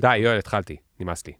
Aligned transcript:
די, 0.00 0.16
יואל, 0.16 0.38
התחלתי, 0.38 0.76
נמאס 1.00 1.26
לי. 1.26 1.32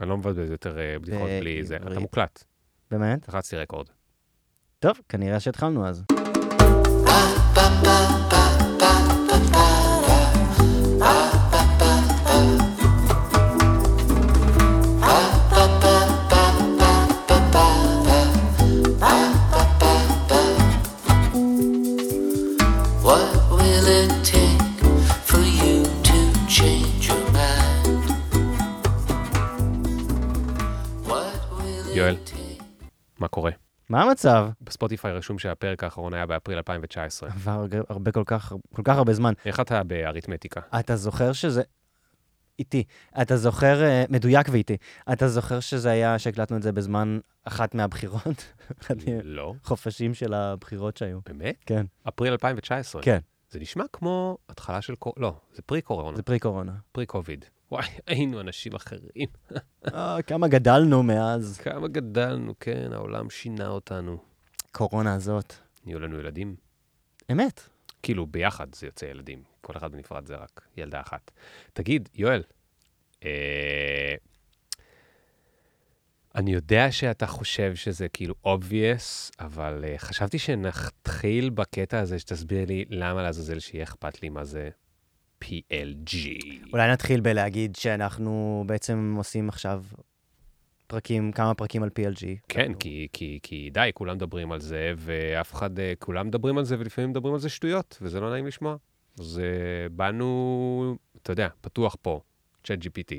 אני 0.00 0.08
לא 0.08 0.16
מבזבז 0.16 0.50
יותר 0.50 0.78
אה, 0.78 0.98
בדיחות 0.98 1.28
אה, 1.28 1.40
בלי 1.40 1.64
זה. 1.64 1.76
אתה 1.76 2.00
מוקלט, 2.00 2.44
באמת? 2.90 3.28
לחצתי 3.28 3.56
רקורד. 3.56 3.86
טוב, 4.78 5.00
כנראה 5.08 5.40
שהתחלנו 5.40 5.86
אז. 5.86 6.04
יואל. 32.08 32.16
מה 33.18 33.28
קורה? 33.28 33.50
מה 33.88 34.02
המצב? 34.02 34.48
בספוטיפיי 34.60 35.12
רשום 35.12 35.38
שהפרק 35.38 35.84
האחרון 35.84 36.14
היה 36.14 36.26
באפריל 36.26 36.56
2019. 36.56 37.28
עבר 37.28 37.64
הרבה- 37.88 38.12
כל 38.12 38.22
כך, 38.26 38.52
כל 38.74 38.82
כך 38.84 38.96
הרבה 38.96 39.14
זמן. 39.14 39.32
איך 39.44 39.60
אתה 39.60 39.82
באריתמטיקה? 39.84 40.60
אתה 40.80 40.96
זוכר 40.96 41.32
שזה... 41.32 41.62
איטי. 42.58 42.84
אתה 43.22 43.36
זוכר, 43.36 43.82
אה, 43.82 44.04
מדויק 44.08 44.46
ואיטי, 44.52 44.76
אתה 45.12 45.28
זוכר 45.28 45.60
שזה 45.60 45.90
היה, 45.90 46.18
שהקלטנו 46.18 46.56
את 46.56 46.62
זה 46.62 46.72
בזמן 46.72 47.18
אחת 47.44 47.74
מהבחירות? 47.74 48.52
לא. 49.24 49.54
מהחופשים 49.54 50.14
של 50.14 50.34
הבחירות 50.34 50.96
שהיו. 50.96 51.18
באמת? 51.26 51.56
כן, 51.66 51.86
אפריל 52.08 52.32
2019. 52.32 53.02
כן, 53.02 53.18
זה 53.50 53.58
נשמע 53.60 53.84
כמו 53.92 54.38
התחלה 54.48 54.82
של. 54.82 54.94
לא, 55.16 55.34
זה 55.54 55.62
פרי 55.62 55.82
קורונה, 55.82 56.16
זה 56.16 56.22
פרי 56.22 56.38
קורונה. 56.38 56.72
וואי, 57.70 57.86
היינו 58.06 58.40
אנשים 58.40 58.74
אחרים. 58.74 59.28
אה, 59.94 60.22
כמה 60.22 60.48
גדלנו 60.48 61.02
מאז 61.02 61.58
כמה 61.58 61.88
גדלנו, 61.88 62.54
כן, 62.60 62.92
העולם 62.92 63.30
שינה 63.30 63.68
אותנו. 63.68 64.18
קורונה 64.72 65.14
הזאת. 65.14 65.54
נהיו 65.86 66.00
לנו 66.00 66.18
ילדים. 66.18 66.56
אמת. 67.32 67.60
כאילו, 68.02 68.26
ביחד 68.26 68.74
זה 68.74 68.86
יוצא 68.86 69.06
ילדים. 69.06 69.42
כל 69.60 69.72
אחד 69.76 69.92
בנפרד 69.92 70.26
זה 70.26 70.36
רק 70.36 70.68
ילדה 70.76 71.00
אחת. 71.00 71.30
תגיד, 71.72 72.08
יואל, 72.14 72.42
אה, 73.24 74.14
אני 76.34 76.52
יודע 76.52 76.92
שאתה 76.92 77.26
חושב 77.26 77.74
שזה 77.74 78.08
כאילו 78.08 78.34
obvious, 78.46 79.32
אבל 79.40 79.84
אה, 79.88 79.94
חשבתי 79.98 80.38
שנתחיל 80.38 81.50
בקטע 81.50 82.00
הזה 82.00 82.18
שתסביר 82.18 82.64
לי 82.64 82.84
למה 82.90 83.22
לעזאזל 83.22 83.58
שיהיה 83.58 83.84
אכפת 83.84 84.22
לי 84.22 84.28
מה 84.28 84.44
זה 84.44 84.70
PLG. 85.44 86.16
אולי 86.72 86.92
נתחיל 86.92 87.20
בלהגיד 87.20 87.76
שאנחנו 87.76 88.64
בעצם 88.66 89.14
עושים 89.18 89.48
עכשיו 89.48 89.84
פרקים, 90.86 91.32
כמה 91.32 91.54
פרקים 91.54 91.82
על 91.82 91.90
PLG. 91.98 92.24
כן, 92.48 92.74
כי, 92.74 93.08
כי, 93.12 93.38
כי 93.42 93.70
די, 93.72 93.90
כולם 93.94 94.14
מדברים 94.14 94.52
על 94.52 94.60
זה, 94.60 94.92
ואף 94.96 95.54
אחד, 95.54 95.78
אה, 95.78 95.92
כולם 95.98 96.26
מדברים 96.26 96.58
על 96.58 96.64
זה, 96.64 96.76
ולפעמים 96.78 97.10
מדברים 97.10 97.34
על 97.34 97.40
זה 97.40 97.48
שטויות, 97.48 97.98
וזה 98.02 98.20
לא 98.20 98.30
נעים 98.30 98.46
לשמוע. 98.46 98.76
אז 99.20 99.40
אה, 99.44 99.88
באנו, 99.88 100.96
אתה 101.22 101.32
יודע, 101.32 101.48
פתוח 101.60 101.96
פה, 102.02 102.20
צ'אט 102.64 102.78
GPT. 102.78 103.14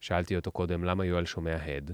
שאלתי 0.00 0.36
אותו 0.36 0.50
קודם, 0.52 0.84
למה 0.84 1.04
יואל 1.04 1.24
שומע 1.24 1.56
הד? 1.66 1.90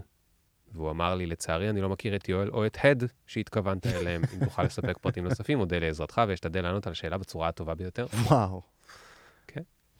והוא 0.72 0.90
אמר 0.90 1.14
לי, 1.14 1.26
לצערי, 1.26 1.70
אני 1.70 1.80
לא 1.80 1.88
מכיר 1.88 2.16
את 2.16 2.28
יואל 2.28 2.50
או 2.50 2.66
את 2.66 2.78
הד 2.84 3.04
שהתכוונת 3.26 3.86
אליהם. 3.86 4.22
אם 4.34 4.44
תוכל 4.44 4.62
לספק 4.62 4.98
פרטים 4.98 5.24
נוספים, 5.24 5.60
אודה 5.60 5.78
לעזרתך, 5.78 6.22
ואשתדל 6.28 6.62
לענות 6.62 6.86
על 6.86 6.92
השאלה 6.92 7.18
בצורה 7.18 7.48
הטובה 7.48 7.74
ביותר. 7.74 8.06
וואו. 8.06 8.73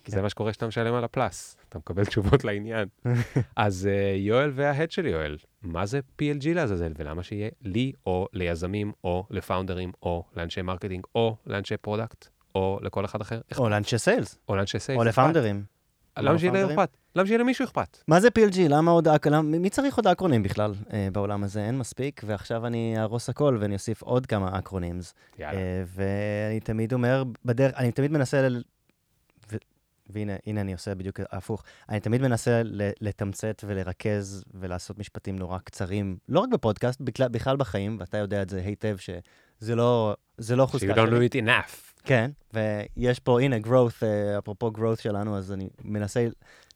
זה 0.07 0.23
מה 0.23 0.29
שקורה 0.31 0.51
כשאתה 0.51 0.67
משלם 0.67 0.95
על 0.95 1.05
הפלאס, 1.05 1.57
אתה 1.69 1.79
מקבל 1.79 2.05
תשובות 2.05 2.45
לעניין. 2.45 2.89
אז 3.57 3.89
uh, 3.93 4.17
יואל 4.19 4.51
וההד 4.55 4.91
של 4.91 5.07
יואל, 5.07 5.37
מה 5.63 5.87
זה 5.87 6.01
PLG 6.23 6.45
לעזאזל, 6.55 6.93
ולמה 6.97 7.23
שיהיה 7.23 7.49
לי, 7.63 7.93
או 8.07 8.29
ליזמים, 8.33 8.93
או 9.05 9.27
ל 9.31 9.36
founderים, 9.36 9.93
או 10.03 10.25
לאנשי 10.37 10.63
marketing, 10.63 11.05
או 11.15 11.37
לאנשי 11.47 11.77
product, 11.77 12.27
או 12.55 12.79
לכל 12.83 13.05
אחד 13.05 13.21
אחר, 13.21 13.41
או 13.59 13.69
לאנשי 13.69 13.99
sales, 13.99 14.39
או 14.49 14.57
לאנשי 14.57 14.79
sales. 14.79 14.99
או 14.99 15.05
ל 15.05 15.10
founderים. 15.10 15.65
למה 16.19 16.39
שיהיה 16.39 16.53
להם? 16.53 16.71
אכפת? 16.71 16.97
למה 17.17 17.27
שיהיה 17.27 17.39
למישהו 17.39 17.65
אכפת? 17.65 17.99
מה 18.09 18.21
זה 18.21 18.29
PLG? 18.29 18.59
למה 18.69 18.91
עוד... 18.91 19.09
אק- 19.09 19.27
למ- 19.27 19.63
מי 19.63 19.71
צריך 19.71 19.97
עוד 19.97 20.07
אקרונימים 20.07 20.43
בכלל 20.43 20.73
אה, 20.93 21.09
בעולם 21.13 21.45
הזה? 21.45 21.65
אין 21.67 21.79
מספיק, 21.79 22.21
ועכשיו 22.27 22.67
אני 22.67 22.95
אהרוס 22.99 23.29
הכל 23.29 23.57
ואני 23.61 23.75
אוסיף 23.75 24.03
עוד 24.03 24.27
כמה 24.27 24.59
acronyms. 24.59 25.15
יאללה. 25.39 25.59
אה, 25.59 25.83
ואני 25.95 26.61
תמיד 26.61 26.93
אומר, 26.93 27.25
בדרך, 27.45 27.73
אני 27.77 27.93
תמיד 27.93 28.13
מנסה. 28.13 28.49
והנה 30.11 30.33
הנה 30.47 30.61
אני 30.61 30.73
עושה 30.73 30.95
בדיוק 30.95 31.21
הפוך, 31.31 31.63
אני 31.89 32.01
תמיד 32.01 32.23
מנסה. 32.23 32.63
לתמצת 33.01 33.65
ולרכז 33.67 34.45
ולעשות 34.55 34.99
משפטים 34.99 35.37
נורא 35.37 35.59
קצרים, 35.59 36.17
לא 36.29 36.41
רק 36.41 36.49
בפודקאסט, 36.53 37.01
בכלל, 37.01 37.29
בכלל 37.29 37.57
בחיים, 37.57 37.97
ואתה 38.01 38.19
יודע 38.19 38.43
את 38.43 38.51
זה 38.51 38.63
היטב, 38.65 38.97
שזה 38.97 39.75
לא, 39.75 40.15
זה 40.39 40.57
לא 40.57 40.67
חוזקה 40.67 40.93
you 40.93 40.97
don't 40.97 41.11
שלי. 41.11 41.27
do 41.27 41.31
it 41.31 41.47
enough. 41.47 41.95
כן, 42.05 42.31
ויש 42.53 43.21
פה, 43.21 43.41
הנה, 43.41 43.57
growth, 43.57 44.03
אה, 44.03 44.39
אפרופו 44.39 44.71
growth 44.77 45.03
שלנו, 45.03 45.39
אז 45.39 45.53
אני 45.53 45.69
מנסה 45.85 46.27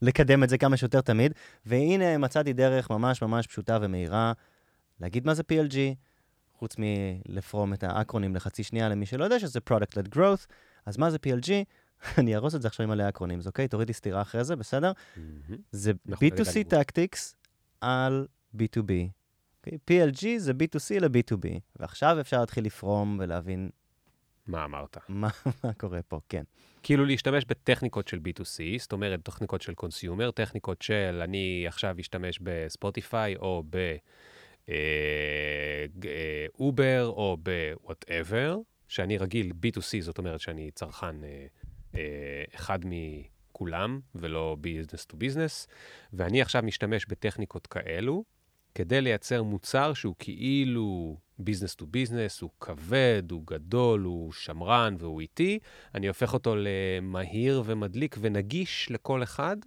לקדם 0.01 0.43
את 0.43 0.49
זה 0.49 0.57
כמה 0.57 0.77
שיותר 0.77 1.01
תמיד, 1.01 1.33
והנה 1.65 2.17
מצאתי 2.17 2.53
דרך 2.53 2.89
ממש 2.89 3.21
ממש 3.21 3.47
פשוטה 3.47 3.77
ומהירה 3.81 4.33
להגיד 4.99 5.25
מה 5.25 5.33
זה 5.33 5.43
PLG, 5.51 5.75
חוץ 6.53 6.75
מלפרום 6.77 7.73
את 7.73 7.83
האקרונים 7.83 8.35
לחצי 8.35 8.63
שנייה 8.63 8.89
למי 8.89 9.05
שלא 9.05 9.23
יודע 9.23 9.39
שזה 9.39 9.59
product-led 9.69 10.15
growth, 10.15 10.45
אז 10.85 10.97
מה 10.97 11.09
זה 11.09 11.17
PLG? 11.27 11.49
אני 12.19 12.35
ארוס 12.35 12.55
את 12.55 12.61
זה 12.61 12.67
עכשיו 12.67 12.83
עם 12.83 12.89
מלא 12.89 13.09
אקרונים, 13.09 13.39
אוקיי? 13.45 13.67
תוריד 13.67 13.87
לי 13.87 13.93
סטירה 13.93 14.21
אחרי 14.21 14.43
זה, 14.43 14.55
בסדר? 14.55 14.91
זה 15.71 15.91
אנחנו 16.09 16.27
B2C 16.27 16.59
לגמרי. 16.59 16.81
tactics 16.81 17.35
על 17.81 18.27
B2B. 18.57 18.91
אוקיי? 19.57 19.77
PLG 19.91 20.25
זה 20.37 20.51
B2C 20.51 20.99
ל-B2B, 20.99 21.59
ועכשיו 21.79 22.19
אפשר 22.19 22.39
להתחיל 22.39 22.65
לפרום 22.65 23.17
ולהבין 23.19 23.69
מה 24.49 24.65
אמרת? 24.65 24.97
מה, 25.09 25.29
מה 25.63 25.73
קורה 25.73 26.01
פה, 26.01 26.19
כן. 26.29 26.43
כאילו 26.83 27.05
להשתמש 27.05 27.45
בטכניקות 27.45 28.07
של 28.07 28.17
B2C, 28.17 28.79
זאת 28.79 28.91
אומרת, 28.91 29.23
טכניקות 29.23 29.61
של 29.61 29.73
קונסיומר, 29.73 30.31
טכניקות 30.31 30.81
של 30.81 31.21
אני 31.23 31.63
עכשיו 31.67 31.95
אשתמש 31.99 32.39
בספוטיפיי 32.43 33.35
או 33.35 33.63
ב 36.57 36.67
Uber 36.67 37.07
או 37.07 37.37
ב-whatever, 37.43 38.57
שאני 38.87 39.17
רגיל 39.17 39.51
B2C, 39.51 40.01
זאת 40.01 40.17
אומרת 40.17 40.39
שאני 40.39 40.71
צרכן 40.71 41.23
אה, 41.23 41.29
אה, 41.29 41.45
אחד 42.55 42.79
מכולם 42.85 43.99
ולא 44.15 44.57
business 44.59 45.05
to 45.05 45.17
business, 45.17 45.67
ואני 46.13 46.41
עכשיו 46.41 46.63
משתמש 46.63 47.05
בטכניקות 47.05 47.67
כאלו 47.67 48.23
כדי 48.75 49.01
לייצר 49.01 49.43
מוצר 49.43 49.93
שהוא 49.93 50.15
כאילו 50.19 51.17
business 51.39 51.75
to 51.75 51.85
business, 51.85 52.41
הוא 52.41 52.49
כבד, 52.59 53.23
הוא 53.31 53.43
גדול, 53.45 54.01
הוא 54.01 54.31
שמרן 54.31 54.95
והוא 54.99 55.21
איטי, 55.21 55.59
אני 55.95 56.07
הופך 56.07 56.33
אותו 56.33 56.55
למהיר 56.57 57.63
ומדליק 57.65 58.15
ונגיש 58.19 58.91
לכל 58.91 59.23
אחד, 59.23 59.57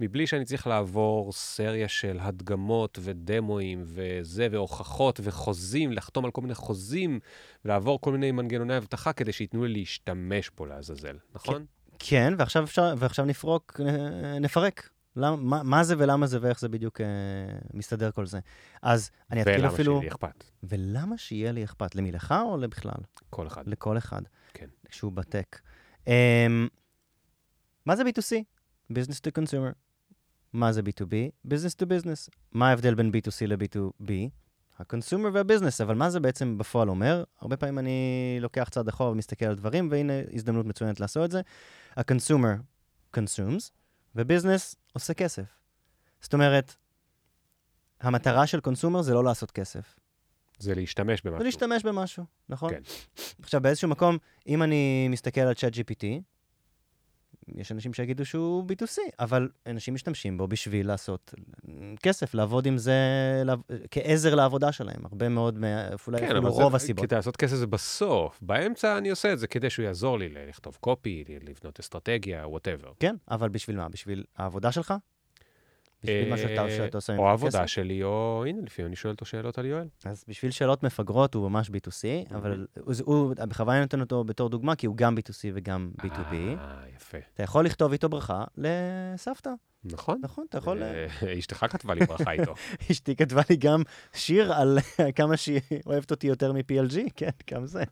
מבלי 0.00 0.26
שאני 0.26 0.44
צריך 0.44 0.66
לעבור 0.66 1.32
סדרה 1.32 1.88
של 1.88 2.18
הדגמות 2.20 2.98
ו 3.02 3.12
demoאים 3.12 3.82
וזה, 3.86 4.48
והוכחות 4.50 5.20
וחוזים, 5.22 5.92
לחתום 5.92 6.24
על 6.24 6.30
כל 6.30 6.40
מיני 6.40 6.54
חוזים, 6.54 7.20
ולעבור 7.64 8.00
כל 8.00 8.12
מיני 8.12 8.32
מנגנוני 8.32 8.76
אבטחה 8.76 9.12
כדי 9.12 9.32
שייתנו 9.32 9.64
לי 9.64 9.72
להשתמש 9.72 10.50
בו 10.56 10.66
לעזאזל, 10.66 11.16
נכון? 11.34 11.64
כן, 11.98 12.34
ועכשיו 12.38 12.64
אפשר, 12.64 12.94
ועכשיו 12.98 13.24
נפרוק, 13.24 13.80
נפרק. 14.40 14.90
למ, 15.16 15.48
מה, 15.48 15.62
מה 15.62 15.84
זה 15.84 15.94
ולמה 15.98 16.26
זה 16.26 16.38
ואיך 16.40 16.60
זה 16.60 16.68
בדיוק 16.68 17.00
אה, 17.00 17.06
מסתדר 17.74 18.10
כל 18.10 18.26
זה. 18.26 18.38
אז 18.82 19.10
אני 19.30 19.42
אתחיל 19.42 19.56
ולמה 19.56 19.74
אפילו... 19.74 19.92
שיהיה 19.92 20.02
לי 20.02 20.08
אכפת? 20.08 20.44
ולמה 20.62 21.18
שיהיה 21.18 21.52
לי 21.52 21.64
אכפת? 21.64 21.94
למי 21.94 22.12
לך 22.12 22.34
או 22.42 22.60
בכלל? 22.70 23.00
כל 23.30 23.46
אחד. 23.46 23.68
לכל 23.68 23.98
אחד. 23.98 24.22
כן. 24.54 24.66
שהוא 24.90 25.12
בטק. 25.12 25.60
Um, 26.04 26.10
מה 27.86 27.96
זה 27.96 28.02
B2C? 28.02 28.36
Business 28.92 29.20
to 29.26 29.40
consumer. 29.40 29.89
מה 30.52 30.72
זה 30.72 30.80
B2B? 30.80 31.48
Business 31.48 31.82
to 31.82 31.86
business. 31.86 32.30
מה 32.52 32.68
ההבדל 32.68 32.94
בין 32.94 33.10
B2C 33.14 33.46
ל-B2B? 33.46 34.10
ה 34.78 34.84
consumer 34.84 35.30
וה 35.32 35.41
business, 35.41 35.80
אבל 35.80 35.94
מה 35.94 36.10
זה 36.10 36.20
בעצם 36.20 36.58
בפועל 36.58 36.88
אומר? 36.88 37.24
הרבה 37.40 37.56
פעמים 37.56 37.78
אני 37.78 38.38
לוקח 38.40 38.68
צעד 38.68 38.88
אחורה 38.88 39.10
ומסתכל 39.10 39.44
על 39.44 39.54
דברים, 39.54 39.88
והנה 39.90 40.12
הזדמנות 40.32 40.66
מצוינת 40.66 41.00
לעשות 41.00 41.24
את 41.24 41.30
זה. 41.30 41.40
ה 41.96 42.02
consumer 42.02 42.54
consumes, 43.16 43.70
ו 44.16 44.23
business 44.23 44.76
עושה 44.92 45.14
כסף. 45.14 45.44
זאת 46.20 46.34
אומרת, 46.34 46.76
המטרה 48.00 48.46
של 48.46 48.60
consumer 48.60 49.02
זה 49.02 49.14
לא 49.14 49.24
לעשות 49.24 49.50
כסף. 49.50 49.98
זה 50.58 50.74
להשתמש 50.74 51.22
במשהו. 51.22 51.38
זה 51.38 51.44
להשתמש 51.44 51.82
במשהו, 51.82 52.24
נכון? 52.48 52.70
כן. 52.70 52.80
עכשיו, 53.42 53.60
באיזשהו 53.60 53.88
מקום, 53.88 54.18
אם 54.46 54.62
אני 54.62 55.08
מסתכל 55.08 55.40
על 55.40 55.54
ChatGPT, 55.54 56.04
יש 57.56 57.72
אנשים 57.72 57.92
שיגידו 57.94 58.26
שהוא 58.26 58.64
B2C, 58.68 58.98
אבל 59.20 59.48
אנשים 59.66 59.94
משתמשים 59.94 60.38
בו 60.38 60.48
בשביל 60.48 60.86
לעשות 60.86 61.34
כסף, 62.02 62.34
לעבוד 62.34 62.66
עם 62.66 62.78
זה 62.78 62.94
לעב- 63.44 63.60
כעזר 63.90 64.34
לעבודה 64.34 64.72
שלהם. 64.72 65.04
הרבה 65.04 65.28
מאוד, 65.28 65.58
אולי 66.06 66.18
כן, 66.18 66.24
אפילו 66.26 66.52
רוב 66.52 66.70
זה, 66.70 66.76
הסיבות. 66.76 67.04
כדי 67.06 67.16
לעשות 67.16 67.36
כסף 67.36 67.56
זה 67.56 67.66
בסוף. 67.66 68.38
באמצע 68.42 68.98
אני 68.98 69.10
עושה 69.10 69.32
את 69.32 69.38
זה 69.38 69.46
כדי 69.46 69.70
שהוא 69.70 69.84
יעזור 69.84 70.18
לי 70.18 70.28
לכתוב 70.48 70.76
copy, 70.80 71.24
לבנות 71.42 71.80
אסטרטגיה, 71.80 72.48
whatever. 72.48 72.92
כן, 73.00 73.16
אבל 73.30 73.48
בשביל 73.48 73.76
מה? 73.76 73.88
בשביל 73.88 74.24
העבודה 74.36 74.72
שלך? 74.72 74.94
בשביל 76.02 76.30
מה 76.30 76.36
שאתה, 76.36 76.70
שאתה 76.70 76.98
עושה 76.98 77.12
עם 77.12 77.18
אה, 77.18 77.24
או 77.24 77.28
העבודה 77.28 77.58
כסף? 77.58 77.66
שלי, 77.66 78.02
או 78.02 78.44
הנה, 78.46 78.58
לפעמים 78.66 78.86
אני 78.86 78.96
שואל 78.96 79.12
אותו 79.12 79.24
שאלות 79.24 79.58
על 79.58 79.66
יואל. 79.66 79.88
אז 80.04 80.24
בשביל 80.28 80.50
שאלות 80.50 80.82
מפגרות 80.82 81.34
הוא 81.34 81.50
ממש 81.50 81.68
B2C, 81.68 82.34
אבל 82.34 82.66
הוא, 83.04 83.34
בכוונה 83.48 83.80
נותן 83.80 84.00
אותו 84.00 84.24
בתור 84.24 84.48
דוגמה, 84.48 84.76
כי 84.76 84.86
הוא 84.86 84.96
גם 84.96 85.14
B2C 85.18 85.50
וגם 85.54 85.90
B2B. 86.02 86.34
אה, 86.34 86.82
יפה. 86.96 87.18
אתה 87.34 87.42
יכול 87.42 87.64
לכתוב 87.64 87.92
איתו 87.92 88.08
ברכה 88.08 88.44
לסבתא, 88.56 89.50
נכון. 89.84 90.20
נכון? 90.22 90.44
אתה 90.48 90.58
יכול... 90.58 90.82
אה, 90.82 91.06
אשתך 91.38 91.66
כתבה 91.70 91.94
לי 91.94 92.06
ברכה 92.06 92.32
איתו. 92.32 92.54
אשתי 92.90 93.16
כתבה 93.16 93.42
לי 93.50 93.56
גם 93.56 93.82
שיר 94.12 94.52
על 94.52 94.78
כמה 95.16 95.36
שהיא 95.36 95.60
אוהבת 95.86 96.10
אותי 96.10 96.26
יותר 96.26 96.52
מ-PLG, 96.52 96.98
כן, 97.16 97.30
גם 97.50 97.66
זה. 97.66 97.82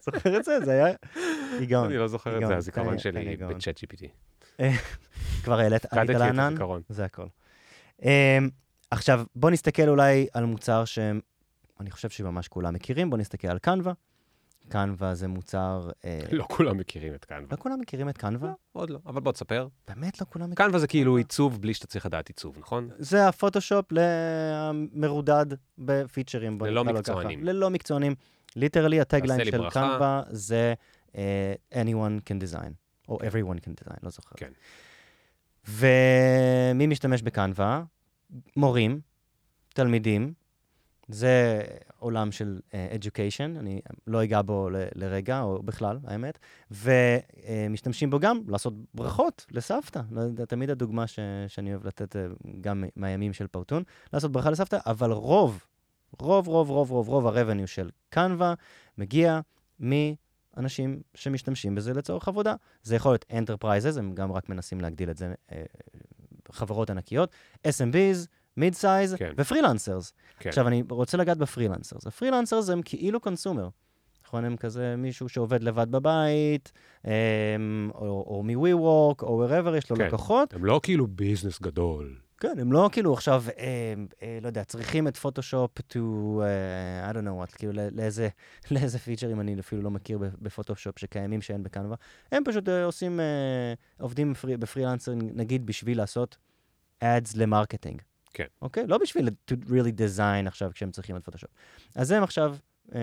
זוכר 0.00 0.36
את 0.36 0.44
זה? 0.44 0.60
זה 0.64 0.72
היה 0.72 0.94
היגאון. 1.58 1.86
אני 1.86 1.96
לא 1.96 2.08
זוכר 2.08 2.42
את 2.42 2.46
זה, 2.46 2.56
הזיכרון 2.56 2.98
שלי. 2.98 3.36
בצ'אט 3.36 3.78
GPT. 3.78 4.06
כבר 5.40 5.60
העלית 5.60 5.86
עלית 5.92 6.16
לענן? 6.16 6.40
הזיכרון. 6.40 6.82
זה 6.88 7.04
הכל. 7.04 7.26
Um, 8.00 8.04
עכשיו, 8.90 9.24
בוא 9.34 9.50
נסתכל 9.50 9.88
אולי 9.88 10.26
על 10.32 10.44
מוצר 10.44 10.84
שאני 10.84 11.90
חושב 11.90 12.10
שממש 12.10 12.48
כולם 12.48 12.74
מכירים, 12.74 13.10
בוא 13.10 13.18
נסתכל 13.18 13.48
על 13.48 13.58
קנווה. 13.58 13.92
קנווה 14.68 15.14
זה 15.14 15.28
מוצר... 15.28 15.90
אה, 16.04 16.20
לא 16.32 16.44
כולם 16.48 16.78
מכירים 16.78 17.14
את 17.14 17.24
קנווה. 17.24 17.46
לא 17.50 17.56
כולם 17.56 17.80
מכירים 17.80 18.08
את 18.08 18.18
קנווה? 18.18 18.48
לא, 18.48 18.54
עוד 18.72 18.90
לא, 18.90 18.98
אבל 19.06 19.20
בוא 19.20 19.32
תספר. 19.32 19.68
באמת 19.88 20.20
לא 20.20 20.26
כולם 20.30 20.50
מכירים. 20.50 20.68
קנווה 20.68 20.78
זה 20.80 20.86
כאילו 20.86 21.16
עיצוב 21.16 21.62
בלי 21.62 21.74
שאתה 21.74 21.86
צריך 21.86 22.06
לדעת 22.06 22.28
עיצוב, 22.28 22.58
נכון? 22.58 22.88
זה 22.98 23.28
הפוטושופ 23.28 23.86
המרודד 23.92 25.46
ב 25.78 25.86
features, 25.86 26.58
בוא 26.58 26.66
ללא 26.66 26.82
נקרא 26.82 26.92
לו 26.92 26.98
מקצוענים. 26.98 27.40
ככה. 27.40 27.52
ללא 27.52 27.70
מקצוענים. 27.70 28.14
Literally, 28.56 29.00
ה 29.00 29.06
tagline 29.06 29.44
של. 29.44 29.70
קנווה 29.70 30.22
זה 30.30 30.74
אה, 31.16 31.54
anyone 31.72 32.30
can 32.30 32.42
design, 32.42 32.72
או 33.08 33.18
everyone 33.18 33.58
can 33.58 33.84
design, 33.84 33.96
לא 34.02 34.10
זוכר. 34.10 34.36
כן. 34.36 34.50
ומי 35.68 36.86
משתמש 36.86 37.22
בקנווה? 37.22 37.82
מורים, 38.56 39.00
תלמידים, 39.74 40.32
זה 41.08 41.62
עולם 41.98 42.32
של 42.32 42.60
uh, 42.70 42.72
education, 42.72 43.58
אני 43.58 43.80
לא 44.06 44.24
אגע 44.24 44.42
בו 44.42 44.70
ל- 44.70 44.84
לרגע, 44.94 45.40
או 45.40 45.62
בכלל, 45.62 45.98
האמת, 46.04 46.38
ומשתמשים 46.70 48.10
בו 48.10 48.18
גם 48.18 48.40
לעשות 48.48 48.74
ברכות 48.94 49.46
לסבתא. 49.50 50.00
לא 50.10 50.20
יודע, 50.20 50.44
תמיד 50.44 50.70
הדוגמה 50.70 51.06
ש- 51.06 51.18
שאני 51.48 51.70
אוהב 51.74 51.86
לתת 51.86 52.16
אה, 52.16 52.26
גם 52.60 52.84
מהימים 52.96 53.32
של 53.32 53.46
פאוטון, 53.46 53.82
לעשות 54.12 54.32
ברכה 54.32 54.50
לסבתא, 54.50 54.78
אבל 54.86 55.12
רוב, 55.12 55.64
רוב, 56.18 56.48
רוב, 56.48 56.70
רוב, 56.70 56.90
רוב, 56.90 57.08
רוב 57.08 57.26
ה-revenue 57.26 57.66
של 57.66 57.90
קנווה 58.08 58.54
מגיע 58.98 59.40
מאנשים 60.56 61.02
שמשתמשים 61.14 61.74
בזה 61.74 61.94
לצורך 61.94 62.28
עבודה. 62.28 62.54
זה 62.82 62.96
יכול 62.96 63.12
להיות 63.12 63.24
enterprises, 63.30 63.98
הם 63.98 64.12
גם 64.12 64.32
רק 64.32 64.48
מנסים 64.48 64.80
להגדיל 64.80 65.10
את 65.10 65.16
זה, 65.16 65.34
אה, 65.52 65.62
חברות 66.52 66.90
ענקיות, 66.90 67.30
SMBs, 67.68 68.26
מיד 68.56 68.74
סייז 68.74 69.14
כן. 69.14 69.32
ופרילנסרס. 69.36 70.12
כן. 70.38 70.48
עכשיו, 70.48 70.68
אני 70.68 70.82
רוצה 70.90 71.16
לגעת 71.16 71.38
בפרילנסרס. 71.38 72.06
ה 72.06 72.11
freelancers 72.11 72.70
הם 72.70 72.80
כאילו 72.84 73.20
consumer. 73.20 73.68
נכון, 74.26 74.44
הם 74.44 74.56
כזה 74.56 74.94
מישהו 74.98 75.28
שעובד 75.28 75.62
לבד 75.62 75.90
בבית, 75.90 76.72
אמ, 77.04 77.10
או, 77.94 78.24
או 78.26 78.42
מ-WeWork, 78.42 79.22
או 79.22 79.46
wherever, 79.46 79.76
יש 79.76 79.90
לו 79.90 79.96
כן. 79.96 80.06
לקוחות. 80.06 80.54
הם 80.54 80.64
לא 80.64 80.80
כאילו 80.82 81.06
business 81.06 81.60
גדול. 81.60 82.16
כן, 82.40 82.58
הם 82.58 82.72
לא 82.72 82.88
כאילו 82.92 83.14
עכשיו, 83.14 83.44
אה, 83.58 83.94
אה, 84.22 84.38
לא 84.42 84.46
יודע, 84.46 84.64
צריכים 84.64 85.08
את 85.08 85.16
פוטושופ 85.16 85.70
to, 85.78 85.98
אה, 86.42 87.10
I 87.10 87.14
don't 87.14 87.18
know 87.26 87.46
what, 87.46 87.56
כאילו 87.56 87.72
לא- 87.72 87.88
לאיזה, 87.92 88.28
לאיזה 88.70 88.98
features 88.98 89.40
אני 89.40 89.60
אפילו 89.60 89.82
לא 89.82 89.90
מכיר 89.90 90.18
בפוטושופ 90.18 90.98
שקיימים 90.98 91.42
שאין 91.42 91.62
בקנווה. 91.62 91.96
הם 92.32 92.42
פשוט 92.46 92.68
אה, 92.68 92.84
עושים, 92.84 93.20
אה, 93.20 93.74
עובדים 93.98 94.32
ב 94.32 94.36
free, 94.36 94.56
ב 94.56 94.61
freelancer, 94.61 95.12
נגיד, 95.14 95.66
בשביל 95.66 95.98
לעשות 95.98 96.36
ads 97.04 97.32
ל 97.36 97.42
marketing. 97.42 98.02
כן. 98.34 98.46
אוקיי? 98.62 98.86
לא 98.86 98.98
בשביל 98.98 99.28
to 99.50 99.54
really 99.68 99.98
design 99.98 100.46
עכשיו 100.46 100.70
כשהם 100.74 100.90
צריכים 100.90 101.16
את 101.16 101.24
פוטושופ. 101.24 101.50
אז 101.94 102.10
הם 102.10 102.22
עכשיו 102.22 102.56
אה, 102.94 103.00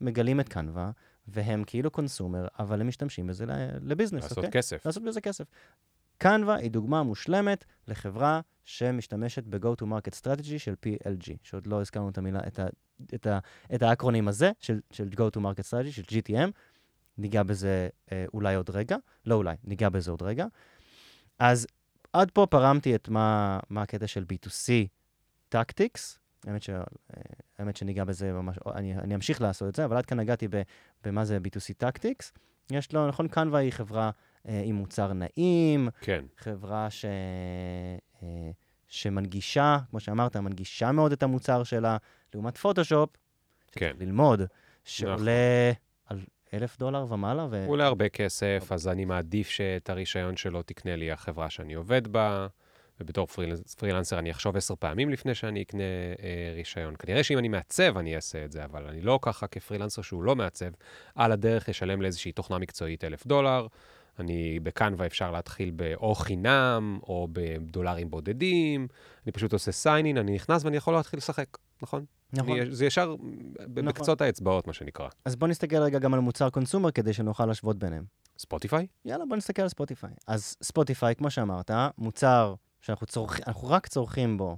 מגלים 0.00 0.40
את 0.40 0.48
קנווה, 0.48 0.90
והם 1.28 1.64
כאילו 1.66 1.90
consumer, 1.90 2.46
אבל 2.58 2.80
הם 2.80 2.88
משתמשים 2.88 3.26
בזה 3.26 3.44
ל 3.80 3.84
business, 3.84 4.22
לעשות 4.22 4.38
אוקיי? 4.38 4.50
כסף. 4.50 4.86
לעשות 4.86 5.02
בזה 5.02 5.20
כסף. 5.20 5.44
קנווה 6.22 6.54
היא 6.54 6.70
דוגמה 6.70 7.02
מושלמת 7.02 7.64
לחברה 7.88 8.40
שמשתמשת 8.64 9.44
ב-go-to-market 9.44 10.20
strategy 10.20 10.58
של 10.58 10.74
PLG, 10.86 11.32
שעוד 11.42 11.66
לא 11.66 11.80
הזכרנו 11.80 12.08
את 12.08 12.18
המילה, 12.18 12.40
את, 12.46 12.58
ה, 12.58 12.66
את, 13.14 13.26
ה, 13.26 13.38
את 13.74 13.82
האקרונים 13.82 14.28
הזה 14.28 14.50
של, 14.60 14.80
של 14.90 15.08
go-to-market 15.16 15.62
strategy, 15.70 15.90
של 15.90 16.02
GTM. 16.02 16.50
ניגע 17.18 17.42
בזה 17.42 17.88
אה, 18.12 18.24
אולי 18.34 18.54
עוד 18.54 18.70
רגע, 18.70 18.96
לא 19.26 19.34
אולי, 19.34 19.56
ניגע 19.64 19.88
בזה 19.88 20.10
עוד 20.10 20.22
רגע. 20.22 20.46
אז 21.38 21.66
עד 22.12 22.30
פה 22.30 22.46
פרמתי 22.50 22.94
את 22.94 23.08
מה, 23.08 23.58
מה 23.70 23.82
הקטע 23.82 24.06
של 24.06 24.24
B2C 24.32 24.70
Tactics. 25.54 26.18
האמת, 26.46 26.62
ש, 26.62 26.70
אה, 26.70 26.82
האמת 27.58 27.76
שניגע 27.76 28.04
בזה 28.04 28.32
ממש, 28.32 28.58
אני, 28.74 28.98
אני 28.98 29.14
אמשיך 29.14 29.40
לעשות 29.40 29.68
את 29.68 29.74
זה, 29.74 29.84
אבל 29.84 29.96
עד 29.96 30.06
כאן 30.06 30.20
נגעתי 30.20 30.48
במה 31.04 31.24
זה 31.24 31.38
B2C 31.38 31.84
Tactics. 31.84 32.38
יש 32.70 32.92
לו, 32.92 33.08
נכון, 33.08 33.28
קנווה 33.28 33.60
היא 33.60 33.72
חברה 33.72 34.10
עם 34.44 34.74
מוצר 34.74 35.12
נעים, 35.12 35.88
כן. 36.00 36.24
חברה 36.36 36.90
ש... 36.90 37.04
אה, 38.22 38.50
שמנגישה, 38.88 39.78
כמו 39.90 40.00
שאמרת, 40.00 40.36
מנגישה 40.36 40.92
מאוד 40.92 41.12
את 41.12 41.22
המוצר 41.22 41.62
שלה, 41.64 41.96
לעומת 42.34 42.58
פוטושופ, 42.58 43.10
כן. 43.72 43.92
ללמוד, 44.00 44.42
שעולה 44.84 45.72
על 46.06 46.20
אלף 46.54 46.78
דולר 46.78 47.06
ומעלה, 47.08 47.46
ו... 47.50 47.64
עולה 47.66 47.86
הרבה 47.86 48.08
כסף, 48.08 48.66
אז 48.70 48.88
אני 48.88 49.04
מעדיף 49.04 49.48
שאת 49.48 49.90
הרישיון 49.90 50.36
שלו 50.36 50.62
תקנה 50.62 50.96
לי 50.96 51.10
החברה 51.10 51.50
שאני 51.50 51.74
עובד 51.74 52.08
בה, 52.08 52.46
ובתור 53.00 53.26
פרילנס, 53.26 53.74
פרילנסר 53.74 54.18
אני 54.18 54.30
אחשוב 54.30 54.56
עשר 54.56 54.74
פעמים 54.78 55.10
לפני 55.10 55.34
שאני 55.34 55.62
אקנה 55.62 55.82
אה, 56.22 56.52
רישיון. 56.54 56.94
כנראה 56.98 57.22
שאם 57.22 57.38
אני 57.38 57.48
מעצב 57.48 57.98
אני 57.98 58.16
אעשה 58.16 58.44
את 58.44 58.52
זה, 58.52 58.64
אבל 58.64 58.86
אני 58.86 59.00
לא 59.00 59.18
ככה 59.22 59.46
כפרילנסר 59.46 60.02
שהוא 60.02 60.22
לא 60.22 60.36
מעצב, 60.36 60.70
על 61.14 61.32
הדרך 61.32 61.68
אשלם 61.68 62.02
לאיזושהי 62.02 62.32
תוכנה 62.32 62.58
מקצועית 62.58 63.04
אלף 63.04 63.26
דולר. 63.26 63.66
אני 64.18 64.60
בקנווה 64.60 65.06
אפשר 65.06 65.30
להתחיל 65.30 65.70
באו 65.70 66.14
חינם, 66.14 66.98
או 67.02 67.28
בדולרים 67.32 68.10
בודדים, 68.10 68.88
אני 69.26 69.32
פשוט 69.32 69.52
עושה 69.52 69.72
sign 69.72 69.98
in, 69.98 70.18
אני 70.18 70.34
נכנס 70.34 70.64
ואני 70.64 70.76
יכול 70.76 70.94
להתחיל 70.94 71.18
לשחק, 71.18 71.58
נכון? 71.82 72.04
נכון. 72.32 72.60
אני, 72.60 72.70
זה 72.70 72.86
ישר 72.86 73.14
נכון. 73.14 73.84
בקצות 73.84 74.20
האצבעות, 74.20 74.66
מה 74.66 74.72
שנקרא. 74.72 75.08
אז 75.24 75.36
בוא 75.36 75.48
נסתכל 75.48 75.76
רגע 75.76 75.98
גם 75.98 76.14
על 76.14 76.20
מוצר 76.20 76.50
consumer 76.50 76.90
כדי 76.90 77.12
שנוכל 77.12 77.46
להשוות 77.46 77.78
ביניהם. 77.78 78.04
ספוטיפיי? 78.38 78.86
יאללה, 79.04 79.24
בוא 79.28 79.36
נסתכל 79.36 79.62
על 79.62 79.68
ספוטיפיי. 79.68 80.10
אז 80.26 80.56
ספוטיפיי, 80.62 81.14
כמו 81.14 81.30
שאמרת, 81.30 81.70
מוצר 81.98 82.54
שאנחנו 82.80 83.26
אנחנו 83.46 83.68
רק 83.68 83.86
צורכים 83.86 84.38
בו, 84.38 84.56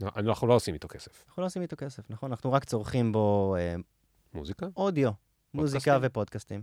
לא, 0.00 0.10
אנחנו 0.16 0.46
לא 0.46 0.54
עושים 0.54 0.74
איתו 0.74 0.88
כסף. 0.88 1.24
אנחנו 1.28 1.40
לא 1.40 1.46
עושים 1.46 1.62
איתו 1.62 1.76
כסף, 1.76 2.10
נכון? 2.10 2.30
אנחנו 2.30 2.52
רק 2.52 2.64
צורכים 2.64 3.12
בו 3.12 3.56
אה, 3.58 3.74
מוזיקה? 4.34 4.66
אודיו, 4.76 5.10
מוזיקה 5.54 5.80
פודקאסטים? 5.80 6.10
ופודקאסטים. 6.10 6.62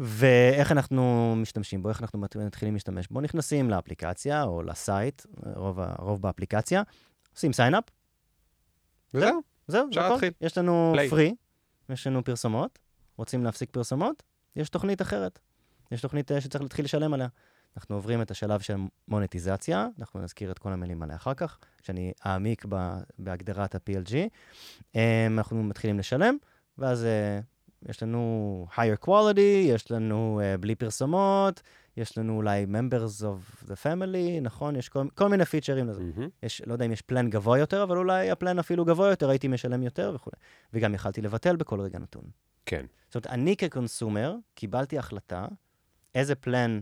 ואיך 0.00 0.72
אנחנו 0.72 1.34
משתמשים 1.36 1.82
בו, 1.82 1.88
איך 1.88 2.02
אנחנו 2.02 2.18
מת- 2.18 2.36
מתחילים 2.36 2.74
להשתמש 2.74 3.08
בו? 3.08 3.20
נכנסים 3.20 3.70
לאפליקציה 3.70 4.42
או 4.42 4.62
ל 4.62 4.72
site, 4.72 5.22
רוב, 5.56 5.78
רוב 5.98 6.22
באפליקציה, 6.22 6.82
עושים 7.34 7.52
sign 7.52 7.70
up, 7.70 7.84
וזהו. 9.14 9.40
זהו, 9.68 9.88
אפשר. 9.88 10.08
להתחיל. 10.10 10.32
יש 10.40 10.58
לנו. 10.58 10.92
free, 11.10 11.34
יש 11.88 12.06
לנו 12.06 12.24
פרסומות, 12.24 12.78
רוצים 13.16 13.44
להפסיק 13.44 13.70
פרסומות, 13.70 14.22
יש 14.56 14.68
תוכנית 14.68 15.02
אחרת. 15.02 15.38
יש 15.92 16.00
תוכנית 16.00 16.32
אה, 16.32 16.40
שצריך 16.40 16.62
להתחיל 16.62 16.84
לשלם 16.84 17.14
עליה. 17.14 17.28
אנחנו 17.76 17.94
עוברים 17.94 18.22
את 18.22 18.30
השלב 18.30 18.60
של 18.60 18.76
מונטיזציה, 19.08 19.88
אנחנו 19.98 20.20
נזכיר 20.22 20.50
את 20.50 20.58
כל 20.58 20.72
המילים 20.72 21.02
עליה 21.02 21.16
אחר 21.16 21.34
כך, 21.34 21.58
כשאני 21.82 22.12
אעמיק 22.26 22.64
בהגדרת 23.18 23.74
ה-PLG. 23.74 24.14
אה, 24.96 25.26
אנחנו 25.26 25.62
מתחילים 25.62 25.98
לשלם, 25.98 26.36
ואז 26.78 27.04
אה, 27.04 27.40
יש 27.88 28.02
לנו 28.02 28.66
higher 28.74 29.06
quality, 29.06 29.40
יש 29.40 29.90
לנו 29.90 30.40
אה, 30.42 30.56
בלי 30.56 30.74
פרסומות, 30.74 31.62
יש 31.96 32.18
לנו 32.18 32.36
אולי 32.36 32.64
members 32.64 33.22
of 33.22 33.68
the 33.68 33.74
family, 33.82 34.40
נכון? 34.40 34.76
יש 34.76 34.88
כל, 34.88 35.06
כל 35.14 35.28
מיני 35.28 35.44
פיצ'רים 35.44 35.88
לזה. 35.88 36.02
מהמם. 36.02 36.28
יש, 36.42 36.62
לא 36.66 36.72
יודע 36.72 36.84
אם 36.84 36.92
יש 36.92 37.02
פלן 37.02 37.30
גבוה 37.30 37.58
יותר, 37.58 37.82
אבל 37.82 37.96
אולי 37.96 38.30
הפלן 38.30 38.58
אפילו 38.58 38.84
גבוה 38.84 39.08
יותר, 39.10 39.30
הייתי 39.30 39.48
משלם 39.48 39.82
יותר 39.82 40.12
וכו'. 40.14 40.30
וגם 40.72 40.94
יכלתי 40.94 41.22
לבטל 41.22 41.56
בכל 41.56 41.80
רגע 41.80 41.98
נתון. 41.98 42.24
כן. 42.66 42.86
זאת 43.06 43.14
אומרת, 43.14 43.26
אני 43.26 43.56
כקונסומר 43.56 44.36
קיבלתי 44.54 44.98
החלטה 44.98 45.46
איזה 46.14 46.34
פלן 46.34 46.80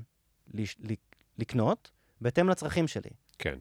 לש, 0.55 0.77
לקנות 1.39 1.91
בהתאם 2.21 2.49
לצרכים 2.49 2.89
שלי. 2.89 3.11
כן. 3.39 3.59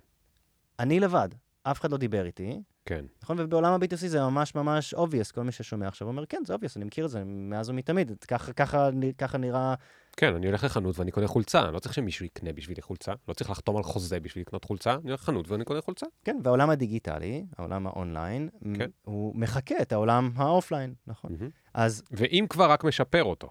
אני 0.79 0.99
לבד, 0.99 1.29
אף 1.63 1.79
אחד 1.79 1.91
לא 1.91 1.97
דיבר 1.97 2.25
איתי, 2.25 2.61
כן. 2.85 3.05
נכון? 3.23 3.39
ובעולם 3.39 3.73
ה-B2C 3.73 4.07
זה 4.07 4.21
ממש 4.21 4.55
ממש 4.55 4.93
obvious, 4.93 5.33
כל 5.33 5.43
מי 5.43 5.51
ששומע 5.51 5.87
עכשיו 5.87 6.07
אומר, 6.07 6.25
כן, 6.25 6.41
זה 6.45 6.55
obvious, 6.55 6.73
אני 6.75 6.85
מכיר 6.85 7.05
את 7.05 7.09
זה 7.09 7.23
מאז 7.25 7.69
ומתמיד, 7.69 8.11
ככה, 8.27 8.53
ככה, 8.53 8.89
ככה 9.17 9.37
נראה... 9.37 9.73
כן, 10.17 10.35
אני 10.35 10.47
הולך 10.47 10.63
לחנות 10.63 10.99
ואני 10.99 11.11
קונה 11.11 11.27
חולצה, 11.27 11.65
אני 11.65 11.73
לא 11.73 11.79
צריך 11.79 11.93
שמישהו 11.93 12.25
יקנה 12.25 12.53
בשבילי 12.53 12.81
חולצה, 12.81 13.13
לא 13.27 13.33
צריך 13.33 13.49
לחתום 13.49 13.77
על 13.77 13.83
חוזה 13.83 14.19
בשביל 14.19 14.41
לקנות 14.41 14.65
חולצה, 14.65 14.93
אני 14.93 15.09
הולך 15.09 15.21
לחנות 15.21 15.49
ואני 15.49 15.63
קונה 15.63 15.81
חולצה. 15.81 16.05
כן, 16.23 16.37
והעולם 16.43 16.69
הדיגיטלי, 16.69 17.45
העולם 17.57 17.87
האונליין, 17.87 18.49
כן. 18.77 18.89
הוא 19.03 19.35
מחקה 19.35 19.75
את 19.81 19.91
העולם 19.91 20.31
ה 20.35 20.42
offline, 20.42 20.93
נכון? 21.07 21.31
מהמם. 21.31 21.49
אז 21.73 22.03
ואם 22.11 22.45
כבר, 22.49 22.71
רק 22.71 22.83
משפר 22.83 23.23
אותו. 23.23 23.47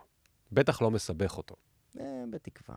בטח 0.53 0.83
לא 0.83 0.91
מסבך 0.91 1.39
אותו. 1.39 1.55
אה, 2.01 2.25
בתקווה. 2.31 2.77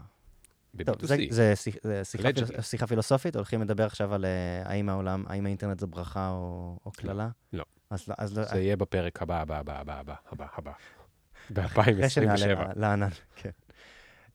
טוב, 0.83 0.95
ב-B2C. 0.95 1.07
זה, 1.07 1.15
זה, 1.29 1.53
שיח- 1.55 1.75
זה 1.83 2.03
שיחה, 2.03 2.29
Allegedly. 2.29 2.45
פיל- 2.47 2.61
שיחה 2.61 2.87
פילוסופית? 2.87 3.35
הולכים 3.35 3.61
לדבר 3.61 3.85
עכשיו 3.85 4.13
על 4.13 4.25
אה, 4.25 4.29
האם 4.65 4.89
העולם, 4.89 5.23
האם 5.27 5.45
האינטרנט 5.45 5.79
זו 5.79 5.87
ברכה 5.87 6.29
או, 6.29 6.77
או 6.85 6.91
קללה? 6.91 7.29
לא. 7.53 7.63
אז, 7.89 8.07
לא- 8.07 8.15
אז 8.17 8.37
לא, 8.37 8.43
זה 8.45 8.59
יהיה 8.59 8.77
בפרק 8.77 9.21
הבא, 9.21 9.41
הבא, 9.41 9.59
הבא, 9.59 9.79
הבא, 9.79 9.99
הבא, 9.99 10.15
הבא, 10.31 10.45
הבא. 10.57 10.71
אחרי 11.65 12.09
שנעלה 12.09 12.55
ב-2027. 12.55 12.73
ל- 12.75 12.79
לענן, 12.79 13.09
כן. 13.35 13.49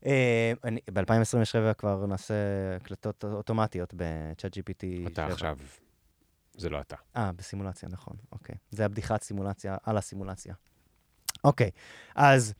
אה, 0.06 0.52
אני- 0.64 0.80
ב-2027 0.92 1.74
כבר 1.78 2.06
נעשה 2.06 2.34
הקלטות 2.76 3.24
אוטומטיות 3.24 3.94
ב-chat 3.96 4.50
GPT. 4.60 5.08
אתה 5.12 5.26
עכשיו, 5.26 5.58
זה 6.56 6.70
לא 6.70 6.80
אתה. 6.80 6.96
אה, 7.16 7.32
בסימולציה, 7.32 7.88
נכון, 7.92 8.16
אוקיי. 8.32 8.54
זה 8.70 8.84
הבדיחת 8.84 9.22
סימולציה 9.22 9.76
על 9.84 9.96
הסימולציה. 9.96 10.54
אוקיי, 11.44 11.70
אז 12.14 12.54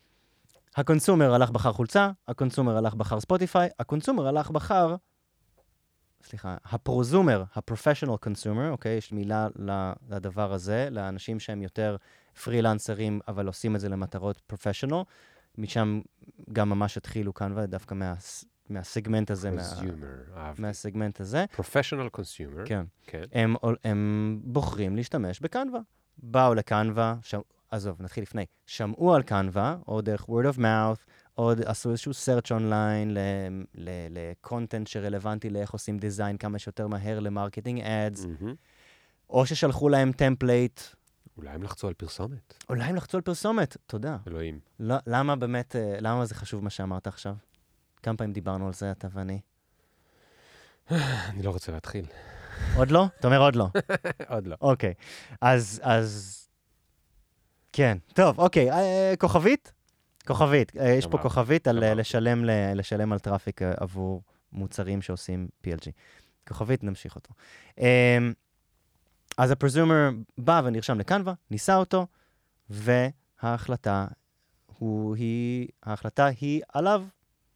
ה 0.77 0.83
consumer 0.83 1.35
הלך 1.35 1.51
בחר 1.51 1.73
חולצה, 1.73 2.11
ה 2.29 2.34
consumer 2.34 2.77
הלך 2.77 2.95
בחר 2.95 3.21
ספוטיפיי, 3.21 3.69
הקונסומר 3.79 4.29
הלך 4.29 4.51
בחר, 4.51 4.97
סליחה, 6.23 6.57
ה 6.65 6.73
prosumer, 6.73 7.45
ה 7.55 7.60
professional 7.60 8.17
consumer, 8.17 8.71
אוקיי? 8.71 8.93
יש 8.93 9.13
מילה 9.13 9.49
לדבר 10.09 10.53
הזה, 10.53 10.89
לאנשים 10.91 11.41
שהם 11.41 11.63
יותר 11.63 11.97
פרילנסרים, 12.45 13.21
אבל 13.29 13.47
עושים 13.47 13.77
את 13.77 13.81
זה 13.81 13.89
למטרות 13.89 14.41
professional. 14.47 15.03
משם 15.59 16.01
גם 16.53 16.69
ממש 16.71 16.97
התחילו 16.97 17.35
כאן, 17.35 17.53
ודווקא 17.59 17.95
מה, 17.95 18.15
מהסגמנט 18.69 19.31
הזה, 19.31 19.51
מה, 19.51 19.63
Consumer, 19.63 20.37
אהבתי. 20.37 20.63
מהסגמנט 20.63 21.21
הזה. 21.21 21.45
Professional 21.57 22.19
consumer. 22.19 22.67
כן. 22.67 22.85
כן. 23.07 23.25
הם, 23.33 23.55
הם 23.85 24.41
בוחרים 24.45 24.97
להשתמש 24.97 25.41
בקנווה. 25.41 25.81
באו 26.19 26.55
לקנווה, 26.55 27.17
עזוב, 27.71 28.03
נתחיל 28.03 28.23
לפני. 28.23 28.45
שמעו 28.67 29.15
על 29.15 29.23
קנווה, 29.23 29.77
או 29.89 30.01
דרך 30.01 30.23
word 30.23 30.55
of 30.55 30.59
mouth, 30.59 31.11
או 31.39 31.53
עשו 31.65 31.91
איזשהו 31.91 32.13
search 32.13 32.47
online 32.47 33.19
ל 34.11 34.20
content 34.20 34.87
שרלוונטי 34.87 35.51
לאיך 35.51 35.71
עושים 35.71 35.99
design 35.99 36.37
כמה 36.37 36.59
שיותר 36.59 36.87
מהר 36.87 37.21
ל 37.21 37.27
marketing 37.27 37.81
ads, 37.81 38.25
מהמם. 38.25 38.55
או 39.31 39.47
ששלחו 39.47 39.89
להם 39.89 40.13
template, 40.13 40.81
אולי 41.37 41.51
הם 41.51 41.63
לחצו 41.63 41.89
על 41.89 41.95
פרסומת, 41.95 42.65
אולי 42.69 42.85
הם 42.85 42.97
לחצו 42.97 43.17
על 43.17 43.23
פרסומת, 43.23 43.77
תודה. 43.87 44.17
אלוהים. 44.29 44.61
לא, 44.81 44.97
למה 45.07 45.37
באמת, 45.37 45.77
אה, 45.77 45.97
למה 46.01 46.27
זה 46.27 46.35
חשוב 46.35 46.65
מה 46.65 46.71
שאמרת 46.71 47.07
עכשיו? 47.07 47.35
כמה 48.03 48.17
פעמים 48.17 48.33
דיברנו 48.33 48.67
על 48.67 48.73
זה, 48.73 48.91
אתה 48.91 49.09
ואני? 49.13 49.41
אני 51.31 51.43
לא 51.43 51.51
רוצה 51.51 51.73
להתחיל. 51.73 52.07
עוד 52.77 52.91
לא? 52.91 53.07
אתה 53.19 53.27
אומר 53.27 53.41
עוד 53.41 53.57
לא. 53.57 53.67
עוד 54.33 54.47
לא. 54.47 54.57
אוקיי, 54.61 54.95
אז, 55.41 55.81
אז... 55.85 56.37
כן, 57.73 57.99
טוב, 58.15 58.39
אוקיי, 58.39 58.71
אה, 58.73 59.15
כוכבית? 59.19 59.73
כוכבית, 60.27 60.77
אה, 60.77 60.89
יש 60.91 61.07
פה 61.07 61.19
כוכבית 61.19 61.69
על 61.69 61.85
אה. 61.85 61.95
לשלם, 61.95 62.45
ל- 62.45 62.51
לשלם 62.75 63.13
על 63.13 63.19
traffic 63.19 63.63
אה, 63.63 63.73
עבור 63.77 64.23
מוצרים 64.53 65.03
שעושים 65.03 65.49
PLG. 65.67 65.91
כוכבית, 66.49 66.85
נמשיך 66.85 67.17
אותו. 67.17 67.35
אה, 67.81 68.19
אז 69.39 69.51
ה 69.51 69.58
prosumer 69.58 70.11
בא 70.39 70.63
ונרשם 70.65 70.99
לקנווה, 70.99 71.35
ניסה 71.51 71.77
אותו, 71.77 72.07
וההחלטה 72.71 74.07
הוא, 74.79 75.17
היא, 75.17 75.69
ההחלטה 75.83 76.27
היא 76.27 76.63
עליו. 76.73 77.05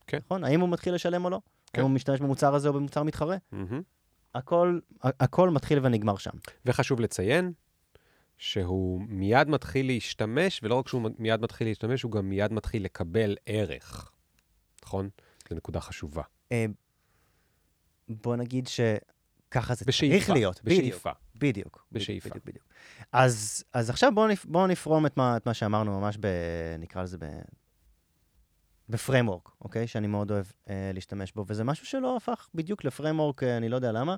כן. 0.07 0.19
נכון? 0.25 0.45
האם 0.45 0.61
הוא 0.61 0.69
מתחיל 0.69 0.95
לשלם 0.95 1.25
או 1.25 1.31
לא? 1.31 1.41
כן. 1.73 1.81
האם 1.81 1.89
הוא 1.89 1.95
משתמש 1.95 2.21
במוצר 2.21 2.55
הזה 2.55 2.69
או 2.69 2.73
במוצר 2.73 3.03
מתחרה? 3.03 3.37
מהמם. 3.53 3.83
הכל, 4.35 4.79
הכל 5.03 5.51
מתחיל 5.51 5.79
ונגמר 5.83 6.17
שם. 6.17 6.31
וחשוב 6.67 7.01
לציין 7.01 7.53
שהוא 8.39 9.01
מיד 9.09 9.49
מתחיל 9.49 9.87
להשתמש, 9.87 10.61
ולא 10.63 10.75
רק 10.75 10.89
שהוא 10.89 11.11
מיד 11.19 11.41
מתחיל 11.41 11.67
להשתמש, 11.67 12.03
הוא 12.03 12.13
גם 12.13 12.29
מיד 12.29 12.53
מתחיל 12.53 12.85
לקבל 12.85 13.37
ערך. 13.47 14.11
נכון? 14.85 15.09
זו 15.51 15.57
נקודה 15.57 15.81
חשובה. 15.81 16.23
אה, 16.53 16.67
בוא 18.09 18.37
נגיד 18.37 18.67
שככה 18.67 19.75
זה 19.75 19.85
בשאיפה. 19.85 20.17
צריך 20.19 20.31
להיות. 20.31 20.61
בדיוק, 20.65 20.81
בשאיפה. 20.81 21.11
בדיוק. 21.35 21.87
בשאיפה. 21.93 22.29
בדיוק, 22.29 22.45
בדיוק. 22.47 22.65
אז, 23.13 23.65
אז 23.73 23.91
עכשיו 23.91 24.13
בואו 24.15 24.29
נפ, 24.29 24.45
בוא 24.45 24.67
נפרום 24.67 25.07
את 25.07 25.17
מה, 25.17 25.37
את 25.37 25.47
מה 25.47 25.55
שאמרנו 25.55 26.01
ממש 26.01 26.17
ב... 26.21 26.27
נקרא 26.79 27.03
לזה 27.03 27.19
ב... 27.19 27.25
ב 28.89 28.94
framework, 28.94 29.51
אוקיי? 29.61 29.87
שאני 29.87 30.07
מאוד 30.07 30.31
אוהב 30.31 30.47
אה, 30.71 30.91
להשתמש 30.95 31.33
בו, 31.33 31.45
וזה 31.49 31.65
משהו 31.65 31.87
שלא 31.87 32.17
הפך 32.17 32.49
בדיוק 32.55 32.85
ל 32.85 32.90
framework, 32.90 33.43
אה, 33.43 33.57
אני 33.57 33.69
לא 33.69 33.77
יודע 33.77 33.93
למה. 33.93 34.17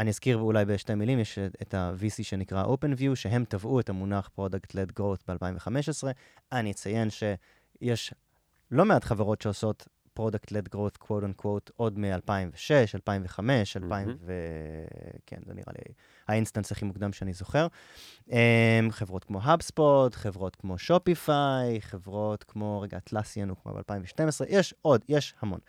אני 0.00 0.10
אזכיר 0.10 0.36
אולי 0.38 0.64
בשתי 0.64 0.94
מילים, 0.94 1.18
יש 1.18 1.38
את 1.62 1.74
ה-VC 1.74 2.22
שנקרא 2.22 2.64
OpenView, 2.64 3.14
שהם 3.14 3.44
טבעו 3.44 3.80
את 3.80 3.88
המונח 3.88 4.30
Product-Led 4.38 5.00
Growth 5.00 5.22
ב-2015. 5.28 6.08
אני 6.52 6.70
אציין 6.70 7.08
שיש 7.10 8.14
לא 8.70 8.84
מעט 8.84 9.04
חברות 9.04 9.42
שעושות 9.42 9.88
Product-Led 10.18 10.74
Growth, 10.74 11.04
quote 11.04 11.24
unquote, 11.24 11.70
עוד 11.76 11.98
מ-2006, 11.98 12.70
2005, 12.94 13.76
2000 13.76 14.16
ו... 14.20 14.32
כן, 15.26 15.36
זה 15.46 15.54
נראה 15.54 15.72
לי 15.78 15.94
ה 16.28 16.33
instance 16.33 16.72
הכי 16.72 16.84
מוקדם 16.84 17.12
שאני 17.12 17.32
זוכר. 17.32 17.66
Um, 18.28 18.32
חברות 18.90 19.24
כמו 19.24 19.40
HubSpot, 19.40 20.14
חברות 20.14 20.56
כמו 20.56 20.74
Shopify, 20.74 21.80
חברות 21.80 22.44
כמו, 22.44 22.80
רגע, 22.80 22.98
Atlassian 22.98 23.48
הוא 23.48 23.56
כמו 23.62 23.72
ב-2012, 23.72 24.44
יש 24.48 24.74
עוד, 24.82 25.04
יש 25.08 25.34
המון. 25.40 25.60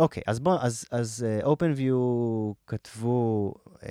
אוקיי, 0.00 0.22
אז 0.26 0.40
בואו, 0.40 0.58
אז, 0.60 0.84
אז 0.90 1.26
uh, 1.42 1.46
OpenView 1.46 1.94
כתבו, 2.66 3.54
um, 3.80 3.84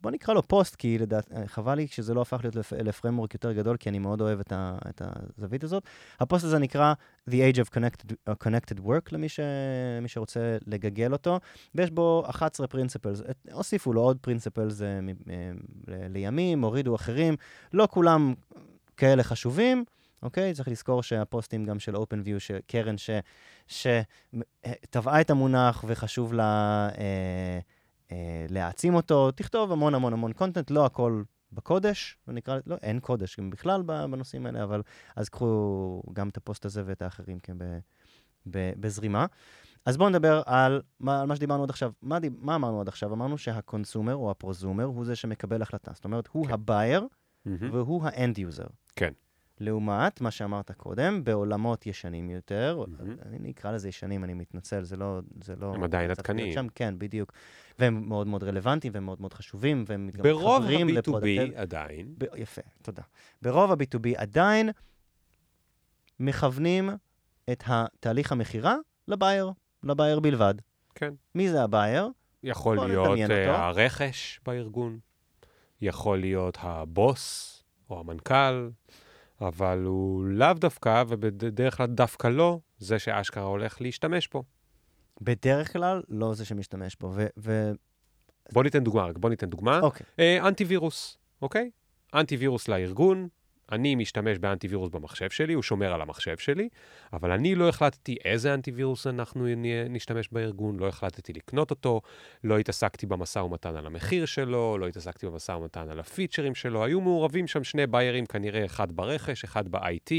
בוא 0.00 0.10
נקרא 0.10 0.34
לו 0.34 0.42
פוסט, 0.42 0.76
כי 0.76 0.98
לדעת, 0.98 1.32
אה, 1.32 1.48
חבל 1.48 1.74
לי 1.74 1.86
שזה 1.86 2.14
לא 2.14 2.20
הפך 2.20 2.40
להיות 2.42 2.56
לפ, 2.56 2.72
לפרמורק 2.72 3.34
יותר 3.34 3.52
גדול, 3.52 3.76
כי 3.76 3.88
אני 3.88 3.98
מאוד 3.98 4.20
אוהב 4.20 4.40
את, 4.40 4.52
ה, 4.52 4.78
את 4.88 5.02
הזווית 5.04 5.64
הזאת. 5.64 5.82
הפוסט 6.20 6.44
הזה 6.44 6.58
נקרא 6.58 6.94
The 7.30 7.32
Age 7.32 7.56
of 7.56 7.74
Connected, 7.74 8.12
uh, 8.28 8.32
Connected 8.46 8.80
Work, 8.80 9.08
למי 9.12 9.28
ש, 9.28 9.40
שרוצה 10.06 10.56
לגגל 10.66 11.12
אותו, 11.12 11.40
ויש 11.74 11.90
בו 11.90 12.24
11 12.26 12.66
פרינציפלס. 12.66 13.22
הוסיפו 13.52 13.92
לו 13.92 14.00
עוד 14.00 14.18
פרינציפלס 14.20 14.80
uh, 14.80 14.84
לימים, 15.88 16.64
הורידו 16.64 16.94
אחרים, 16.94 17.36
לא 17.72 17.88
כולם 17.90 18.34
כאלה 18.96 19.22
חשובים. 19.22 19.84
אוקיי? 20.22 20.54
צריך 20.54 20.68
לזכור 20.68 21.02
שהפוסטים 21.02 21.64
גם 21.64 21.78
של 21.78 21.96
OpenView, 21.96 22.38
שקרן 22.38 22.94
ש- 22.98 23.10
שטבעה 23.66 25.20
את 25.20 25.30
המונח 25.30 25.84
וחשוב 25.88 26.32
לה 26.32 26.88
אה, 26.98 27.58
אה, 28.12 28.46
להעצים 28.48 28.94
אותו, 28.94 29.30
תכתוב 29.30 29.72
המון 29.72 29.94
המון 29.94 30.12
המון 30.12 30.32
קונטנט, 30.32 30.70
לא 30.70 30.86
הכל 30.86 31.22
בקודש, 31.52 32.16
נקרא, 32.28 32.58
לא, 32.66 32.76
אין 32.82 33.00
קודש 33.00 33.40
גם 33.40 33.50
בכלל 33.50 33.82
בנושאים 33.82 34.46
האלה, 34.46 34.62
אבל 34.64 34.82
אז 35.16 35.28
קחו 35.28 36.02
גם 36.12 36.28
את 36.28 36.36
הפוסט 36.36 36.64
הזה 36.64 36.82
ואת 36.86 37.02
האחרים 37.02 37.38
כן, 37.38 37.58
ב- 37.58 37.78
ב- 38.46 38.72
בזרימה. 38.80 39.26
אז 39.86 39.96
בואו 39.96 40.08
נדבר 40.08 40.42
על 40.46 40.82
מה, 41.00 41.20
על 41.20 41.26
מה 41.26 41.36
שדיברנו 41.36 41.62
עד 41.62 41.70
עכשיו. 41.70 41.92
מה, 42.02 42.20
דיב, 42.20 42.32
מה 42.38 42.54
אמרנו 42.54 42.80
עד 42.80 42.88
עכשיו? 42.88 43.12
אמרנו 43.12 43.38
שה 43.38 43.59
consumer 43.59 44.14
או 44.14 44.30
ה 44.30 44.36
prosumer 44.36 44.84
הוא 44.84 45.04
זה 45.04 45.16
שמקבל 45.16 45.62
החלטה. 45.62 45.90
זאת 45.94 46.04
אומרת, 46.04 46.28
הוא 46.32 46.46
כן. 46.46 46.52
ה 46.52 46.61
buyer 46.61 47.06
מהמם. 47.44 47.70
והוא 47.72 48.02
ה 48.04 48.12
end 48.12 48.38
user. 48.38 48.66
כן. 48.96 49.12
לעומת 49.62 50.20
מה 50.20 50.30
שאמרת 50.30 50.70
קודם, 50.72 51.24
בעולמות 51.24 51.86
ישנים 51.86 52.30
יותר, 52.30 52.84
מהמם. 52.88 53.16
אני 53.26 53.50
אקרא 53.50 53.72
לזה 53.72 53.88
ישנים, 53.88 54.24
אני 54.24 54.34
מתנצל, 54.34 54.82
זה 54.82 54.96
לא... 54.96 55.20
זה 55.44 55.56
לא 55.56 55.74
הם 55.74 55.82
עדיין 55.82 56.06
להיות 56.06 56.18
עדכניים. 56.18 56.52
שם, 56.52 56.66
כן, 56.74 56.94
בדיוק. 56.98 57.32
והם 57.78 58.08
מאוד 58.08 58.26
מאוד 58.26 58.42
רלוונטיים 58.44 58.92
והם 58.94 59.04
מאוד 59.04 59.20
מאוד 59.20 59.34
חשובים, 59.34 59.84
והם 59.86 60.10
גם 60.14 60.22
ברוב 60.22 60.62
מתחברים 60.62 60.88
ה-B2B 60.88 60.92
ל 60.92 60.99
product- 60.99 61.54
עדיין, 61.56 62.14
ב- 62.18 62.24
יפה, 62.36 62.60
תודה. 62.82 63.02
ברוב 63.42 63.70
ה-B2B 63.72 64.08
עדיין 64.16 64.70
מכוונים 66.20 66.90
את 67.52 67.62
התהליך 67.66 68.32
המכירה 68.32 68.76
לבייר, 69.08 69.50
לבייר 69.82 70.20
בלבד. 70.20 70.54
כן. 70.94 71.14
מי 71.34 71.50
זה 71.50 71.62
הבייר? 71.62 72.08
יכול 72.42 72.86
להיות 72.86 73.06
אותו. 73.08 73.32
הרכש 73.50 74.40
בארגון, 74.46 74.98
יכול 75.80 76.18
להיות 76.20 76.58
הבוס 76.60 77.48
או 77.90 78.00
המנכ"ל, 78.00 78.68
אבל 79.46 79.82
הוא 79.84 80.24
לאו 80.24 80.52
דווקא, 80.52 81.04
ובדרך 81.08 81.76
כלל 81.76 81.86
דווקא 81.86 82.26
לא, 82.26 82.58
זה 82.78 82.98
שאשכרה 82.98 83.44
הולך 83.44 83.80
להשתמש 83.80 84.28
בו. 84.28 84.42
בדרך 85.20 85.72
כלל 85.72 86.02
לא 86.08 86.34
זה 86.34 86.44
שמשתמש 86.44 86.96
בו. 87.00 87.12
ו... 87.14 87.26
ו... 87.38 87.72
בוא 88.52 88.62
ניתן 88.62 88.84
דוגמה, 88.84 89.04
רק 89.04 89.18
בוא 89.18 89.30
ניתן 89.30 89.46
דוגמה. 89.46 89.80
אוקיי, 89.80 90.06
אה, 90.18 90.48
אנטיווירוס, 90.48 91.18
אוקיי? 91.42 91.70
אנטיווירוס 92.14 92.68
לארגון, 92.68 93.28
אני 93.72 93.94
משתמש 93.94 94.38
באנטיווירוס 94.38 94.90
במחשב 94.90 95.30
שלי, 95.30 95.54
הוא 95.54 95.62
שומר 95.62 95.92
על 95.92 96.00
המחשב 96.00 96.36
שלי, 96.36 96.68
אבל 97.12 97.30
אני 97.30 97.54
לא 97.54 97.68
החלטתי 97.68 98.16
איזה 98.24 98.54
אנטיווירוס 98.54 99.06
אנחנו 99.06 99.46
נשתמש 99.90 100.28
בארגון, 100.32 100.78
לא 100.78 100.88
החלטתי 100.88 101.32
לקנות 101.32 101.70
אותו, 101.70 102.00
לא 102.44 102.58
התעסקתי 102.58 103.06
במשא 103.06 103.38
ומתן 103.38 103.76
על 103.76 103.86
המחיר 103.86 104.26
שלו, 104.26 104.78
לא 104.78 104.88
התעסקתי 104.88 105.26
במשא 105.26 105.52
ומתן 105.52 105.88
על 105.90 106.00
הפיצ'רים 106.00 106.54
שלו, 106.54 106.84
היו 106.84 107.00
מעורבים 107.00 107.46
שם 107.46 107.64
שני 107.64 107.86
ביירים, 107.86 108.26
כנראה 108.26 108.64
אחד 108.64 108.92
ברכש, 108.92 109.44
אחד 109.44 109.68
ב-IT. 109.68 110.10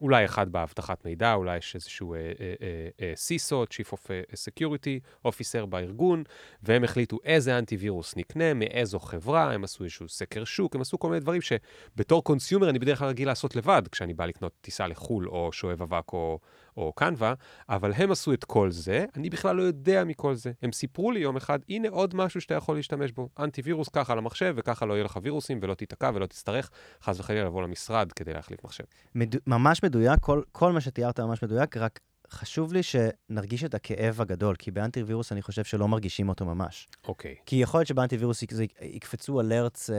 אולי 0.00 0.24
אחד 0.24 0.52
באבטחת 0.52 1.04
מידע, 1.04 1.34
אולי 1.34 1.56
יש 1.56 1.74
איזשהו 1.74 2.14
אה, 2.14 2.18
אה, 2.18 2.54
אה, 2.62 2.88
אה, 3.00 3.12
CISO, 3.16 3.66
Chief 3.72 3.92
of 3.92 4.06
אה, 4.10 4.22
Security 4.32 5.26
Officer 5.28 5.66
בארגון, 5.66 6.22
והם 6.62 6.84
החליטו 6.84 7.18
איזה 7.24 7.58
אנטיווירוס 7.58 8.16
נקנה, 8.16 8.54
מאיזו 8.54 8.98
חברה, 8.98 9.52
הם 9.52 9.64
עשו 9.64 9.84
איזשהו 9.84 10.08
סקר 10.08 10.44
שוק, 10.44 10.74
הם 10.74 10.80
עשו 10.80 10.98
כל 10.98 11.08
מיני 11.08 11.20
דברים 11.20 11.40
שבתור 11.40 12.24
קונסיומר 12.24 12.70
אני 12.70 12.78
בדרך 12.78 12.98
כלל 12.98 13.08
רגיל 13.08 13.28
לעשות 13.28 13.56
לבד, 13.56 13.82
כשאני 13.92 14.14
בא 14.14 14.26
לקנות 14.26 14.52
טיסה 14.60 14.86
לחו"ל 14.86 15.28
או 15.28 15.52
שואב 15.52 15.82
אבק 15.82 16.12
או, 16.12 16.38
או 16.76 16.92
קנווה, 16.92 17.34
אבל 17.68 17.92
הם 17.92 18.10
עשו 18.10 18.32
את 18.32 18.44
כל 18.44 18.70
זה, 18.70 19.04
אני 19.16 19.30
בכלל 19.30 19.56
לא 19.56 19.62
יודע 19.62 20.04
מכל 20.04 20.34
זה. 20.34 20.52
הם 20.62 20.72
סיפרו 20.72 21.12
לי 21.12 21.20
יום 21.20 21.36
אחד, 21.36 21.58
הנה 21.68 21.88
עוד 21.88 22.14
משהו 22.14 22.40
שאתה 22.40 22.54
יכול 22.54 22.76
להשתמש 22.76 23.12
בו, 23.12 23.28
אנטיווירוס 23.38 23.88
ככה 23.88 24.12
על 24.12 24.18
המחשב, 24.18 24.54
וככה 24.56 24.86
לא 24.86 24.94
יהיה 24.94 25.04
לך 25.04 25.18
וירוסים 25.22 25.58
ולא 25.62 25.74
תיתקע 25.74 26.10
ולא 26.14 26.26
תצטרך 26.26 26.70
חס 27.02 27.20
וחלילה 27.20 27.44
לבוא 27.44 27.62
למשרד 27.62 28.12
כדי 28.12 28.32
להחליף 28.32 28.64
מחשב. 28.64 28.84
מד... 29.14 29.34
ממש 29.46 29.84
מדויק, 29.90 30.20
כל, 30.20 30.42
כל 30.52 30.72
מה 30.72 30.80
שתיארת 30.80 31.20
ממש 31.20 31.42
מדויק, 31.42 31.76
רק 31.76 32.00
חשוב 32.30 32.72
לי 32.72 32.80
שנרגיש 32.82 33.64
את 33.64 33.74
הכאב 33.74 34.20
הגדול, 34.20 34.56
כי 34.56 34.70
באנטיווירוס 34.70 35.32
אני 35.32 35.42
חושב 35.42 35.64
שלא 35.64 35.88
מרגישים 35.88 36.28
אותו 36.28 36.44
ממש. 36.44 36.88
אוקיי. 37.08 37.34
כי 37.46 37.56
יכול 37.56 37.80
להיות 37.80 37.88
שבאנטיווירוס 37.88 38.42
יקפצו 38.82 39.40
אלרטס 39.40 39.90
אה, 39.90 39.96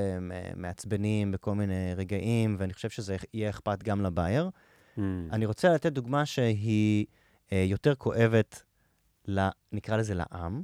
מעצבנים 0.55 1.31
בכל 1.31 1.55
מיני 1.55 1.93
רגעים, 1.97 2.55
ואני 2.59 2.73
חושב 2.73 2.89
שזה 2.89 3.15
יהיה 3.33 3.49
אכפת 3.49 3.83
גם 3.83 4.01
לבייר. 4.01 4.49
Mm. 4.97 5.01
אני 5.31 5.45
רוצה 5.45 5.69
לתת 5.69 5.91
דוגמה 5.93 6.25
שהיא 6.25 7.05
אה, 7.51 7.65
יותר 7.67 7.95
כואבת, 7.95 8.63
ל, 9.27 9.47
נקרא 9.71 9.97
לזה 9.97 10.13
לעם, 10.13 10.63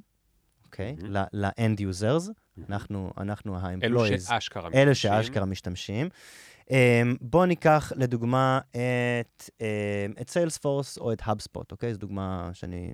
אוקיי? 0.65 0.95
מהמם. 1.01 1.15
ל- 1.15 1.45
ל-end 1.45 1.79
users, 1.79 2.31
אנחנו, 2.69 3.11
אנחנו 3.17 3.57
אלו 3.83 4.05
ה-employees. 4.05 4.19
שאשכרה 4.19 4.69
אלה 4.73 4.91
משתמשים. 4.91 5.21
שאשכרה 5.23 5.45
משתמשים. 5.45 6.09
Um, 6.67 6.71
בואו 7.21 7.45
ניקח 7.45 7.91
לדוגמה 7.95 8.59
את, 8.71 9.49
um, 9.57 10.21
את 10.21 10.29
Salesforce 10.29 10.97
או 10.97 11.13
את 11.13 11.21
HubSpot, 11.21 11.63
אוקיי? 11.71 11.93
זו 11.93 11.99
דוגמה 11.99 12.49
שאני 12.53 12.93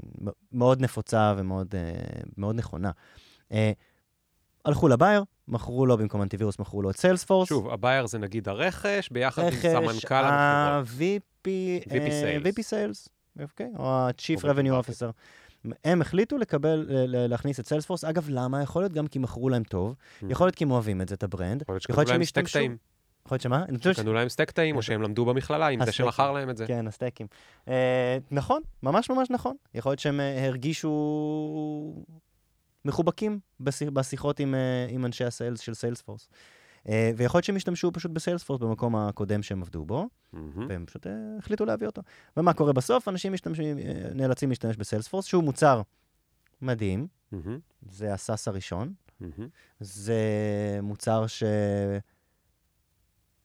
מאוד 0.51 0.81
נפוצה 0.81 1.33
ומאוד 1.37 1.75
uh, 1.75 2.23
מאוד 2.37 2.55
נכונה. 2.55 2.91
Uh, 3.49 3.55
הלכו 4.65 4.87
ל 4.87 4.92
buyer, 4.92 5.23
מכרו 5.47 5.85
לו 5.85 5.97
במקום 5.97 6.21
אנטיווירוס, 6.21 6.59
מכרו 6.59 6.81
לו 6.81 6.89
את 6.89 6.97
Salesforce. 6.97 7.49
שוב, 7.49 7.69
ה 7.69 7.76
buyer 7.76 8.07
זה 8.07 8.17
נגיד 8.19 8.49
הרכש, 8.49 9.09
ביחד 9.09 9.41
עם 9.41 9.47
רכש, 9.47 9.65
סמנכ"ל 9.65 10.15
המכירות. 10.15 10.87
ה-VP, 10.87 11.47
VP 11.89 11.91
Sales. 11.91 12.45
VP 12.45 12.59
Sales, 12.59 13.09
אוקיי? 13.41 13.71
או 13.77 13.85
ה-Chief 13.89 14.39
Revenue. 14.39 14.85
Officer. 14.87 15.11
הם 15.83 16.01
החליטו 16.01 16.37
לקבל, 16.37 16.85
להכניס 17.07 17.59
את 17.59 17.67
Salesforce. 17.67 18.03
אגב, 18.03 18.25
למה? 18.29 18.61
יכול 18.61 18.81
להיות 18.81 18.93
גם 18.93 19.07
כי 19.07 19.19
מכרו 19.19 19.49
להם 19.49 19.63
טוב, 19.63 19.95
Mm. 20.21 20.25
יכול 20.29 20.47
להיות 20.47 20.55
כי 20.55 20.63
הם 20.63 20.71
אוהבים 20.71 21.01
את 21.01 21.09
זה, 21.09 21.15
את 21.15 21.23
ה 21.23 21.29
brand. 21.29 21.61
יכול 21.89 22.01
להיות 22.01 22.07
שהם 22.07 22.21
השתמשו-. 22.21 22.59
יכול 23.25 23.35
להיות 23.35 23.41
שמה? 23.41 23.65
אני 23.69 23.77
חושב 23.77 23.93
ש- 23.93 23.99
קנו 23.99 24.13
להם 24.13 24.29
סטייק 24.29 24.51
טעים, 24.51 24.75
או 24.75 24.81
שהם 24.87 25.01
למדו 25.01 25.25
במכללה 25.25 25.67
עם 25.67 25.85
זה. 25.85 25.91
שמכר 25.91 26.31
להם 26.31 26.49
את 26.49 26.57
זה. 26.57 26.67
כן, 26.67 26.87
הסטייקים. 26.87 27.27
אה, 27.67 28.17
נכון, 28.31 28.61
ממש 28.83 29.09
ממש 29.09 29.29
נכון. 29.29 29.55
יכול 29.73 29.89
להיות 29.91 29.99
שהם 29.99 30.19
אה, 30.19 30.45
הרגישו 30.47 32.03
מחובקים 32.85 33.39
בשיח- 33.59 33.89
בשיחות 33.89 34.39
עם, 34.39 34.55
אה, 34.55 34.59
עם 34.89 35.05
אנשי 35.05 35.23
ה 35.25 35.31
sales 35.31 35.59
של 35.59 35.73
Salesforce. 35.73 36.29
ויכול 37.17 37.37
להיות 37.37 37.45
שהם 37.45 37.55
השתמשו 37.55 37.91
פשוט 37.91 38.11
ב 38.11 38.16
Salesforce 38.16 38.61
במקום 38.61 38.95
הקודם 38.95 39.43
שהם 39.43 39.61
עבדו 39.61 39.85
בו. 39.85 40.07
והם 40.69 40.85
פשוט 40.85 41.07
החליטו 41.39 41.65
להביא 41.65 41.87
אותו. 41.87 42.01
ומה 42.37 42.53
קורה 42.53 42.73
בסוף? 42.73 43.07
אנשים 43.07 43.33
נאלצים 44.15 44.49
להשתמש 44.49 44.77
ב 44.77 44.81
Salesforce, 44.81 45.25
שהוא 45.25 45.43
מוצר 45.43 45.81
מדהים. 46.61 47.07
זה 47.89 48.13
הסאס 48.13 48.47
הראשון. 48.47 48.93
זה 49.79 50.19
מוצר 50.81 51.27
ש... 51.27 51.43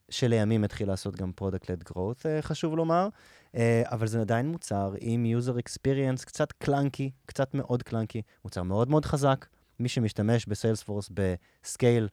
שלימים 0.09 0.63
התחיל 0.63 0.87
לעשות 0.87 1.15
גם 1.15 1.31
product-led 1.41 1.91
growth, 1.91 2.21
אה, 2.25 2.41
חשוב 2.41 2.75
לומר, 2.75 3.07
אה, 3.55 3.83
אבל 3.85 4.07
זה 4.07 4.21
עדיין 4.21 4.47
מוצר 4.47 4.93
עם 4.99 5.25
user 5.39 5.53
experience 5.53 6.25
קצת 6.25 6.51
קלנקי, 6.51 7.11
קצת 7.25 7.53
מאוד 7.53 7.83
קלנקי, 7.83 8.21
מוצר 8.43 8.63
מאוד 8.63 8.89
מאוד 8.89 9.05
חזק. 9.05 9.45
מי 9.79 9.89
שמשתמש 9.89 10.45
בסיילספורס 10.45 11.09
בסקייל 11.13 12.07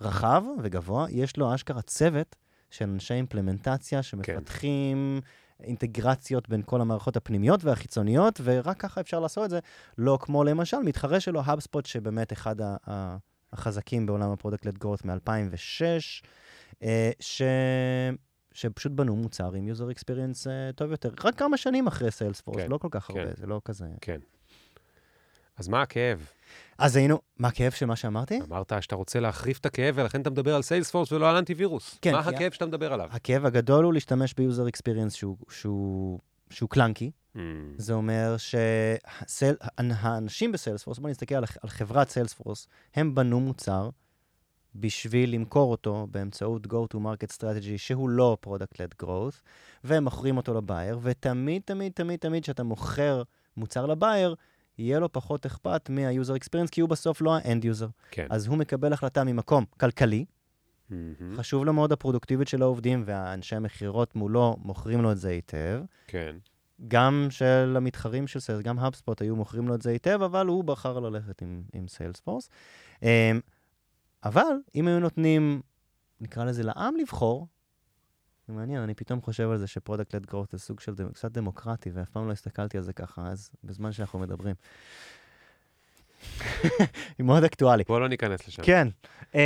רחב 0.00 0.42
וגבוה, 0.62 1.06
יש 1.10 1.36
לו 1.36 1.54
אשכרה 1.54 1.82
צוות 1.82 2.36
של 2.70 2.84
אנשי 2.84 3.14
אימפלמנטציה 3.14 4.02
שמפתחים 4.02 5.20
אינטגרציות 5.62 6.48
בין 6.48 6.62
כל 6.66 6.80
המערכות 6.80 7.16
הפנימיות 7.16 7.64
והחיצוניות, 7.64 8.40
ורק 8.44 8.80
ככה 8.80 9.00
אפשר 9.00 9.20
לעשות 9.20 9.44
את 9.44 9.50
זה, 9.50 9.58
לא 9.98 10.18
כמו 10.20 10.44
למשל 10.44 10.78
מתחרה 10.78 11.20
שלו, 11.20 11.40
HubSpot, 11.40 11.84
שבאמת 11.84 12.32
אחד 12.32 12.56
החזקים 13.52 14.06
בעולם 14.06 14.30
ה 14.30 14.34
product-led 14.34 14.78
growth 14.78 15.04
מ-2006, 15.04 16.26
ש... 17.20 17.42
שפשוט 18.52 18.92
בנו 18.92 19.16
מוצר 19.16 19.52
עם 19.54 19.68
user 19.68 19.94
experience 19.98 20.44
uh, 20.46 20.76
טוב 20.76 20.90
יותר, 20.90 21.10
רק 21.24 21.38
כמה 21.38 21.56
שנים 21.56 21.86
אחרי 21.86 22.10
Salesforce, 22.10 22.56
כן, 22.62 22.70
לא 22.70 22.78
כל 22.78 22.88
כך 22.90 23.04
כן. 23.06 23.18
הרבה, 23.18 23.30
זה 23.36 23.46
לא 23.46 23.60
כזה... 23.64 23.86
כן. 24.00 24.20
אז 25.56 25.68
מה 25.68 25.82
הכאב? 25.82 26.26
אז 26.78 26.96
היינו, 26.96 27.20
מה 27.38 27.48
הכאב 27.48 27.72
של 27.72 27.86
מה 27.86 27.96
שאמרתי? 27.96 28.40
אמרת 28.48 28.72
שאתה 28.80 28.94
רוצה 28.96 29.20
להחריף 29.20 29.58
את 29.58 29.66
הכאב, 29.66 29.94
ולכן 29.98 30.20
אתה 30.20 30.30
מדבר 30.30 30.54
על 30.54 30.62
Salesforce 30.62 31.12
ולא 31.12 31.30
על 31.30 31.36
אנטיווירוס. 31.36 31.98
כן, 32.02 32.12
מה 32.12 32.22
כי- 32.22 32.28
הכאב 32.28 32.52
שאתה 32.52 32.66
מדבר 32.66 32.92
עליו? 32.92 33.08
הכאב 33.12 33.46
הגדול 33.46 33.84
הוא 33.84 33.92
להשתמש 33.92 34.34
ב 34.34 34.41
user 34.41 34.68
experience 34.68 35.14
שהוא, 35.14 35.36
שהוא, 35.50 36.18
שהוא 36.50 36.68
clunky. 36.68 37.10
Hmm, 37.36 37.38
זה 37.76 37.92
אומר 37.92 38.36
שהאנשים 39.26 40.52
ב 40.52 40.56
Salesforce, 40.56 40.98
בואו 40.98 41.10
נסתכל 41.10 41.34
על, 41.34 41.44
על 41.62 41.68
חברת 41.68 42.08
Salesforce, 42.10 42.66
הם 42.94 43.14
בנו 43.14 43.40
מוצר 43.40 43.90
בשביל 44.74 45.34
למכור 45.34 45.70
אותו 45.70 46.06
באמצעות 46.10 46.66
Go-to-Market 46.66 47.36
Strategy 47.36 47.76
שהוא 47.76 48.08
לא 48.08 48.36
Product-Led 48.46 49.04
Growth, 49.04 49.42
והם 49.84 50.04
מוכרים 50.04 50.36
אותו 50.36 50.54
ל 50.54 50.60
buyer, 50.60 50.98
ותמיד, 51.02 51.62
תמיד, 51.64 51.92
תמיד, 51.92 52.18
תמיד 52.18 52.42
כשאתה 52.42 52.62
מוכר 52.62 53.22
מוצר 53.56 53.86
ל 53.86 53.93
buyer, 53.93 54.34
יהיה 54.78 54.98
לו 54.98 55.12
פחות 55.12 55.46
אכפת 55.46 55.90
מה-user 55.90 56.40
experience, 56.42 56.68
כי 56.70 56.80
הוא 56.80 56.88
בסוף 56.90 57.20
לא 57.20 57.36
ה-end 57.36 57.62
user. 57.64 57.88
כן. 58.10 58.26
אז 58.30 58.46
הוא 58.46 58.56
מקבל 58.56 58.92
החלטה 58.92 59.24
ממקום 59.24 59.64
כלכלי, 59.80 60.24
מהמם. 60.90 61.36
חשוב 61.36 61.64
לו 61.64 61.72
מאוד 61.72 61.92
הפרודוקטיביות 61.92 62.48
של 62.48 62.62
העובדים, 62.62 63.02
והאנשי 63.06 63.56
המכירות 63.56 64.16
מולו 64.16 64.56
מוכרים 64.62 65.02
לו 65.02 65.12
את 65.12 65.18
זה 65.18 65.28
היטב. 65.28 65.82
כן. 66.06 66.36
גם 66.88 67.26
של 67.30 67.74
המתחרים 67.76 68.26
של 68.26 68.40
Sales, 68.40 68.62
גם 68.62 68.78
HubSpot 68.78 69.14
היו 69.20 69.36
מוכרים 69.36 69.68
לו 69.68 69.74
את 69.74 69.82
זה 69.82 69.90
היטב, 69.90 70.22
אבל 70.22 70.46
הוא 70.46 70.64
בחר 70.64 71.00
ללכת 71.00 71.42
עם, 71.42 71.62
עם 71.72 71.88
Salesforce. 71.88 72.48
אבל 74.24 74.52
אם 74.74 74.88
היו 74.88 75.00
נותנים, 75.00 75.60
נקרא 76.20 76.44
לזה 76.44 76.62
לעם 76.62 76.96
לבחור, 76.96 77.46
זה 78.48 78.52
מעניין, 78.52 78.82
אני 78.82 78.94
פתאום 78.94 79.20
חושב 79.20 79.50
על 79.50 79.58
זה 79.58 79.66
ש 79.66 79.75
product-led 79.75 80.26
growth 80.26 80.50
זה 80.50 80.58
סוג 80.58 80.80
של 80.80 80.94
דמ- 80.94 81.12
קצת 81.12 81.32
דמוקרטי, 81.32 81.90
ואף 81.90 82.10
פעם 82.10 82.26
לא 82.26 82.32
הסתכלתי 82.32 82.78
על 82.78 82.82
זה 82.82 82.92
ככה, 82.92 83.26
אז 83.26 83.50
בזמן 83.64 83.92
שאנחנו 83.92 84.18
מדברים. 84.18 84.54
היא 87.18 87.26
מאוד 87.26 87.44
אקטואלי. 87.44 87.82
בוא 87.86 88.00
לא 88.00 88.08
ניכנס 88.08 88.48
לשם. 88.48 88.62
כן. 88.62 88.88
um, 89.32 89.36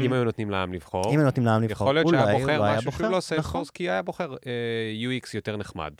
אם 0.00 0.12
היו 0.12 0.24
נותנים 0.24 0.50
לעם 0.50 0.72
לבחור, 0.72 1.04
אם 1.14 1.18
היו 1.18 1.24
נותנים 1.24 1.46
לעם 1.46 1.62
לבחור, 1.62 1.86
יכול 1.86 1.94
להיות 1.94 2.08
שהיה 2.08 2.38
בוחר 2.38 2.76
משהו 2.76 2.92
שהוא 2.92 3.02
לא 3.02 3.08
נכון. 3.08 3.20
סיילספורס, 3.20 3.70
כי 3.70 3.90
היה 3.90 4.02
בוחר 4.02 4.32
אה, 4.46 4.92
UX 5.20 5.30
יותר 5.34 5.56
נחמד, 5.56 5.92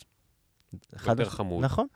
יותר 1.07 1.29
חמוד. 1.29 1.65
נכון. 1.65 1.87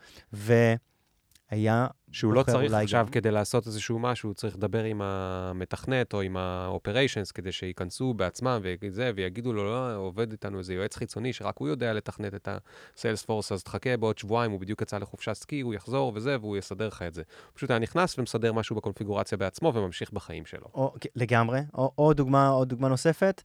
והיה 1.54 1.88
שהוא 2.12 2.34
לא 2.34 2.44
צריך 2.44 2.74
עכשיו 2.74 3.06
גם- 3.06 3.12
כדי 3.12 3.32
לעשות 3.32 3.68
איזשהו 3.68 4.00
משהו, 4.00 4.30
הוא 4.30 4.34
צריך 4.34 4.56
לדבר 4.56 4.84
עם 4.84 5.02
המתכנת 5.02 6.14
או 6.14 6.22
עם 6.22 6.38
ה-operations 6.38 7.32
כדי 7.34 7.52
שייכנסו 7.52 8.14
בעצמם 8.14 8.62
וזה, 8.82 9.12
ויגידו 9.16 9.54
לו, 9.54 9.64
לא, 9.66 9.96
עובד 9.96 10.32
איתנו 10.32 10.60
איזה 10.60 10.74
יועץ 10.74 10.96
חיצוני 10.96 11.34
שרק 11.34 11.58
הוא 11.58 11.68
יודע 11.68 11.94
לתכנת 11.94 12.36
את 12.36 12.48
ה-Salesforce, 12.48 13.54
אז 13.54 13.64
תחכה 13.64 13.98
בעוד 13.98 14.18
שבועיים, 14.18 14.52
הוא 14.52 14.60
בדיוק 14.60 14.82
יצא 14.82 14.98
לחופשת 14.98 15.34
סקי, 15.34 15.62
הוא 15.62 15.74
יחזור 15.74 16.12
וזה, 16.16 16.38
והוא 16.40 16.58
יסדר 16.58 16.88
לך 16.88 17.02
את 17.02 17.14
זה. 17.14 17.22
הוא 17.22 17.56
פשוט 17.58 17.70
היה 17.70 17.80
נכנס 17.80 18.20
ומסדר 18.20 18.54
משהו 18.54 18.76
בקונפיגורציה 18.76 19.38
בעצמו 19.38 19.72
וממשיך 19.76 20.12
בחיים 20.12 20.46
שלו. 20.46 20.68
או, 20.74 20.94
כן, 21.02 21.10
לגמרי. 21.16 21.60
או, 21.74 21.92
או, 21.98 22.14
דוגמה, 22.14 22.50
או 22.50 22.66
דוגמה 22.66 22.88
נוספת, 22.88 23.42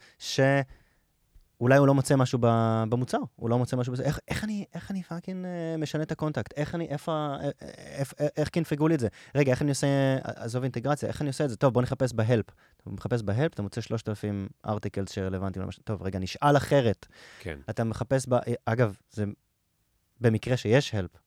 שאולי 1.58 1.76
הוא 1.78 1.86
לא 1.86 1.94
מוצא 1.94 2.16
משהו 2.16 2.38
במוצר, 2.88 3.18
הוא 3.36 3.50
לא 3.50 3.58
מוצא 3.58 3.76
משהו 3.76 3.92
בזה. 3.92 4.02
איך, 4.02 4.18
איך 4.28 4.44
אני, 4.44 4.64
איך 4.74 4.90
אני 4.90 5.02
fucking 5.02 5.44
אה, 5.44 5.76
משנה 5.78 6.02
את 6.02 6.12
ה 6.12 6.16
contact? 6.16 6.52
איך 6.56 6.74
אני, 6.74 6.88
איפה, 6.88 7.12
ה- 7.12 7.36
אה, 7.44 7.50
איך, 7.98 8.14
איך, 8.36 8.48
קינפגו 8.48 8.88
לי 8.88 8.94
את 8.94 9.00
זה? 9.00 9.08
רגע, 9.34 9.50
איך 9.52 9.62
אני 9.62 9.70
עושה, 9.70 9.86
עזוב 10.22 10.62
אינטגרציה, 10.62 11.08
איך 11.08 11.20
אני 11.20 11.28
עושה 11.28 11.44
את 11.44 11.50
זה? 11.50 11.56
טוב, 11.56 11.74
בוא 11.74 11.82
נחפש 11.82 12.12
ב 12.12 12.18
help. 12.18 12.46
אתה 12.76 12.90
מחפש 12.90 13.22
ב 13.22 13.27
help, 13.27 13.52
אתה 13.54 13.62
מוצא 13.62 13.80
3,000 13.80 14.48
articles 14.66 15.12
שרלוונטיים 15.12 15.64
למשל. 15.64 15.82
טוב, 15.82 16.02
רגע, 16.02 16.18
נשאל 16.18 16.56
אחרת. 16.56 17.06
כן, 17.40 17.58
אתה 17.70 17.84
מחפש 17.84 18.26
ב... 18.28 18.34
אגב, 18.64 18.96
זה 19.10 19.24
במקרה 20.20 20.56
שיש 20.56 20.94
help. 20.94 21.18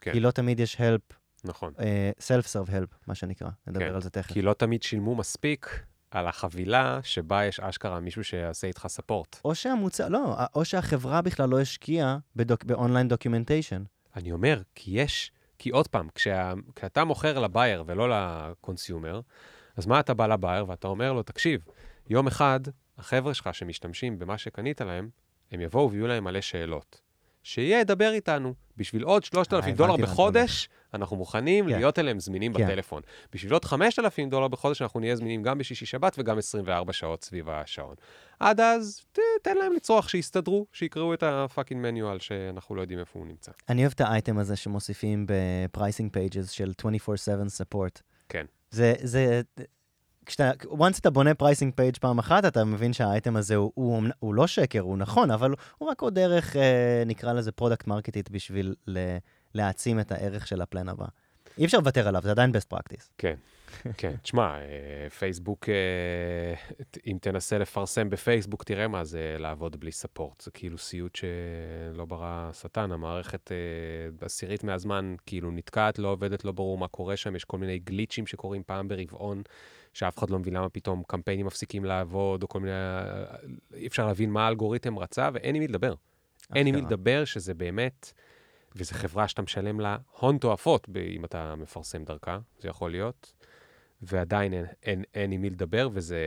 כן. 0.00 0.12
כי 0.12 0.20
לא 0.20 0.30
תמיד 0.30 0.60
יש 0.60 0.76
help, 0.76 1.14
נכון. 1.44 1.72
uh, 1.76 1.80
self-serve 2.22 2.68
help, 2.70 2.94
מה 3.06 3.14
שנקרא. 3.14 3.48
נדבר 3.66 3.88
כן. 3.88 3.94
על 3.94 4.02
זה 4.02 4.10
תכף. 4.10 4.32
כי 4.32 4.42
לא 4.42 4.52
תמיד 4.52 4.82
שילמו 4.82 5.14
מספיק 5.14 5.80
על 6.10 6.26
החבילה 6.26 7.00
שבה 7.02 7.44
יש 7.44 7.60
אשכרה 7.60 8.00
מישהו 8.00 8.24
שיעשה 8.24 8.66
איתך 8.66 8.86
support. 8.86 9.40
או 9.44 9.54
שהמוצר, 9.54 10.08
לא, 10.08 10.34
או 10.54 10.64
שהחברה 10.64 11.22
בכלל 11.22 11.48
לא 11.48 11.60
השקיעה 11.60 12.18
ב 12.36 12.42
doc, 12.42 12.64
ב 12.64 12.70
online 12.70 13.08
documentation. 13.08 13.82
אני 14.16 14.32
אומר, 14.32 14.62
כי 14.74 14.90
יש, 14.90 15.32
כי 15.58 15.70
עוד 15.70 15.88
פעם, 15.88 16.08
כשה, 16.14 16.52
כשאתה 16.76 17.04
מוכר 17.04 17.38
ל 17.38 17.46
buyer 17.46 17.84
ולא 17.86 18.08
ל 18.10 18.21
consumer, 18.21 19.20
אז 19.76 19.86
מה 19.86 20.00
אתה 20.00 20.14
בא 20.14 20.26
ל 20.26 20.33
buyer 20.33 20.68
ואתה 20.68 20.88
אומר 20.88 21.12
לו, 21.12 21.22
תקשיב, 21.22 21.60
יום 22.10 22.26
אחד, 22.26 22.60
החבר'ה 22.98 23.34
שלך 23.34 23.54
שמשתמשים 23.54 24.18
במה 24.18 24.38
שקנית 24.38 24.80
להם, 24.80 25.08
הם 25.52 25.60
יבואו 25.60 25.90
ויהיו 25.90 26.06
להם 26.06 26.24
מלא 26.24 26.40
שאלות. 26.40 27.00
שיהיה, 27.42 27.84
דבר 27.84 28.10
איתנו. 28.12 28.54
בשביל 28.76 29.02
עוד 29.02 29.24
3,000 29.24 29.70
אה, 29.70 29.76
דולר 29.76 29.96
בחודש, 29.96 30.68
אנחנו 30.94 31.16
מוכנים 31.16 31.68
כן. 31.68 31.76
להיות 31.76 31.98
אליהם 31.98 32.20
זמינים 32.20 32.54
כן. 32.54 32.66
בטלפון. 32.66 33.02
בשביל 33.32 33.52
עוד 33.52 33.64
5,000 33.64 34.30
דולר 34.30 34.48
בחודש, 34.48 34.82
אנחנו 34.82 35.00
נהיה 35.00 35.16
זמינים 35.16 35.42
גם 35.42 35.58
בשישי-שבת 35.58 36.14
וגם 36.18 36.38
24 36.38 36.92
שעות 36.92 37.24
סביב 37.24 37.48
השעון. 37.48 37.94
עד 38.40 38.60
אז, 38.60 39.00
ת, 39.12 39.18
תן 39.42 39.56
להם 39.56 39.72
לצרוח, 39.72 40.08
שיסתדרו, 40.08 40.66
שיקראו 40.72 41.14
את 41.14 41.22
ה 41.22 41.30
fucking 41.30 41.82
manual 41.82 42.18
שאנחנו 42.18 42.74
לא 42.74 42.80
יודעים 42.80 42.98
איפה 43.00 43.18
הוא 43.18 43.26
נמצא. 43.26 43.52
אני 43.68 43.82
אוהב 43.82 43.92
את 43.94 44.00
האייטם 44.00 44.38
הזה 44.38 44.56
שמוסיפים 44.56 45.26
ב 45.28 45.39
pricing 45.39 46.12
pages 46.12 46.50
של 46.50 46.72
24/7 46.82 46.86
support. 47.62 48.02
כן. 48.28 48.46
זה, 48.70 48.94
זה, 49.02 49.40
כשאתה, 50.26 50.50
once 50.64 50.98
אתה 51.00 51.10
בונה 51.10 51.34
pricing 51.34 51.72
page 51.74 51.96
פעם 52.00 52.18
אחת, 52.18 52.44
אתה 52.44 52.64
מבין 52.64 52.92
שהאייטם 52.92 53.36
הזה 53.36 53.54
הוא, 53.56 53.72
הוא, 53.74 53.98
אמנ- 54.02 54.12
הוא 54.18 54.34
לא 54.34 54.46
שקר, 54.46 54.80
הוא 54.80 54.98
נכון, 54.98 55.30
אבל 55.30 55.54
הוא 55.78 55.88
רק 55.88 56.00
עוד 56.00 56.14
דרך, 56.14 56.56
אה, 56.56 57.02
נקרא 57.06 57.32
לזה 57.32 57.52
product 57.52 57.86
מרקטית 57.86 58.30
בשביל 58.30 58.74
ל, 58.86 58.98
להעצים 59.54 60.00
את 60.00 60.12
הערך 60.12 60.46
של 60.46 60.62
הפלן 60.62 60.88
הבא. 60.88 61.06
אי 61.58 61.64
אפשר 61.64 61.78
לוותר 61.78 62.08
עליו, 62.08 62.22
זה 62.22 62.30
עדיין 62.30 62.50
best 62.50 62.74
practice. 62.74 63.08
כן, 63.18 63.34
כן. 63.96 64.14
תשמע, 64.22 64.58
אה, 64.58 65.10
פייסבוק, 65.10 65.68
אה, 65.68 65.74
אם 67.06 67.18
תנסה 67.20 67.58
לפרסם 67.58 68.10
בפייסבוק, 68.10 68.64
תראה 68.64 68.88
מה 68.88 69.04
זה 69.04 69.36
לעבוד 69.38 69.80
בלי 69.80 69.92
ספורט. 69.92 70.40
זה 70.40 70.50
כאילו 70.50 70.78
סיוט 70.78 71.16
שלא 71.16 72.04
ברא 72.04 72.48
השטן. 72.50 72.92
המערכת 72.92 73.52
אה, 73.52 74.26
עשירית 74.26 74.64
מהזמן 74.64 75.14
כאילו 75.26 75.50
נתקעת, 75.50 75.98
לא 75.98 76.08
עובדת, 76.08 76.44
לא 76.44 76.52
ברור 76.52 76.78
מה 76.78 76.88
קורה 76.88 77.16
שם. 77.16 77.36
יש 77.36 77.44
כל 77.44 77.58
מיני 77.58 77.78
גליצ'ים 77.78 78.26
שקורים 78.26 78.62
פעם 78.66 78.88
ברבעון, 78.88 79.42
שאף 79.92 80.18
אחד 80.18 80.30
לא 80.30 80.38
מבין 80.38 80.54
למה 80.54 80.68
פתאום 80.68 81.02
קמפיינים 81.06 81.46
מפסיקים 81.46 81.84
לעבוד, 81.84 82.42
או 82.42 82.48
כל 82.48 82.60
מיני... 82.60 82.72
אי 83.74 83.86
אפשר 83.86 84.06
להבין 84.06 84.30
מה 84.30 84.44
האלגוריתם 84.44 84.98
רצה, 84.98 85.28
ואין 85.32 85.54
עם 85.54 85.60
מי 85.60 85.68
לדבר. 85.68 85.94
אין 86.54 86.66
עם 86.66 86.74
מי. 86.74 86.80
לדבר 86.80 87.24
שזה 87.24 87.54
באמת, 87.54 88.12
וזו 88.78 88.94
חברה 88.94 89.28
שאתה 89.28 89.42
משלם 89.42 89.80
לה 89.80 89.96
הון 90.18 90.38
תועפות 90.38 90.88
אם 91.16 91.24
אתה 91.24 91.54
מפרסם 91.56 92.04
דרכה, 92.04 92.38
זה 92.58 92.68
יכול 92.68 92.90
להיות, 92.90 93.34
ועדיין 94.02 94.52
אין, 94.52 94.66
אין, 94.82 95.04
אין 95.14 95.32
עם 95.32 95.40
מי 95.42 95.50
לדבר, 95.50 95.88
וזה 95.92 96.18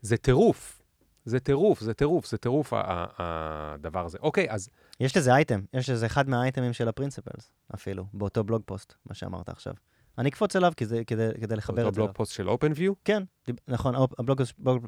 זה 0.00 0.16
טירוף. 0.16 0.78
זה 1.24 1.40
טירוף, 1.40 1.80
זה 1.80 1.94
טירוף, 1.94 2.26
זה 2.26 2.38
טירוף 2.38 2.72
הדבר 2.76 4.04
הזה. 4.04 4.18
אוקיי, 4.22 4.50
אז 4.50 4.68
יש 5.00 5.16
לזה 5.16 5.34
אייטם, 5.34 5.60
יש 5.72 5.90
לזה 5.90 6.06
אחד 6.06 6.28
מהאייטמים 6.28 6.72
של 6.72 6.88
ה 6.88 6.93
principles, 6.93 7.52
אפילו, 7.74 8.04
באותו 8.12 8.44
blog 8.44 8.62
post, 8.66 8.94
מה 9.06 9.14
שאמרת 9.14 9.48
עכשיו. 9.48 9.74
אני 10.18 10.28
אקפוץ 10.28 10.56
אליו 10.56 10.72
כדי, 10.76 11.04
כדי, 11.04 11.28
כדי 11.40 11.56
לחבר 11.56 11.76
אותו 11.78 11.88
את 11.88 11.94
זה 11.94 11.98
בלוג 11.98 12.06
אליו. 12.08 12.14
פוסט 12.14 12.32
של 12.32 12.48
OpenView, 12.48 12.92
כן, 13.04 13.22
דיב- 13.46 13.56
נכון, 13.68 13.94
הבלוג, 14.18 14.42
בלוג, 14.58 14.86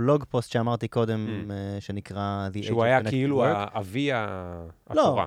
בלוג, 0.00 0.18
בלוג 0.20 0.24
פוסט 0.24 0.52
שאמרתי 0.52 0.88
קודם, 0.88 1.26
Mm. 1.48 1.52
אה, 1.52 1.80
שנקרא 1.80 2.48
The 2.52 2.56
Age 2.56 2.62
שהוא 2.62 2.82
of 2.82 2.84
היה 2.84 3.00
Connected 3.00 3.08
כאילו 3.10 3.44
Work. 3.44 3.54
האבי 3.56 4.10
לא. 4.94 5.26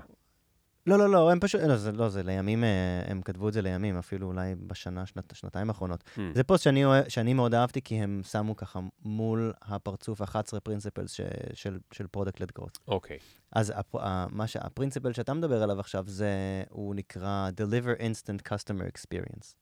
לא, 0.88 0.97
לא, 0.97 1.09
לא, 1.09 1.31
הם 1.31 1.39
פשוט, 1.39 1.62
לא, 1.62 1.75
זה, 1.75 1.91
לא, 1.91 2.09
זה 2.09 2.23
לימים, 2.23 2.63
אה, 2.63 2.69
הם 3.07 3.21
כתבו 3.21 3.47
את 3.47 3.53
זה 3.53 3.62
לימים, 3.62 3.97
אפילו 3.97 4.27
אולי 4.27 4.55
בשנה, 4.67 5.05
שנת, 5.05 5.33
שנתיים 5.36 5.69
האחרונות. 5.69 6.03
Hmm. 6.15 6.19
זה 6.33 6.43
פוסט 6.43 6.63
שאני, 6.63 6.83
שאני 7.07 7.33
מאוד 7.33 7.53
אהבתי, 7.53 7.81
כי 7.81 7.95
הם 7.95 8.21
שמו 8.31 8.55
ככה 8.55 8.79
מול 9.05 9.53
הפרצוף 9.62 10.21
11 10.21 10.59
פרינציפלס 10.59 11.12
ש, 11.12 11.21
של, 11.53 11.79
של 11.91 12.07
פרודקט-לד 12.07 12.51
גרוס. 12.55 12.71
אוקיי, 12.88 13.17
אז 13.51 13.73
הפ, 13.75 13.95
מה 14.31 14.47
שה- 14.47 14.59
הפרינציפל 14.63 15.13
שאתה 15.13 15.33
מדבר 15.33 15.63
עליו 15.63 15.79
עכשיו, 15.79 16.03
זה, 16.07 16.29
הוא 16.69 16.95
נקרא 16.95 17.49
Deliver 17.62 17.99
Instant 18.01 18.53
Customer 18.53 18.83
Experience. 18.97 19.53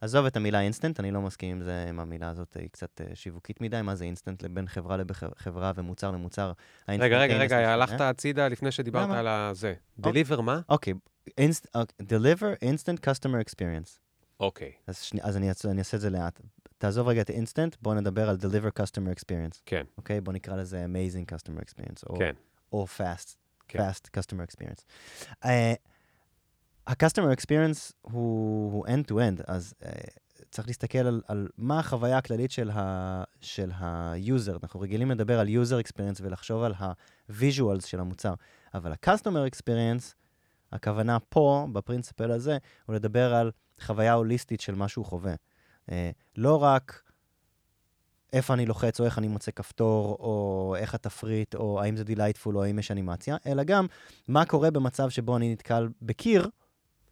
עזוב 0.00 0.26
את 0.26 0.36
המילה 0.36 0.60
אינסטנט, 0.60 1.00
אני 1.00 1.10
לא 1.10 1.20
מסכים 1.20 1.56
עם 1.56 1.62
זה, 1.62 1.84
עם 1.88 2.00
המילה 2.00 2.28
הזאת, 2.28 2.56
היא 2.56 2.68
קצת 2.70 3.00
אה, 3.00 3.06
שיווקית 3.14 3.60
מדי, 3.60 3.82
מה 3.82 3.94
זה 3.94 4.04
אינסטנט 4.04 4.44
בין 4.44 4.66
חברה 4.68 4.96
לחברה 4.96 5.72
ומוצר 5.74 6.10
למוצר. 6.10 6.52
רגע, 6.88 7.18
רגע, 7.18 7.36
רגע. 7.38 7.72
הלכת 7.72 8.00
הצידה 8.00 8.48
לפני 8.48 8.72
שדיברת? 8.72 9.10
על 9.10 9.28
הזה. 9.28 9.74
אוקיי. 10.04 10.22
Deliver 10.22 10.40
מה? 10.40 10.60
אוקיי, 10.68 10.94
אוקיי, 11.74 12.06
Deliver 12.06 12.64
Instant 12.64 12.98
Customer 13.06 13.44
Experience. 13.48 13.98
אוקיי, 14.40 14.72
אז, 14.86 15.36
אני, 15.36 15.48
אעשה- 15.48 15.96
את 15.96 16.00
זה 16.00 16.10
לאט. 16.10 16.40
תעזוב 16.78 17.08
רגע 17.08 17.20
את 17.20 17.30
אינסטנט, 17.30 17.76
בואו 17.82 17.94
נדבר 17.94 18.28
על 18.28 18.36
Deliver 18.40 18.82
Customer 18.82 19.12
Experience. 19.18 19.60
כן, 19.66 19.84
אוקיי? 19.96 20.20
בואו 20.20 20.34
נקרא 20.36 20.56
לזה 20.56 20.84
Amazing 20.86 21.34
Customer 21.34 21.60
Experience, 21.60 22.18
כן. 22.18 22.34
או 22.72 22.86
Fast, 22.98 23.34
כן. 23.68 23.78
Fast 23.78 24.18
Customer 24.18 24.44
Experience. 24.50 24.82
ה-Customer 26.90 27.36
Experience 27.40 27.92
הוא, 28.02 28.72
הוא 28.72 28.86
end-to-end, 28.86 29.42
אז 29.46 29.74
uh, 29.82 29.86
צריך 30.50 30.68
להסתכל 30.68 30.98
על, 30.98 31.22
על 31.28 31.48
מה 31.58 31.78
החוויה 31.78 32.18
הכללית 32.18 32.50
של, 32.50 32.70
ה, 32.70 33.24
של 33.40 33.70
ה-user. 33.74 34.58
אנחנו 34.62 34.80
רגילים 34.80 35.10
לדבר 35.10 35.40
על 35.40 35.48
user 35.48 35.86
experience 35.86 36.18
ולחשוב 36.20 36.62
על 36.62 36.74
ה-visuals 36.78 37.86
של 37.86 38.00
המוצר, 38.00 38.34
אבל 38.74 38.92
ה-customer 38.92 39.54
experience, 39.54 40.14
הכוונה 40.72 41.18
פה, 41.28 41.66
ב 41.72 41.78
principle 41.78 42.30
הזה, 42.30 42.58
הוא 42.86 42.94
לדבר 42.94 43.34
על 43.34 43.50
חוויה 43.80 44.12
הוליסטית 44.12 44.60
של 44.60 44.74
מה 44.74 44.88
שהוא 44.88 45.04
חווה. 45.04 45.34
Uh, 45.86 45.92
לא 46.36 46.62
רק 46.62 47.02
איפה 48.32 48.54
אני 48.54 48.66
לוחץ, 48.66 49.00
או 49.00 49.04
איך 49.04 49.18
אני 49.18 49.28
מוצא 49.28 49.50
כפתור, 49.50 50.16
או 50.20 50.74
איך 50.78 50.94
התפריט, 50.94 51.54
או 51.54 51.82
האם 51.82 51.96
זה 51.96 52.04
delightful, 52.04 52.56
או 52.56 52.64
האם 52.64 52.78
יש 52.78 52.90
אנימציה, 52.90 53.36
אלא 53.46 53.62
גם 53.64 53.86
מה 54.28 54.44
קורה 54.44 54.70
במצב 54.70 55.08
שבו 55.08 55.36
אני 55.36 55.52
נתקל 55.52 55.88
בקיר 56.02 56.48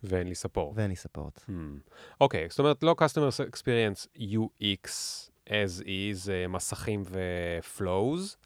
ואין 0.02 0.28
לי 0.28 0.34
ספורט. 0.34 0.76
ואין 0.76 0.90
לי 0.90 0.96
ספורט. 0.96 1.38
Hmm. 1.48 1.90
אוקיי, 2.20 2.46
זאת 2.50 2.58
אומרת, 2.58 2.82
לא 2.82 2.96
Customer 3.00 3.54
Experience 3.54 4.18
UX 4.18 4.88
as 5.48 5.82
is, 5.82 6.30
אה, 6.30 6.48
מסכים 6.48 7.02
ו-flows, 7.06 8.37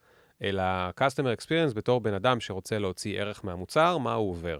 אלא 0.43 0.63
Customer 0.91 1.41
Experience 1.41 1.75
בתור 1.75 2.01
בן 2.01 2.15
אדם 2.15 2.41
שרוצה 2.41 2.79
להוציא 2.79 3.21
ערך 3.21 3.45
מהמוצר, 3.45 3.99
מה 3.99 4.15
הוא 4.15 4.31
עובר. 4.31 4.59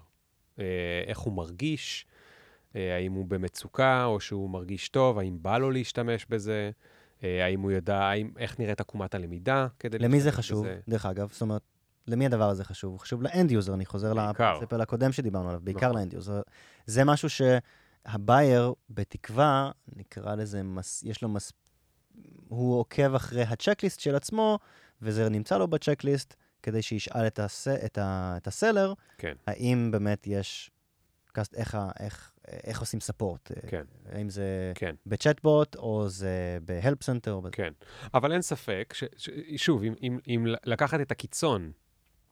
אה, 0.59 0.65
איך 1.07 1.19
הוא 1.19 1.33
מרגיש, 1.33 2.07
אה, 2.77 2.97
האם 2.97 3.13
הוא 3.13 3.27
במצוקה 3.27 4.05
או 4.05 4.21
שהוא 4.21 4.51
מרגיש 4.51 4.89
טוב, 4.89 5.19
האם 5.19 5.39
בא 5.43 5.59
לו 5.59 5.71
להשתמש 5.71 6.27
בזה, 6.29 6.71
האם 7.23 7.61
הוא 7.61 7.73
ידע, 7.73 7.99
האם, 7.99 8.31
איך 8.39 8.59
נראית 8.59 8.81
עקומת 8.81 9.15
הלמידה 9.15 9.67
כדי 9.79 9.99
למי 9.99 10.21
זה 10.21 10.33
חשוב, 10.33 10.61
בזה. 10.67 10.81
דרך 10.89 11.07
אגב? 11.07 11.29
זאת 11.33 11.43
אומרת, 11.43 11.63
למי 12.07 12.27
הדבר 12.27 12.49
הזה 12.49 12.65
חשוב? 12.65 12.91
הוא 12.93 13.01
חשוב 13.01 13.23
ל 13.23 13.30
end 13.30 13.51
user, 13.51 13.75
אני 13.75 13.87
חוזר. 13.87 14.13
ל 14.13 14.19
principle 14.19 14.81
הקודם 14.81 15.13
שדיברנו 15.13 15.49
עליו, 15.49 15.61
בעיקר 15.65 15.87
נכון. 15.87 15.99
ל 15.99 16.02
end 16.02 16.13
user. 16.13 16.41
זה 16.87 17.05
משהו 17.05 17.29
שה 17.31 17.78
buyer, 17.78 18.73
בתקווה, 18.91 19.71
נקרא 19.97 20.35
לזה, 20.35 20.63
מס, 20.63 21.03
יש 21.03 21.23
לו 21.23 21.29
מס... 21.29 21.53
הוא 22.49 22.79
עוקב 22.79 23.15
אחרי 23.15 23.43
ה 23.43 23.48
checklist 23.48 24.01
של 24.01 24.15
עצמו, 24.15 24.59
וזה 25.03 25.29
נמצא 25.29 25.59
לו 25.59 25.69
ב 25.69 25.75
checklist, 25.75 26.35
כדי 26.63 26.83
שישאל 26.83 27.27
את, 27.27 27.39
הס... 27.39 27.69
את, 27.69 27.99
ה... 27.99 28.35
את 28.37 28.47
ה 28.47 28.52
seller, 28.53 28.93
כן. 29.19 29.35
האם 29.47 29.91
באמת 29.91 30.27
יש... 30.27 30.71
איך. 31.57 31.77
איך... 32.01 32.33
איך 32.49 32.81
עושים 32.81 33.01
support? 33.01 33.53
כן. 33.67 33.85
האם 34.13 34.31
זה 34.31 34.73
כן. 34.75 34.95
בצ'טבוט, 35.07 35.77
או 35.77 36.09
זה 36.09 36.59
ב 36.65 36.72
help 36.72 37.03
center, 37.03 37.33
או... 37.33 37.43
כן, 37.53 37.73
אבל 38.15 38.33
אין 38.33 38.43
ספק, 38.43 38.95
ש, 38.97 39.05
ש, 39.17 39.31
שוב, 39.57 39.83
אם, 39.83 39.95
אם, 40.03 40.19
אם 40.29 40.47
לקחת 40.65 41.01
את 41.01 41.11
הקיצון 41.11 41.73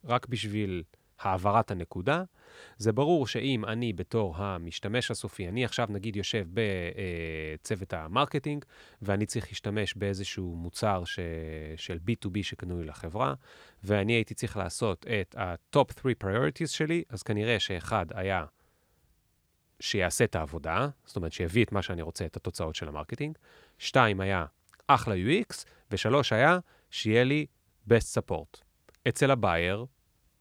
רק 0.05 0.27
בשביל 0.27 0.83
העברת 1.21 1.71
הנקודה, 1.71 2.25
זה 2.77 2.93
ברור 2.93 3.27
שאם 3.27 3.65
אני 3.65 3.93
בתור 3.93 4.37
המשתמש 4.37 5.11
הסופי, 5.11 5.49
אני 5.49 5.65
עכשיו 5.65 5.87
נגיד 5.91 6.17
יושב 6.17 6.47
בצוות 6.55 7.93
ה 7.93 7.99
marketing, 7.99 8.65
ואני 9.03 9.27
צריך 9.27 9.49
להשתמש 9.49 9.95
באיזשהו 9.95 10.55
מוצר 10.57 11.05
ש, 11.05 11.19
של 11.77 11.99
B2B 12.09 12.43
שקנוי 12.43 12.85
לחברה, 12.85 13.35
ואני 13.85 14.13
הייתי 14.13 14.35
צריך 14.35 14.57
לעשות 14.57 15.07
את 15.21 15.35
ה-top 15.39 16.01
3 16.01 16.15
priorities 16.25 16.67
שלי, 16.67 17.03
אז 17.09 17.23
כנראה 17.23 17.61
שאחד 17.61 18.07
היה 18.15 18.45
שיעשה 19.81 20.25
את 20.25 20.37
העבודה, 20.37 20.89
זאת 21.05 21.17
אומרת 21.17 21.33
שיביא 21.33 21.65
את 21.65 21.73
מה 21.73 21.83
שאני 21.83 22.03
רוצה, 22.03 22.27
את 22.27 22.37
התוצאות 22.37 22.75
של 22.75 22.89
ה 22.89 22.93
marketing. 22.93 23.39
שתיים 23.79 24.21
היה 24.21 24.45
אחלה 24.87 25.15
UX, 25.15 25.65
ושלוש 25.91 26.33
היה 26.33 26.59
שיהיה 26.91 27.25
לי 27.25 27.47
best 27.91 28.19
support. 28.19 28.70
אצל 29.09 29.31
ה 29.31 29.38
buyer, 29.38 29.85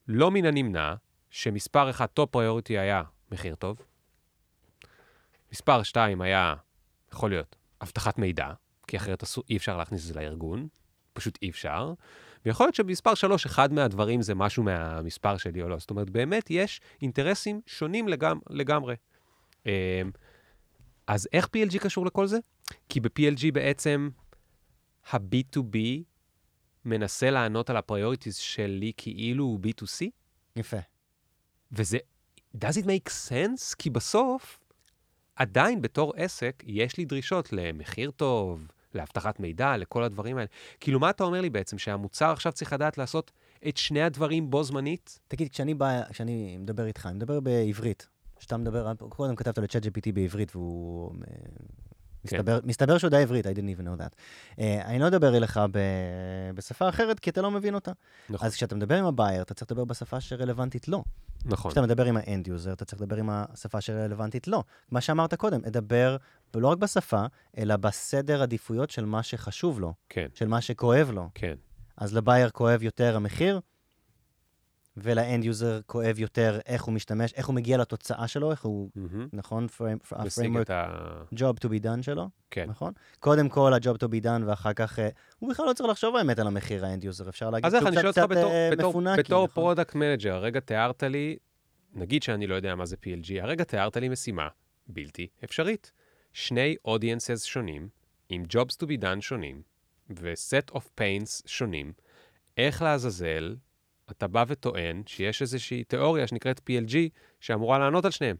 לא 0.07 0.31
מן 0.31 0.45
הנמנע 0.45 0.95
שמספר 1.29 1.89
אחד 1.89 2.05
top 2.05 2.31
priority 2.31 2.77
היה 2.77 3.03
מחיר 3.31 3.55
טוב, 3.55 3.77
מספר 5.51 5.83
שתיים 5.83 6.21
היה, 6.21 6.55
יכול 7.13 7.29
להיות, 7.29 7.55
אבטחת 7.81 8.17
מידע, 8.17 8.47
כי 8.87 8.97
אחרת 8.97 9.23
אסור, 9.23 9.43
אי 9.49 9.57
אפשר 9.57 9.77
להכניס 9.77 10.01
את 10.01 10.07
זה 10.07 10.13
לארגון, 10.13 10.67
פשוט 11.13 11.39
אי 11.41 11.49
אפשר, 11.49 11.93
ויכול 12.45 12.65
להיות 12.65 12.75
שבמספר 12.75 13.13
שלוש, 13.13 13.45
אחד 13.45 13.73
מהדברים 13.73 14.21
זה 14.21 14.35
משהו 14.35 14.63
מהמספר 14.63 15.37
שלי 15.37 15.61
או 15.61 15.69
לא. 15.69 15.79
זאת 15.79 15.89
אומרת, 15.89 16.09
באמת 16.09 16.51
יש 16.51 16.81
אינטרסים 17.01 17.61
שונים 17.65 18.07
לגמ- 18.07 18.41
לגמרי. 18.49 18.95
אמ, 19.65 19.71
אז 21.07 21.27
איך 21.33 21.45
PLG 21.45 21.79
קשור 21.79 22.05
לכל 22.05 22.27
זה? 22.27 22.37
כי 22.89 22.99
ב-PLG 22.99 23.51
בעצם 23.53 24.09
ה-B2B 25.11 25.77
מנסה 26.85 27.29
לענות 27.29 27.69
על 27.69 27.77
ה 27.77 27.83
priorities 27.83 28.35
שלי 28.35 28.91
כאילו 28.97 29.43
הוא 29.43 29.59
B2C, 29.63 30.05
יפה. 30.55 30.77
וזה, 31.71 31.97
does 32.57 32.75
it 32.81 32.85
make 32.85 33.09
sense? 33.29 33.75
כי 33.77 33.89
בסוף, 33.89 34.59
עדיין 35.35 35.81
בתור 35.81 36.13
עסק, 36.15 36.63
יש 36.67 36.97
לי 36.97 37.05
דרישות 37.05 37.53
למחיר 37.53 38.11
טוב, 38.11 38.67
לאבטחת 38.95 39.39
מידע, 39.39 39.77
לכל 39.77 40.03
הדברים 40.03 40.37
האלה. 40.37 40.47
כאילו, 40.79 40.99
מה 40.99 41.09
אתה 41.09 41.23
אומר 41.23 41.41
לי 41.41 41.49
בעצם? 41.49 41.77
שהמוצר 41.77 42.31
עכשיו 42.31 42.51
צריך 42.51 42.73
לדעת 42.73 42.97
לעשות 42.97 43.31
את 43.67 43.77
שני 43.77 44.01
הדברים 44.01 44.49
בו 44.49 44.63
זמנית? 44.63 45.19
תגיד, 45.27 45.49
כשאני 45.49 45.73
בא, 45.73 46.01
כשאני 46.09 46.57
מדבר 46.57 46.85
איתך, 46.85 47.05
אני 47.05 47.13
מדבר 47.13 47.39
בעברית. 47.39 48.07
כשאתה 48.35 48.57
מדבר, 48.57 48.93
קודם 48.95 49.35
כתבת 49.35 49.57
ל 49.57 49.85
ChatGPT 49.85 50.11
בעברית 50.13 50.55
והוא... 50.55 51.13
מסתבר, 52.25 52.59
מסתבר 52.63 52.97
שהוא 52.97 53.07
יודע 53.07 53.19
עברית, 53.19 53.45
I 53.45 53.49
didn't 53.49 53.79
even 53.79 53.83
know 53.83 54.01
that. 54.01 54.13
Uh, 54.51 54.61
אני 54.85 54.99
לא 54.99 55.07
אדבר 55.07 55.37
אליך 55.37 55.59
ב, 55.71 55.79
בשפה 56.55 56.89
אחרת, 56.89 57.19
כי 57.19 57.29
אתה 57.29 57.41
לא 57.41 57.51
מבין 57.51 57.75
אותה. 57.75 57.91
נכון. 58.29 58.47
אז 58.47 58.55
כשאתה 58.55 58.75
מדבר 58.75 58.95
עם 58.95 59.05
ה 59.05 59.10
buyer, 59.10 59.41
אתה 59.41 59.53
צריך 59.53 59.71
לדבר 59.71 59.85
בשפה 59.85 60.21
שרלוונטית 60.21 60.87
לו. 60.87 61.03
נכון. 61.45 61.71
כשאתה 61.71 61.81
מדבר 61.81 62.05
עם 62.05 62.17
ה 62.17 62.25
end 62.25 62.47
user, 62.47 62.73
אתה 62.73 62.85
צריך 62.85 63.01
לדבר 63.01 63.15
עם 63.15 63.29
השפה 63.31 63.81
שרלוונטית 63.81 64.47
לו. 64.47 64.63
מה 64.91 65.01
שאמרת 65.01 65.33
קודם, 65.33 65.61
לדבר 65.65 66.17
לא 66.55 66.67
רק 66.67 66.77
בשפה, 66.77 67.25
אלא 67.57 67.77
בסדר 67.77 68.41
עדיפויות 68.41 68.89
של 68.89 69.05
מה 69.05 69.23
שחשוב 69.23 69.79
לו, 69.79 69.93
כן, 70.09 70.27
של 70.33 70.47
מה 70.47 70.61
שכואב 70.61 71.11
לו. 71.13 71.29
כן. 71.35 71.55
אז 71.97 72.13
ל 72.13 72.19
buyer 72.19 72.49
כואב 72.49 72.83
יותר 72.83 73.15
המחיר, 73.15 73.59
ול 75.03 75.19
end 75.19 75.43
user 75.43 75.79
כואב 75.85 76.19
יותר 76.19 76.59
איך 76.65 76.83
הוא 76.83 76.93
משתמש, 76.93 77.33
איך 77.33 77.47
הוא 77.47 77.55
מגיע 77.55 77.77
לתוצאה 77.77 78.27
שלו, 78.27 78.51
איך 78.51 78.61
הוא, 78.65 78.89
מהמם. 78.95 79.27
נכון? 79.33 79.67
ה-framework 80.11 80.71
ה... 80.73 81.21
job 81.35 81.65
to 81.65 81.69
be 81.69 81.83
done 81.83 82.01
שלו, 82.01 82.29
כן. 82.51 82.65
נכון? 82.69 82.93
קודם 83.19 83.49
כל 83.49 83.73
ה-job 83.73 83.95
to 84.03 84.07
be 84.07 84.23
done, 84.23 84.43
ואחר 84.47 84.73
כך, 84.73 84.99
אה, 84.99 85.09
הוא 85.39 85.49
בכלל 85.49 85.65
לא 85.65 85.73
צריך 85.73 85.89
לחשוב 85.89 86.15
האמת 86.15 86.39
על 86.39 86.47
המחיר 86.47 86.85
ה 86.85 86.90
end 86.90 87.03
user, 87.03 87.29
אפשר 87.29 87.49
להגיד 87.49 87.69
שהוא 87.69 87.79
קצת- 87.91 88.11
קצת, 88.11 88.29
בתור- 88.29 88.51
אה, 88.51 88.69
בתור- 88.71 88.89
מפונקי, 88.89 89.19
בתור 89.23 89.43
נכון? 89.45 89.53
product 89.63 89.95
manager, 89.95 90.33
הרגע 90.35 90.59
תיארת 90.59 91.03
לי, 91.03 91.37
נגיד 91.93 92.23
שאני 92.23 92.47
לא 92.47 92.55
יודע 92.55 92.75
מה 92.75 92.85
זה 92.85 92.95
PLG, 93.05 93.41
הרגע 93.41 93.63
תיארת 93.63 93.97
לי 93.97 94.09
משימה 94.09 94.47
בלתי 94.87 95.27
אפשרית. 95.43 95.91
שני 96.33 96.75
audiences 96.87 97.37
שונים, 97.45 97.89
עם 98.29 98.43
jobs 98.53 98.73
to 98.83 98.87
be 98.87 99.01
done 99.01 99.21
שונים, 99.21 99.61
ו-set 100.19 100.73
of 100.75 100.81
pains 100.99 101.41
שונים. 101.45 101.93
איך 102.57 102.81
לעזאזל 102.81 103.55
אתה 104.11 104.27
בא 104.27 104.45
וטוען 104.47 105.03
שיש 105.05 105.41
איזושהי 105.41 105.83
תיאוריה 105.83 106.27
שנקראת 106.27 106.59
PLG, 106.69 106.95
שאמורה 107.39 107.79
לענות 107.79 108.05
על 108.05 108.11
שניהם? 108.11 108.35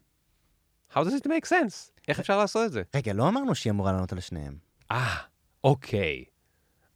How 0.93 0.97
does 0.97 1.23
it 1.23 1.25
make 1.25 1.49
sense? 1.49 1.91
איך 2.07 2.19
אפשר 2.19 2.37
לעשות 2.37 2.65
את 2.65 2.71
זה? 2.71 2.81
רגע, 2.95 3.13
לא 3.13 3.27
אמרנו 3.27 3.55
שהיא 3.55 3.71
אמורה 3.71 3.91
לענות 3.91 4.13
על 4.13 4.19
שניהם. 4.19 4.57
אה, 4.91 5.15
אוקיי. 5.63 6.23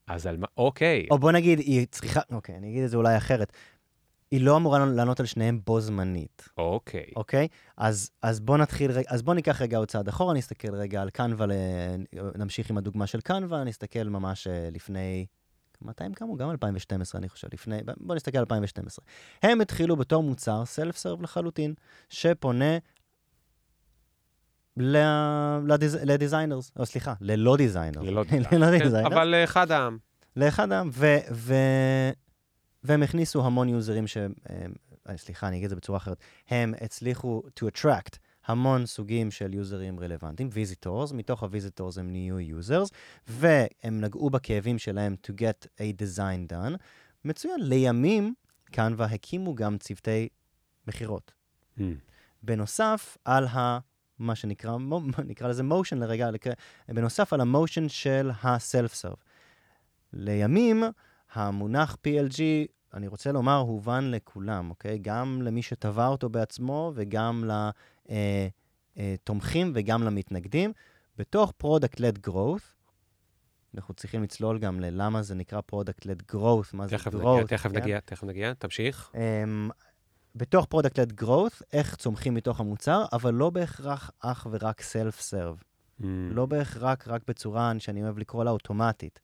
אז 0.08 0.28
על 0.28 0.38
מה, 0.38 0.48
אוקיי. 0.58 1.08
או 1.12 1.18
בוא 1.18 1.32
נגיד, 1.32 1.60
היא 1.60 1.88
צריכה, 1.92 2.22
אוקיי, 2.32 2.56
אני 2.56 2.70
אגיד 2.70 2.84
את 2.84 2.90
זה 2.90 2.98
אולי 2.98 3.18
אחרת. 3.18 3.54
היא 4.32 4.42
לא 4.42 4.58
אמורה 4.58 4.86
לענות 4.86 5.20
על 5.20 5.26
שניהם 5.26 5.60
בו 5.66 5.82
זמנית, 5.82 6.50
אוקיי. 6.58 7.06
אוקיי? 7.16 7.48
אז, 7.78 8.12
אז 8.22 8.40
בוא 8.40 8.58
נתחיל, 8.58 8.92
אז 9.08 9.22
בוא 9.22 9.34
ניקח 9.34 9.62
רגע 9.62 9.78
עוד 9.78 9.88
צעד 9.88 10.08
אחורה, 10.08 10.34
נסתכל 10.34 10.76
רגע 10.76 11.02
על 11.02 11.10
קנווה, 11.10 11.46
נמשיך 12.36 12.70
עם 12.70 12.78
הדוגמה 12.78 13.08
של 13.08 13.22
Canva, 13.22 13.64
נסתכל 13.64 14.04
ממש 14.04 14.48
אה, 14.48 14.70
לפני, 14.72 15.26
מתי 15.84 16.04
הם 16.04 16.14
קמו? 16.14 16.38
גם 16.38 16.50
2012, 16.52 17.20
אני 17.20 17.30
חושב, 17.30 17.48
לפני, 17.54 17.78
בוא 17.98 18.16
נסתכל 18.16 18.38
על 18.38 18.42
2012. 18.42 19.06
הם 19.44 19.62
התחילו 19.62 19.96
בתור 19.96 20.24
מוצר 20.24 20.66
self 20.66 20.98
serve 20.98 21.22
לחלוטין, 21.22 21.74
שפונה 22.10 22.78
ל- 24.78 24.98
לדיז- 25.68 26.06
ל 26.06 26.12
designers, 26.12 26.72
או 26.80 26.86
סליחה, 26.86 27.14
ללא 27.22 27.58
designers. 27.58 28.04
ללא 28.06 28.22
ללא 28.52 28.66
כן, 28.78 28.84
designers. 28.84 29.14
אבל 29.14 29.34
אה, 29.34 29.44
אחד 29.44 29.72
העם. 29.72 29.98
לאחד 30.36 30.72
העם, 30.72 30.90
ו- 30.94 31.18
ו- 31.32 32.10
והם 32.84 33.04
הכניסו 33.04 33.46
המון 33.46 33.70
יוזרים 33.70 34.08
ש... 34.08 34.18
אה, 34.18 34.66
סליחה, 35.18 35.48
אני 35.48 35.56
אגיד 35.58 35.64
את 35.64 35.70
זה 35.70 35.76
בצורה 35.76 35.98
אחרת. 35.98 36.18
הם 36.50 36.74
הצליחו 36.82 37.44
to 37.60 37.64
attract 37.68 38.18
המון 38.46 38.86
סוגים 38.86 39.32
של 39.32 39.54
יוזרים 39.54 40.00
רלוונטיים, 40.00 40.50
visitors, 40.50 41.14
מתוך 41.14 41.44
ה-visitors 41.44 42.00
הם 42.00 42.12
נהיו 42.12 42.60
users, 42.60 42.90
והם 43.28 44.02
נגעו 44.02 44.30
בכאבים 44.30 44.78
שלהם 44.80 45.16
to 45.28 45.32
get 45.32 45.68
a 45.78 46.02
design 46.02 46.54
done. 46.54 46.78
מצוין, 47.26 47.60
לימים 47.60 48.34
קנווה 48.66 49.06
הקימו 49.06 49.56
גם 49.56 49.78
צוותי 49.78 50.30
מכירות. 50.88 51.32
Hmm. 51.78 51.82
בנוסף 52.44 53.18
על 53.26 53.48
ה... 53.48 53.80
מה 54.20 54.36
שנקרא, 54.36 54.78
נקרא 55.26 55.48
לזה 55.48 55.64
motion 55.64 55.96
לרגע, 55.96 56.30
בנוסף 56.88 57.34
על 57.34 57.42
המושן 57.42 57.90
של 57.90 58.32
ה-self-serve. 58.42 59.20
לימים, 60.14 60.84
המונח 61.34 61.98
PLG, 62.08 62.40
אני 62.94 63.08
רוצה 63.08 63.32
לומר, 63.32 63.58
הובן 63.58 64.12
לכולם, 64.12 64.70
אוקיי? 64.70 65.00
גם 65.02 65.42
למי 65.42 65.62
שטבע 65.62 66.08
אותו 66.08 66.30
בעצמו 66.30 66.92
וגם 66.96 67.44
לתומכים 68.96 69.72
וגם 69.76 70.04
למתנגדים. 70.04 70.74
בתוך 71.18 71.54
Product-Led 71.64 72.30
Growth, 72.30 72.74
אנחנו 73.76 73.94
צריכים 73.94 74.24
לצלול 74.24 74.60
גם 74.60 74.80
ללמה 74.80 75.22
זה 75.22 75.36
נקרא 75.36 75.62
Product-Led 75.72 76.36
Growth, 76.36 76.70
מה 76.74 76.88
זה 76.88 76.96
growth. 76.96 77.16
נגיע, 77.16 77.44
תכף 77.48 77.72
כן? 77.72 77.78
נגיע, 77.78 78.00
תכף 78.00 78.24
נגיע, 78.24 78.54
תמשיך. 78.54 79.12
Um, 79.14 79.18
בתוך 80.36 80.68
Product-Led 80.74 81.24
Growth, 81.24 81.62
איך 81.74 81.96
צומחים 81.96 82.34
מתוך 82.34 82.60
המוצר, 82.60 83.06
אבל 83.14 83.34
לא 83.34 83.50
בהכרח 83.50 84.12
אך 84.20 84.48
ורק 84.52 84.82
Self-Serve. 84.82 85.64
Hmm. 86.02 86.04
לא 86.32 86.46
בהכרח 86.46 87.08
רק 87.08 87.22
בצורה 87.28 87.72
שאני 87.80 88.04
אוהב 88.04 88.18
לקרוא 88.18 88.44
לה 88.44 88.52
אוטומטית. 88.52 89.20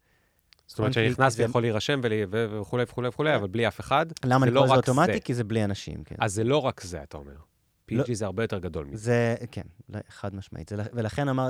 זאת 0.69 0.79
אומרת 0.79 0.93
כי- 0.93 0.99
כי 1.03 1.09
שנכנסתי, 1.09 1.37
זה- 1.37 1.43
יכול 1.49 1.61
להירשם 1.61 1.99
וכולי 2.31 2.83
וכולי 2.83 3.07
וכולי, 3.07 3.35
אבל 3.35 3.47
בלי 3.47 3.67
אף 3.67 3.79
אחד. 3.79 4.05
למה 4.25 4.45
אני 4.45 4.53
לא 4.53 4.59
קורא 4.59 4.71
לזה. 4.71 4.75
אוטומטי? 4.91 5.21
כי 5.21 5.33
זה 5.33 5.43
בלי 5.43 5.63
אנשים, 5.63 6.03
כן. 6.03 6.15
אז 6.19 6.33
זה 6.33 6.43
לא 6.43 6.57
רק 6.57 6.81
זה, 6.81 7.03
אתה 7.03 7.17
אומר. 7.17 7.33
לא. 7.91 8.03
PLG 8.03 8.13
זה 8.13 8.25
הרבה 8.25 8.43
יותר 8.43 8.59
גדול 8.59 8.85
מזה. 8.85 8.97
זה, 9.03 9.35
כן, 9.51 9.61
לא, 9.89 9.99
חד 10.09 10.35
משמעית. 10.35 10.71
ולכן 10.93 11.29
אה, 11.39 11.49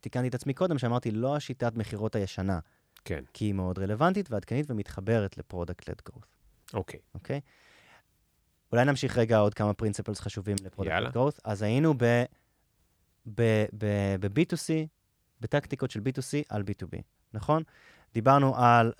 תיקנתי 0.00 0.28
את 0.28 0.34
עצמי 0.34 0.54
קודם, 0.54 0.78
שאמרתי, 0.78 1.10
לא 1.10 1.36
השיטת 1.36 1.76
מכירות 1.76 2.16
הישנה, 2.16 2.58
כן, 3.04 3.24
כי 3.32 3.44
היא 3.44 3.52
מאוד 3.54 3.78
רלוונטית 3.78 4.30
ועדכנית 4.30 4.70
ומתחברת 4.70 5.38
ל 5.38 5.43
product-led 5.43 5.96
growth, 6.08 6.26
אוקיי. 6.74 7.00
אוקיי? 7.14 7.40
אולי 8.72 8.84
נמשיך 8.84 9.18
רגע 9.18 9.38
עוד 9.38 9.54
כמה 9.54 9.74
principles 9.74 10.20
חשובים. 10.20 10.56
ל 10.64 10.68
product-led 10.68 11.16
growth. 11.16 11.38
אז 11.44 11.62
היינו 11.62 11.94
ב- 11.98 12.24
ב- 13.34 13.64
ב- 13.78 14.16
ב-B2C, 14.20 14.86
בטקטיקות 15.40 15.90
של 15.90 16.00
B2C 16.00 16.44
על 16.48 16.62
B2B, 16.62 16.98
נכון? 17.34 17.62
דיברנו 18.14 18.56
על 18.56 18.92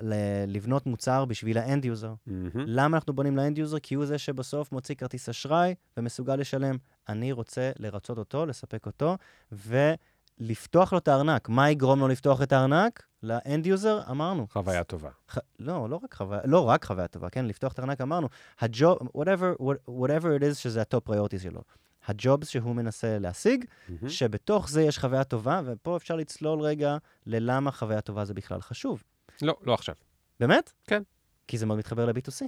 לבנות 0.46 0.86
מוצר 0.86 1.24
בשביל 1.24 1.58
ה 1.58 1.65
end 1.65 1.84
user. 1.84 2.14
מהמם. 2.26 2.50
למה 2.54 2.96
אנחנו 2.96 3.12
בונים 3.12 3.36
ל 3.36 3.42
end 3.42 3.58
user? 3.58 3.78
כי 3.78 3.94
הוא 3.94 4.06
זה 4.06 4.18
שבסוף 4.18 4.72
מוציא 4.72 4.94
כרטיס 4.94 5.28
אשראי 5.28 5.74
ומסוגל 5.96 6.36
לשלם. 6.36 6.76
אני 7.08 7.32
רוצה 7.32 7.70
לרצות 7.78 8.18
אותו, 8.18 8.46
לספק 8.46 8.86
אותו, 8.86 9.16
ולפתוח 9.52 10.92
לו 10.92 10.98
את 10.98 11.08
הארנק. 11.08 11.48
מה 11.48 11.70
יגרום 11.70 12.00
לו 12.00 12.08
לפתוח 12.08 12.42
את 12.42 12.52
הארנק? 12.52 13.02
ל 13.22 13.33
end 13.33 13.66
user, 13.66 14.00
אמרנו. 14.10 14.46
חוויה 14.50 14.84
טובה. 14.84 15.10
ח... 15.30 15.38
לא, 15.58 15.90
לא 15.90 16.00
רק 16.04 16.14
חוויה, 16.14 16.40
לא 16.44 16.68
רק 16.68 16.84
חוויה 16.84 17.08
טובה, 17.08 17.30
כן? 17.30 17.44
לפתוח 17.44 17.72
את 17.72 17.78
הארנק, 17.78 18.00
אמרנו. 18.00 18.28
ה 18.60 18.68
job, 18.68 18.98
whatever, 18.98 19.62
whatever 19.88 20.40
it 20.40 20.42
is 20.42 20.54
שזה 20.54 20.80
ה 20.80 20.86
top 20.86 21.04
priorities 21.04 21.42
שלו. 21.42 21.60
הג'ובס 22.08 22.48
שהוא 22.48 22.76
מנסה 22.76 23.18
להשיג, 23.18 23.64
מהמם. 23.88 24.08
שבתוך 24.08 24.68
זה 24.68 24.82
יש 24.82 24.98
חוויה 24.98 25.24
טובה, 25.24 25.60
ופה 25.64 25.96
אפשר 25.96 26.16
לצלול 26.16 26.60
רגע 26.60 26.96
ללמה 27.26 27.70
חוויה 27.70 28.00
טובה 28.00 28.24
זה 28.24 28.34
בכלל 28.34 28.60
חשוב. 28.60 29.02
לא, 29.42 29.56
לא 29.62 29.74
עכשיו. 29.74 29.94
באמת? 30.40 30.72
כן. 30.86 31.02
כי 31.48 31.58
זה 31.58 31.66
מאוד 31.66 31.78
מתחבר 31.78 32.06
ל-B2C. 32.06 32.46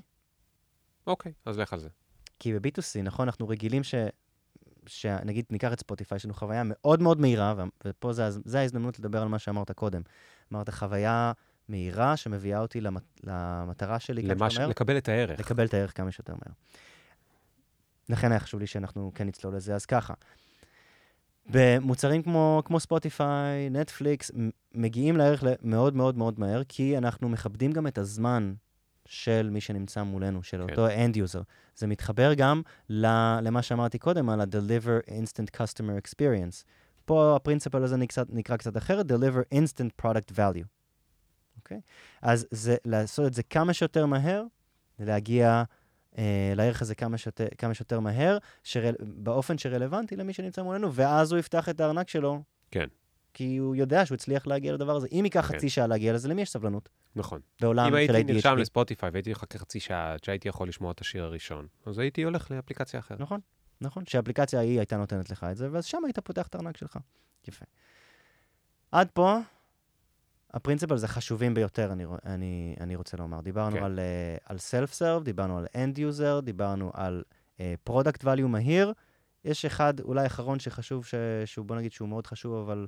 אוקיי, 1.06 1.32
אז 1.44 1.58
לך 1.58 1.72
על 1.72 1.78
זה. 1.78 1.88
כי 2.38 2.58
ב-B2C, 2.58 3.02
נכון, 3.02 3.28
אנחנו 3.28 3.48
רגילים 3.48 3.84
ש... 3.84 3.94
שנגיד 4.86 5.44
ניקח 5.50 5.72
את 5.72 5.80
ספוטיפיי, 5.80 6.16
יש 6.16 6.24
לנו 6.24 6.34
חוויה 6.34 6.62
מאוד 6.64 7.02
מאוד 7.02 7.20
מהירה, 7.20 7.54
ופה 7.84 8.12
זה, 8.12 8.30
זה 8.30 8.60
ההזדמנות 8.60 8.98
לדבר 8.98 9.22
על 9.22 9.28
מה 9.28 9.38
שאמרת 9.38 9.70
קודם. 9.70 10.02
אמרת 10.52 10.70
חוויה 10.70 11.32
מהירה 11.68 12.16
שמביאה 12.16 12.60
אותי 12.60 12.80
למת... 12.80 13.02
למטרה 13.24 14.00
שלי 14.00 14.22
כמה 14.22 14.34
למה 14.34 14.50
ש... 14.50 14.52
שיותר 14.52 14.62
מהר, 14.62 14.70
לקבל 14.70 14.98
את 14.98 15.08
הערך. 15.08 15.40
לקבל 15.40 15.66
את 15.66 15.74
הערך 15.74 15.96
כמה 15.96 16.10
שיותר 16.10 16.32
מהר. 16.32 16.54
לכן 18.10 18.30
היה 18.30 18.40
חשוב 18.40 18.60
לי 18.60 18.66
שאנחנו 18.66 19.12
כן 19.14 19.26
נצלול 19.26 19.56
לזה, 19.56 19.74
אז 19.74 19.86
ככה. 19.86 20.14
במוצרים 21.50 22.22
כמו, 22.22 22.62
כמו 22.64 22.80
ספוטיפיי, 22.80 23.70
נטפליקס, 23.70 24.30
מגיעים 24.74 25.16
לערך 25.16 25.44
מאוד 25.62 25.96
מאוד 25.96 26.18
מאוד 26.18 26.40
מהר, 26.40 26.62
כי 26.68 26.98
אנחנו 26.98 27.28
מכבדים 27.28 27.72
גם 27.72 27.86
את 27.86 27.98
הזמן 27.98 28.54
של 29.06 29.48
מי 29.52 29.60
שנמצא 29.60 30.02
מולנו, 30.02 30.42
של 30.42 30.56
כן. 30.56 30.62
אותו 30.62 30.88
end 30.88 31.16
user. 31.16 31.42
זה 31.76 31.86
מתחבר 31.86 32.34
גם 32.34 32.62
למה 32.88 33.62
שאמרתי 33.62 33.98
קודם, 33.98 34.30
על 34.30 34.40
ה-deliver 34.40 35.10
instant 35.10 35.60
customer 35.60 36.08
experience. 36.08 36.64
פה 37.04 37.36
הפרינציפל 37.36 37.82
הזה 37.82 37.96
נקרא, 37.96 38.24
נקרא 38.28 38.56
קצת 38.56 38.76
אחרת, 38.76 39.06
deliver 39.06 39.54
instant 39.54 40.06
product 40.06 40.32
value. 40.32 40.66
אוקיי? 41.56 41.80
אז 42.22 42.46
זה 42.50 42.76
לעשות 42.84 43.26
את 43.26 43.34
זה 43.34 43.42
כמה 43.42 43.72
שיותר 43.72 44.06
מהר, 44.06 44.44
להגיע 44.98 45.48
אה, 45.48 45.62
לערך 46.56 46.82
הזה 46.82 46.94
כמה 46.94 47.18
שיותר, 47.18 47.46
כמה 47.58 47.74
שיותר 47.74 48.00
מהר, 48.00 48.38
שרל, 48.64 48.94
באופן 49.00 49.58
שרלוונטי 49.58 50.16
למי 50.16 50.32
שנמצא 50.32 50.62
מולנו, 50.62 50.94
ואז 50.94 51.32
הוא 51.32 51.38
יפתח 51.38 51.68
את 51.68 51.80
הארנק 51.80 52.08
שלו 52.08 52.42
כן. 52.70 52.86
כי 53.34 53.56
הוא 53.56 53.76
יודע 53.76 54.06
שהוא 54.06 54.14
הצליח 54.14 54.46
להגיע 54.46 54.72
לדבר 54.72 54.96
הזה. 54.96 55.08
אם 55.12 55.24
ייקח 55.24 55.48
כן. 55.48 55.56
חצי 55.56 55.70
שעה 55.70 55.86
להגיע 55.86 56.12
לזה, 56.12 56.28
למי 56.28 56.42
יש 56.42 56.50
סבלנות? 56.50 56.88
נכון. 57.16 57.40
בעולם 57.60 57.94
אם 57.94 58.06
של 58.06 58.14
הייתי 58.14 58.32
נרשם. 58.32 58.56
לספוטיפיי 58.56 59.10
והייתי 59.10 59.30
מחכה 59.30 59.58
חצי 59.58 59.80
שעה 59.80 60.12
עד 60.12 60.24
שהייתי 60.24 60.48
יכול 60.48 60.68
לשמוע 60.68 60.92
את 60.92 61.00
השיר 61.00 61.24
הראשון, 61.24 61.66
אז 61.86 61.98
הייתי 61.98 62.22
הולך 62.22 62.50
לאפליקציה 62.50 63.00
אחרת. 63.00 63.20
נכון, 63.20 63.40
נכון. 63.80 64.06
שהאפליקציה 64.06 64.58
ההיא 64.58 64.78
הייתה 64.78 64.96
נותנת 64.96 65.30
לך 65.30 65.46
את 65.50 65.56
זה, 65.56 65.68
ואז 65.72 65.84
שם 65.84 66.04
היית 66.04 66.18
פותח 66.18 66.46
את 66.46 66.54
הארנק 66.54 66.76
שלך. 66.76 66.98
יפה. 67.48 67.64
עד 68.92 69.08
פה, 69.10 69.38
הפרינציפל 70.54 70.96
זה 70.96 71.08
חשובים 71.08 71.54
ביותר, 71.54 71.92
אני, 71.92 72.04
אני, 72.26 72.76
אני 72.80 72.96
רוצה 72.96 73.16
לומר. 73.16 73.40
דיברנו 73.40 73.76
כן. 73.76 73.82
על, 73.82 73.98
uh, 73.98 74.44
על 74.44 74.56
self-serve, 74.56 75.24
דיברנו 75.24 75.58
על 75.58 75.66
end 75.66 75.98
user, 75.98 76.40
דיברנו 76.40 76.90
על 76.94 77.22
uh, 77.58 77.60
product 77.90 78.22
value 78.22 78.46
מהיר. 78.46 78.92
יש 79.44 79.64
אחד, 79.64 80.00
אולי 80.00 80.26
אחרון 80.26 80.58
שחשוב, 80.58 81.06
ש, 81.06 81.14
שהוא, 81.44 81.66
בוא 81.66 81.76
נגיד 81.76 81.92
שהוא 81.92 82.08
מאוד 82.08 82.26
חשוב, 82.26 82.54
אבל 82.54 82.86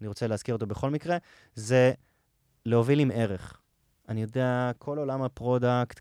אני 0.00 0.08
רוצה 0.08 0.26
להזכיר 0.26 0.54
אותו 0.54 0.66
בכל 0.66 0.90
מקרה, 0.90 1.16
זה 1.54 1.92
להוביל 2.66 2.98
עם 3.00 3.10
ערך. 3.14 3.60
אני 4.08 4.22
יודע, 4.22 4.70
כל 4.78 4.98
עולם 4.98 5.22
ה 5.22 5.31
product, 5.31 6.00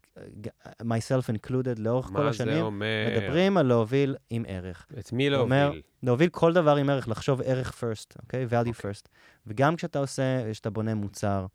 myself 0.81 1.29
included, 1.35 1.79
לאורך 1.79 2.05
כל 2.05 2.27
השנים, 2.27 2.63
אומר? 2.63 3.07
מדברים 3.17 3.57
על 3.57 3.65
להוביל 3.65 4.15
עם 4.29 4.43
ערך. 4.47 4.87
את 4.99 5.11
מי 5.13 5.35
אומר- 5.35 5.63
להוביל? 5.63 5.81
להוביל 6.03 6.29
כל 6.29 6.53
דבר 6.53 6.75
עם 6.75 6.89
ערך, 6.89 7.07
לחשוב 7.07 7.41
ערך 7.41 7.83
first, 7.83 8.15
אוקיי? 8.21 8.45
value 8.49 8.75
first. 8.79 9.07
וגם 9.47 9.75
כשאתה 9.75 9.99
עושה, 9.99 10.51
כשאתה 10.51 10.69
בונה 10.69 10.95
מוצר 10.95 11.45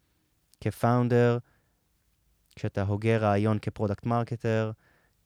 כ 0.61 0.76
founder, 0.76 1.39
כשאתה 2.57 2.83
הוגה 2.83 3.17
רעיון 3.17 3.59
כ 3.59 3.69
product 3.69 4.07
marketer, 4.07 4.71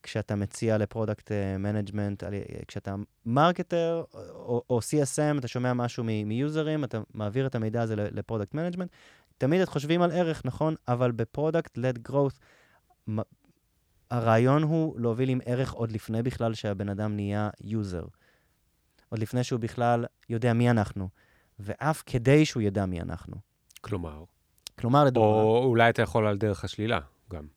כשאתה 0.03 0.35
מציע 0.35 0.77
ל 0.77 0.84
product 0.84 1.31
management, 1.59 2.23
כשאתה 2.67 2.95
marketer 3.25 4.03
או, 4.13 4.63
או 4.69 4.79
CSM, 4.79 5.39
אתה 5.39 5.47
שומע 5.47 5.73
משהו 5.73 6.03
מיוזרים, 6.03 6.83
אתה 6.83 6.99
מעביר 7.13 7.47
את 7.47 7.55
המידע 7.55 7.81
הזה 7.81 7.95
ל 7.95 8.02
product 8.02 8.53
management, 8.53 8.89
תמיד 9.37 9.61
אתם 9.61 9.69
חושבים 9.69 10.01
על 10.01 10.11
ערך, 10.11 10.41
נכון? 10.45 10.75
אבל 10.87 11.11
ב 11.11 11.19
product-led 11.19 12.11
growth, 12.11 12.37
מ- 13.09 13.21
הרעיון 14.11 14.63
הוא 14.63 14.99
להוביל 14.99 15.29
עם 15.29 15.39
ערך 15.45 15.71
עוד 15.73 15.91
לפני 15.91 16.23
בכלל 16.23 16.53
שהבן 16.53 16.89
אדם 16.89 17.15
נהיה 17.15 17.49
user. 17.61 18.05
עוד 19.09 19.19
לפני 19.19 19.43
שהוא 19.43 19.59
בכלל 19.59 20.05
יודע 20.29 20.53
מי 20.53 20.69
אנחנו, 20.69 21.09
ואף 21.59 22.03
כדי 22.05 22.45
שהוא 22.45 22.61
ידע 22.63 22.85
מי 22.85 23.01
אנחנו. 23.01 23.35
כלומר, 23.81 24.23
כלומר, 24.79 25.03
לדוגמה, 25.05 25.27
או 25.29 25.63
אולי 25.63 25.89
אתה 25.89 26.01
יכול 26.01 26.27
על 26.27 26.37
דרך 26.37 26.63
השלילה 26.63 26.99
גם. 27.31 27.47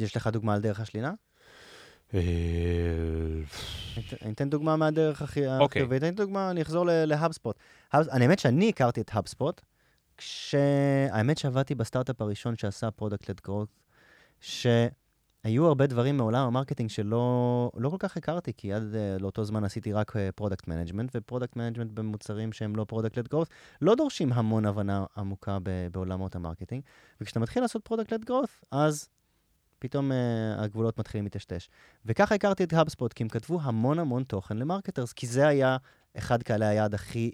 יש 0.00 0.16
לך 0.16 0.26
דוגמה 0.26 0.54
על 0.54 0.60
דרך 0.60 0.80
השלילה? 0.80 1.12
אה, 2.14 2.20
אני 4.22 4.32
אתן- 4.32 4.50
דוגמה 4.50 4.76
מהדרך 4.76 5.22
הכי 5.22 5.46
אוקיי. 5.46 5.82
אני 5.82 5.96
אתן 5.96 6.14
דוגמה, 6.14 6.50
אני 6.50 6.62
אחזור 6.62 6.84
ל 6.88 6.96
HubSpot. 6.96 7.56
Hub- 7.92 8.08
אני 8.08 8.24
האמת 8.24 8.38
שאני 8.38 8.68
הכרתי 8.68 9.00
את 9.00 9.10
HubSpot, 9.12 9.60
כשהאמת 10.18 11.38
שעבדתי 11.38 11.74
בסטארט-אפ 11.74 12.20
הראשון 12.20 12.56
שעשה 12.56 12.90
product-led 12.90 13.40
growth, 13.44 13.68
שהיו 14.40 15.66
הרבה 15.66 15.86
דברים 15.86 16.16
מעולם 16.16 16.46
ה 16.46 16.50
marketing 16.50 16.90
שלא 16.90 17.70
לא 17.76 17.90
כל 17.90 17.96
כך 17.98 18.16
הכרתי, 18.16 18.52
כי 18.56 18.72
עד 18.72 18.82
אה, 18.82 19.22
לאותו 19.22 19.44
זמן 19.44 19.64
עשיתי 19.64 19.92
רק 19.92 20.12
product 20.34 20.68
management, 20.68 21.10
ו 21.14 21.19
product 21.19 21.56
management 21.56 21.92
במוצרים 21.92 22.52
שהם 22.52 22.76
לא 22.76 22.84
product-led 22.84 23.28
growth, 23.28 23.48
לא 23.82 23.94
דורשים 23.94 24.32
המון 24.32 24.66
הבנה 24.66 25.04
עמוקה 25.16 25.58
ב- 25.62 25.88
בעולמות 25.92 26.36
ה 26.36 26.40
marketing, 26.40 26.82
וכשאתה 27.20 27.40
מתחיל 27.40 27.62
לעשות 27.62 27.84
product-led 27.84 28.24
growth, 28.24 28.50
אז 28.70 29.08
פתאום 29.78 30.10
אה, 30.10 30.14
הגבולות 30.62 30.98
מתחילים 30.98 31.26
לטשטש. 31.26 31.68
וככה 32.06 32.34
הכרתי 32.34 32.64
את 32.64 32.72
HubSpot, 32.72 33.08
כי 33.14 33.22
הם 33.22 33.28
כתבו 33.28 33.60
המון 33.62 33.98
המון 33.98 34.22
תוכן 34.24 34.56
ל 34.56 34.61
marketers, 34.61 35.12
כי 35.12 35.26
זה 35.26 35.48
היה 35.48 35.76
אחד 36.16 36.42
קהלי 36.42 36.66
היעד 36.66 36.94
הכי, 36.94 37.30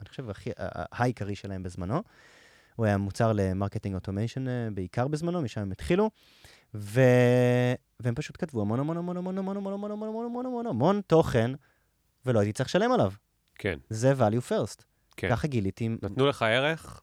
אני 0.00 0.08
חושב, 0.08 0.30
הכי, 0.30 0.50
העיקרי 0.92 1.36
שלהם 1.36 1.62
בזמנו. 1.62 2.02
הוא 2.76 2.86
היה 2.86 2.96
מוצר 2.96 3.32
ל 3.32 3.38
marketing 3.38 3.94
automation 3.94 4.48
אה, 4.48 4.68
בעיקר 4.74 5.08
בזמנו, 5.08 5.42
משם 5.42 5.60
הם 5.60 5.72
התחילו. 5.72 6.10
ו... 6.74 7.00
והם 8.00 8.14
פשוט 8.14 8.36
כתבו 8.38 8.60
המון 8.60 8.80
המון 8.80 8.96
המון 8.96 9.16
המון 9.16 9.38
המון 9.38 9.56
המון 9.56 9.72
המון 9.72 9.90
המון 9.90 10.06
המון 10.06 10.26
המון 10.26 10.46
המון 10.46 10.66
המון 10.66 11.00
תוכן, 11.06 11.50
ולא 12.26 12.40
הייתי 12.40 12.52
צריך 12.52 12.68
לשלם 12.68 12.92
עליו. 12.92 13.12
כן, 13.54 13.78
זה 13.90 14.12
value 14.12 14.50
first. 14.50 14.84
כן. 15.16 15.28
ככה 15.30 15.48
גיליתי, 15.48 15.88
נתנו 15.88 16.26
לך 16.26 16.42
ערך, 16.42 17.02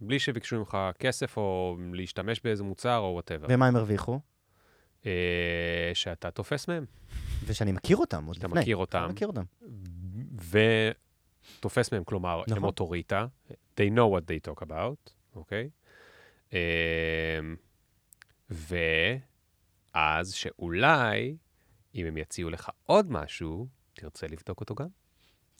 בלי 0.00 0.18
שביקשו 0.18 0.58
ממך 0.58 0.78
כסף 0.98 1.36
או 1.36 1.76
להשתמש 1.92 2.40
באיזה 2.44 2.62
מוצר 2.62 2.98
או 2.98 3.12
whatever. 3.12 3.46
ומה 3.50 3.66
הם 3.66 3.76
הרוויחו? 3.76 4.20
אה, 5.06 5.90
שאתה 5.94 6.30
תופס 6.30 6.68
מהם, 6.68 6.84
ושאני 7.46 7.72
מכיר 7.72 7.96
אותם 7.96 8.24
עוד 8.24 8.34
שאתה 8.34 8.46
לפני. 8.46 8.60
מכיר 8.60 8.76
אותם, 8.76 9.06
מכיר 9.10 9.28
אותם. 9.28 9.42
ותופס 10.50 11.92
מהם, 11.92 12.04
כלומר, 12.04 12.42
נכון. 12.46 12.56
הם 12.56 12.64
אוטוריטה, 12.64 13.26
they 13.50 13.90
know 13.94 14.16
what 14.16 14.22
they 14.22 14.50
talk 14.50 14.66
about, 14.66 15.10
אוקיי? 15.34 15.70
אמ, 16.52 16.58
ואז 18.50 20.32
שאולי, 20.32 21.36
אם 21.94 22.06
הם 22.06 22.16
יציעו 22.16 22.50
לך 22.50 22.68
עוד 22.86 23.10
משהו, 23.10 23.66
תרצה 23.92 24.26
לבדוק 24.26 24.60
אותו 24.60 24.74
גם? 24.74 24.88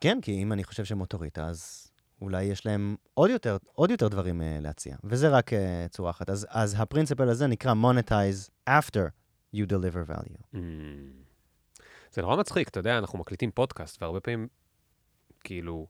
כן, 0.01 0.19
כי 0.23 0.43
אם 0.43 0.53
אני 0.53 0.65
חושב 0.65 0.85
שהם 0.85 1.01
אוטוריטה, 1.01 1.47
אז 1.47 1.91
אולי 2.21 2.45
יש 2.45 2.67
להם 2.67 2.97
עוד 3.15 3.31
יותר, 3.31 3.57
עוד 3.75 3.91
יותר 3.91 4.09
דברים 4.09 4.41
uh, 4.41 4.45
להציע. 4.61 4.97
וזה 5.05 5.29
רק 5.29 5.53
uh, 5.53 5.57
צורה 5.89 6.11
אחת. 6.11 6.31
אז, 6.31 6.47
אז 6.51 6.75
הפרינציפל 6.79 7.29
הזה 7.29 7.47
נקרא 7.47 7.75
monetize 7.75 8.71
after 8.71 9.09
you 9.57 9.67
deliver 9.69 10.11
value. 10.11 10.55
Mm. 10.55 10.59
זה 12.13 12.23
נורא 12.23 12.37
מצחיק, 12.37 12.69
אתה 12.69 12.81
יודע, 12.81 12.99
אנחנו 12.99 13.19
מקליטים 13.19 13.51
פודקאסט, 13.51 14.03
והרבה 14.03 14.21
פעמים, 14.21 14.49
כאילו, 15.45 15.87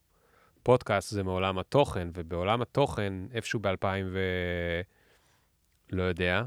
פודקאסט 0.62 1.11
זה 1.11 1.23
מעולם 1.23 1.59
התוכן, 1.59 2.09
ובעולם 2.15 2.62
התוכן, 2.62 3.12
איפשהו 3.33 3.61
ב-2000 3.61 3.87
ו... 4.12 4.21
לא 5.93 6.03
יודע, 6.03 6.45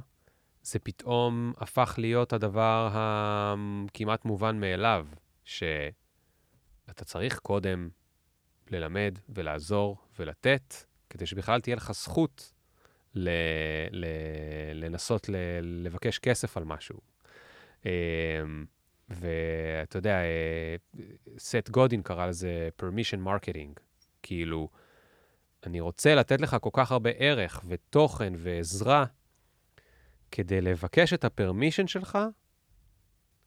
זה 0.64 0.80
פתאום 0.80 1.54
הפך 1.58 1.96
להיות 1.98 2.34
הדבר 2.34 2.90
הכמעט 2.94 4.26
מובן 4.26 4.60
מאליו, 4.60 5.08
שאתה 5.44 7.06
צריך 7.06 7.40
קודם 7.40 7.90
ללמד 8.70 9.20
ולעזור 9.30 9.98
ולתת, 10.20 10.76
כדי 11.10 11.26
שבכלל 11.26 11.62
תהיה 11.62 11.76
לך 11.76 11.92
זכות 11.92 12.54
ל... 13.16 13.30
ל... 13.92 14.06
לנסות 14.74 15.30
ל... 15.30 15.36
לבקש 15.62 16.20
כסף 16.20 16.58
על 16.58 16.64
משהו. 16.64 17.00
ואתה 19.10 19.98
יודע, 19.98 20.20
אה, 20.22 20.76
סט 21.38 21.70
גודין 21.70 22.02
קרא 22.02 22.26
לזה 22.26 22.70
permission 22.82 23.28
marketing. 23.28 23.80
כאילו, 24.24 24.70
אני 25.66 25.80
רוצה 25.80 26.16
לתת 26.16 26.42
לך 26.42 26.58
כל 26.62 26.70
כך 26.74 26.92
הרבה 26.92 27.10
ערך 27.10 27.64
ותוכן 27.68 28.34
ועזרה 28.38 29.06
כדי 30.32 30.62
לבקש 30.62 31.14
את 31.14 31.26
הפרמישן 31.26 31.88
שלך 31.88 32.18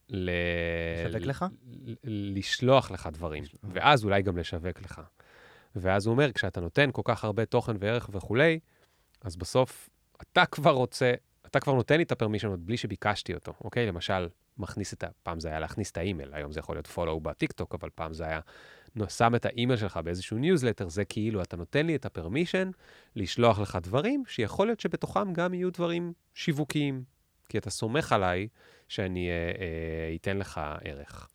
ל... 0.09 0.31
לשווק 1.07 1.23
לך? 1.23 1.45
ל- 1.85 2.39
לשלוח 2.39 2.91
לך 2.91 3.09
דברים, 3.13 3.43
לשלוח. 3.43 3.63
ואז 3.75 4.05
אולי 4.05 4.23
גם 4.23 4.39
לשווק 4.39 4.83
לך. 4.83 5.01
ואז 5.77 6.07
הוא 6.07 6.13
אומר, 6.13 6.33
כשאתה 6.33 6.61
נותן 6.61 6.91
כל 6.93 7.03
כך 7.05 7.25
הרבה 7.25 7.45
תוכן 7.45 7.77
וערך 7.79 8.11
וכולי, 8.13 8.59
אז 9.21 9.37
בסוף 9.37 9.91
אתה 10.23 10.47
כבר 10.47 10.71
רוצה, 10.71 11.13
אתה 11.47 11.61
כבר 11.61 11.73
נותן 11.73 11.97
לי 11.97 12.03
את 12.03 12.13
ה 12.13 12.16
permission 12.16 12.49
עוד 12.49 12.67
בלי 12.67 12.77
שביקשתי 12.77 13.35
אותו, 13.35 13.53
אוקיי? 13.61 13.87
למשל, 13.87 14.29
מכניס 14.59 14.93
את 14.93 15.05
ה... 15.05 15.09
פעם 15.23 15.41
זה 15.41 15.49
היה 15.49 15.61
להכניס 15.61 15.91
את 15.91 15.97
האימייל, 15.97 16.35
היום 16.35 16.53
זה 16.53 16.61
יכול 16.61 16.77
להיות 16.77 16.87
follow 16.87 17.21
בטיקטוק, 17.23 17.75
אבל 17.75 17.89
פעם 17.95 18.13
זה 18.13 18.25
היה 18.25 18.41
שם 19.09 19.35
את 19.35 19.47
האימייל 19.47 19.79
שלך 19.79 19.97
באיזשהו 19.97 20.39
ניוזלטר, 20.39 20.89
זה 20.89 21.05
כאילו 21.05 21.43
אתה 21.43 21.57
נותן 21.57 21.87
לי 21.87 21.97
את 21.97 22.07
ה 22.07 22.13
permission 22.13 22.71
לשלוח 23.17 23.59
לך 23.59 23.79
דברים, 23.83 24.23
שיכול 24.27 24.67
להיות 24.67 24.81
שבתוכם 24.81 25.33
גם 25.33 25.55
יהיו 25.55 25.71
דברים 25.73 26.13
שיווקיים, 26.35 27.05
כי 27.49 27.59
אתה 27.59 27.71
סומך 27.71 28.13
עליי 28.13 28.49
שאני 28.89 29.29
אה, 29.29 29.33
אה, 29.35 30.15
אתן 30.15 30.39
לך 30.39 30.61
ערך. 30.85 31.29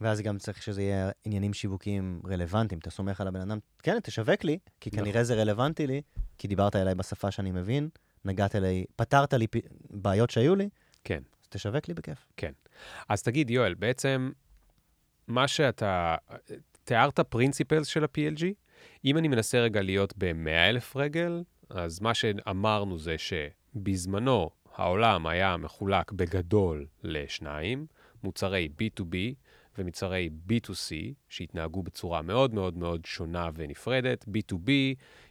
ואז 0.00 0.20
גם 0.20 0.38
צריך 0.38 0.62
שזה 0.62 0.82
יהיה 0.82 1.10
עניינים 1.24 1.54
שיווקיים 1.54 2.22
רלוונטיים. 2.26 2.78
אתה 2.78 2.90
סומך 2.90 3.20
על 3.20 3.28
הבן 3.28 3.40
אדם, 3.40 3.58
כן, 3.82 4.00
תשווק 4.00 4.44
לי, 4.44 4.58
כי 4.80 4.90
נכון. 4.92 5.04
כנראה 5.04 5.24
זה 5.24 5.34
רלוונטי 5.34 5.86
לי, 5.86 6.02
כי 6.38 6.48
דיברת 6.48 6.76
אליי 6.76 6.94
בשפה 6.94 7.30
שאני 7.30 7.52
מבין, 7.52 7.88
נגעת 8.24 8.56
אליי, 8.56 8.84
פתרת 8.96 9.34
לי 9.34 9.46
פ- 9.46 9.56
בעיות 9.90 10.30
שהיו 10.30 10.56
לי, 10.56 10.68
כן. 11.04 11.22
אז 11.42 11.48
תשווק 11.48 11.88
לי 11.88 11.94
בכיף. 11.94 12.26
אז 13.08 13.22
תגיד, 13.22 13.50
יואל, 13.50 13.74
בעצם 13.74 14.30
מה 15.28 15.48
שאתה, 15.48 16.16
תיארת 16.84 17.20
פרינציפלס 17.20 17.86
של 17.86 18.04
ה-PLG, 18.04 18.44
אם 19.04 19.18
אני 19.18 19.28
מנסה 19.28 19.60
רגע 19.60 19.82
להיות 19.82 20.14
ב-100 20.16 20.48
אלף 20.48 20.96
רגל, 20.96 21.42
אז 21.70 22.00
מה 22.00 22.14
שאמרנו 22.14 22.98
זה 22.98 23.16
שבזמנו 23.18 24.50
העולם 24.74 25.26
היה 25.26 25.56
מחולק 25.56 26.12
בגדול 26.12 26.86
לשניים, 27.02 27.86
מוצרי 28.24 28.68
B2B 28.78 29.14
ומוצרי 29.78 30.30
B2C, 30.48 30.94
שהתנהגו 31.28 31.82
בצורה 31.82 32.22
מאוד 32.22 32.54
מאוד 32.54 32.76
מאוד 32.76 33.04
שונה 33.04 33.50
ונפרדת. 33.54 34.24
B2B, 34.24 34.70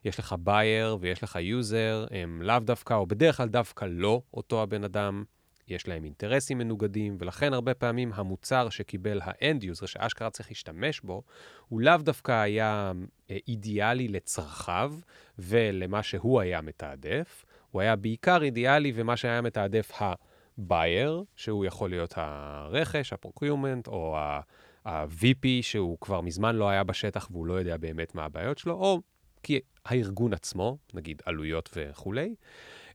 יש 0.05 0.19
לך 0.19 0.35
buyer 0.39 0.97
ויש 0.99 1.23
לך 1.23 1.35
user, 1.41 2.05
הם 2.11 2.41
לאו 2.41 2.59
דווקא, 2.59 2.93
או 2.93 3.05
בדרך 3.05 3.37
כלל 3.37 3.47
דווקא 3.47 3.85
לא 3.89 4.21
אותו 4.33 4.63
הבן 4.63 4.83
אדם. 4.83 5.23
יש 5.71 5.87
להם 5.87 6.03
אינטרסים 6.03 6.57
מנוגדים, 6.57 7.15
ולכן 7.19 7.53
הרבה 7.53 7.73
פעמים 7.73 8.11
המוצר 8.15 8.69
שקיבל 8.69 9.19
ה 9.23 9.33
end 9.33 9.63
user, 9.63 9.85
שאשכרה 9.85 10.29
צריך 10.29 10.49
להשתמש 10.49 11.01
בו, 11.01 11.23
הוא 11.69 11.81
לאו 11.81 11.97
דווקא 11.97 12.31
היה 12.31 12.91
אה, 13.31 13.37
אידיאלי 13.47 14.07
לצרכיו 14.07 14.93
ולמה 15.39 16.03
שהוא 16.03 16.39
היה 16.41 16.61
מתעדף, 16.61 17.45
הוא 17.71 17.81
היה 17.81 17.95
בעיקר 17.95 18.43
אידיאלי 18.43 18.91
ומה 18.95 19.17
שהיה 19.17 19.41
מתעדף 19.41 20.01
ה-buyer, 20.01 21.23
שהוא 21.35 21.65
יכול 21.65 21.89
להיות 21.89 22.13
הרכש, 22.17 23.13
ה-procurement, 23.13 23.87
או 23.87 24.17
ה-VP, 24.17 25.47
שהוא 25.61 25.97
כבר 26.01 26.21
מזמן 26.21 26.55
לא 26.55 26.69
היה 26.69 26.83
בשטח 26.83 27.27
והוא 27.31 27.45
לא 27.45 27.53
יודע 27.53 27.77
באמת 27.77 28.15
מה 28.15 28.25
הבעיות 28.25 28.57
שלו, 28.57 28.73
או 28.73 29.01
כי 29.43 29.59
הארגון 29.85 30.33
עצמו, 30.33 30.77
נגיד 30.93 31.21
עלויות 31.25 31.69
וכולי. 31.75 32.35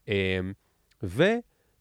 אמ, 0.07 0.53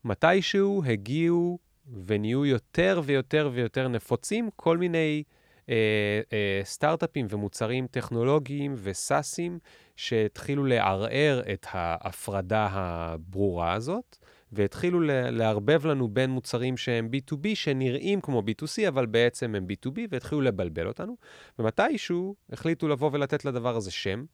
ומתישהו 0.07 0.83
הגיעו 0.87 1.59
ונהיו 2.07 2.47
יותר 2.47 3.01
ויותר 3.05 3.51
ויותר 3.53 3.89
נפוצים 3.89 4.49
כל 4.57 4.79
מיני 4.79 5.23
אה, 5.69 6.21
אה, 6.33 6.61
סטארט-אפים 6.65 7.27
ומוצרים 7.31 7.87
טכנולוגיים 7.87 8.75
וסאסים 8.77 9.59
שהתחילו 9.97 10.65
לערער 10.65 11.43
את 11.53 11.67
ההפרדה 11.71 12.69
הברורה 12.71 13.73
הזאת, 13.73 14.17
והתחילו 14.53 15.01
לערבב 15.31 15.87
לנו 15.87 16.09
בין 16.09 16.31
מוצרים 16.31 16.77
שהם 16.77 17.09
B2B, 17.13 17.49
שנראים 17.55 18.21
כמו 18.21 18.43
B2C, 18.43 18.89
אבל 18.89 19.07
בעצם 19.07 19.55
הם 19.55 19.67
B2B, 19.71 19.99
והתחילו 20.11 20.41
לבלבל 20.41 20.87
אותנו. 20.87 21.17
ומתישהו 21.59 22.35
החליטו 22.53 22.89
לבוא 22.89 23.11
ולתת 23.13 23.45
לדבר 23.45 23.77
הזה 23.77 23.91
שם, 23.91 24.25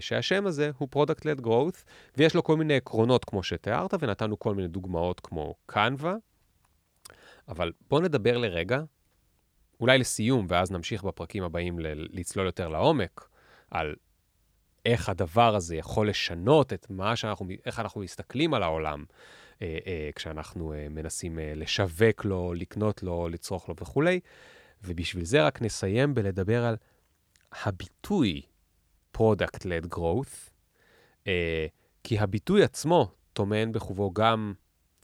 שהשם 0.00 0.46
הזה 0.46 0.70
הוא 0.78 0.88
Product-Led 0.94 1.40
Growth, 1.40 1.84
ויש 2.16 2.34
לו 2.34 2.44
כל 2.44 2.56
מיני 2.56 2.76
עקרונות 2.76 3.24
כמו 3.24 3.42
שתיארת, 3.42 3.94
ונתנו 4.00 4.38
כל 4.38 4.54
מיני 4.54 4.68
דוגמאות 4.68 5.20
כמו 5.20 5.54
Canva. 5.72 6.08
אבל 7.48 7.72
בואו 7.90 8.00
נדבר 8.00 8.38
לרגע, 8.38 8.82
אולי 9.80 9.98
לסיום, 9.98 10.46
ואז 10.48 10.70
נמשיך 10.70 11.04
בפרקים 11.04 11.42
הבאים 11.42 11.76
לצלול 11.78 12.46
יותר 12.46 12.68
לעומק, 12.68 13.28
על 13.70 13.94
איך 14.86 15.08
הדבר 15.08 15.54
הזה 15.54 15.76
יכול 15.76 16.08
לשנות 16.08 16.72
את 16.72 16.86
מה 16.90 17.16
שאנחנו, 17.16 17.46
איך 17.66 17.78
אנחנו 17.78 18.00
מסתכלים 18.00 18.54
על 18.54 18.62
העולם 18.62 19.04
אה, 19.62 19.78
אה, 19.86 20.10
כשאנחנו 20.14 20.72
אה, 20.72 20.86
מנסים 20.90 21.38
אה, 21.38 21.52
לשווק 21.56 22.24
לו, 22.24 22.54
לקנות 22.54 23.02
לו, 23.02 23.28
לצרוך 23.28 23.68
לו 23.68 23.74
וכולי. 23.80 24.20
ובשביל 24.84 25.24
זה 25.24 25.46
רק 25.46 25.62
נסיים 25.62 26.14
בלדבר 26.14 26.64
על 26.64 26.76
הביטוי 27.64 28.42
Product-Led 29.16 29.94
Growth, 29.94 30.50
אה, 31.26 31.66
כי 32.04 32.18
הביטוי 32.18 32.62
עצמו 32.62 33.10
טומן 33.32 33.72
בחובו 33.72 34.12
גם 34.12 34.52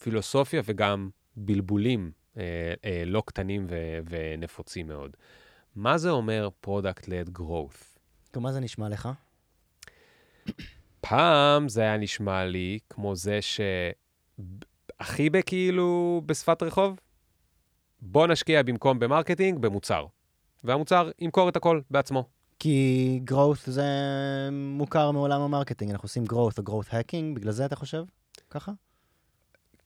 פילוסופיה 0.00 0.62
וגם 0.64 1.10
בלבולים 1.36 2.10
אה, 2.36 2.74
אה, 2.84 3.02
לא 3.06 3.22
קטנים 3.26 3.66
ו- 3.68 3.98
ונפוצים 4.08 4.86
מאוד. 4.86 5.16
מה 5.76 5.98
זה 5.98 6.10
אומר 6.10 6.48
Product-Led 6.66 7.38
Growth? 7.38 7.98
מה 8.36 8.52
זה 8.52 8.60
נשמע 8.60 8.88
לך? 8.88 9.08
פעם 11.00 11.68
זה 11.68 11.80
היה 11.80 11.96
נשמע 11.96 12.44
לי 12.44 12.78
כמו 12.90 13.16
זה 13.16 13.42
ש... 13.42 13.60
הכי 15.00 15.30
בכאילו 15.30 16.22
בשפת 16.26 16.62
רחוב, 16.62 17.00
בוא 18.00 18.26
נשקיע 18.26 18.62
במקום 18.62 18.98
ב 18.98 19.04
marketing, 19.04 19.58
במוצר. 19.58 20.06
והמוצר 20.64 21.10
ימכור 21.18 21.48
את 21.48 21.56
הכל 21.56 21.80
בעצמו. 21.90 22.28
כי 22.58 23.20
growth 23.30 23.70
זה 23.70 23.84
מוכר 24.52 25.10
מעולם 25.10 25.40
ה 25.40 25.45
marketing, 25.45 25.90
אנחנו 25.90 26.06
עושים 26.06 26.24
growth 26.32 26.58
או 26.58 26.80
growth 26.80 26.88
hacking, 26.88 27.34
בגלל 27.34 27.52
זה 27.52 27.64
אתה 27.64 27.76
חושב? 27.76 28.04
ככה? 28.50 28.72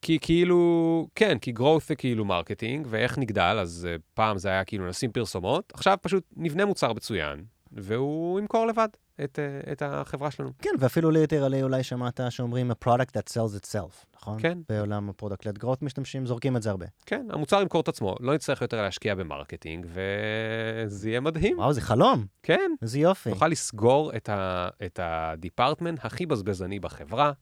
כי 0.02 0.18
כאילו, 0.20 1.06
כן, 1.14 1.38
כי 1.38 1.52
growth 1.58 1.84
זה 1.86 1.94
כאילו 1.94 2.24
marketing, 2.24 2.86
ואיך 2.90 3.18
נגדל, 3.18 3.58
אז 3.60 3.88
אה, 3.90 4.02
פעם 4.14 4.38
זה 4.38 4.48
היה 4.48 4.64
כאילו 4.64 4.88
נשים 4.88 5.12
פרסומות, 5.12 5.72
עכשיו 5.74 5.98
פשוט 6.02 6.24
נבנה 6.36 6.64
מוצר 6.64 6.92
מצוין, 6.92 7.44
והוא 7.72 8.40
ימכור 8.40 8.66
לבד 8.66 8.88
את, 9.24 9.38
אה, 9.38 9.72
את 9.72 9.82
החברה 9.82 10.30
שלנו. 10.30 10.50
כן, 10.58 10.70
ואפילו 10.78 11.10
literally 11.10 11.62
אולי 11.62 11.82
שמעת 11.82 12.20
שאומרים 12.30 12.70
a 12.70 12.74
product 12.84 13.10
that 13.16 13.32
sells 13.32 13.62
itself, 13.62 14.04
נכון? 14.16 14.38
כן. 14.40 14.58
בעולם 14.68 15.10
ה-product-led 15.10 15.64
growth 15.64 15.78
משתמשים, 15.82 16.26
זורקים 16.26 16.56
את 16.56 16.62
זה 16.62 16.70
הרבה. 16.70 16.86
כן, 17.06 17.26
המוצר 17.30 17.62
ימכור 17.62 17.80
את 17.80 17.88
עצמו, 17.88 18.16
לא 18.20 18.34
נצטרך 18.34 18.62
יותר 18.62 18.82
להשקיע 18.82 19.14
ב 19.14 19.21
marketing, 19.21 19.86
וזה 19.88 21.08
יהיה 21.08 21.20
מדהים. 21.20 21.58
וואו, 21.58 21.72
זה 21.72 21.80
חלום, 21.80 22.26
כן, 22.42 22.72
איזה 22.82 22.98
יופי. 22.98 23.30
נוכל 23.30 23.48
לסגור 23.48 24.16
את, 24.16 24.28
ה, 24.28 24.68
את 24.86 25.00
ה 25.02 25.11
department 25.11 25.98
הכי 26.04 26.26
בזבזני 26.26 26.80
בחברה, 26.80 27.32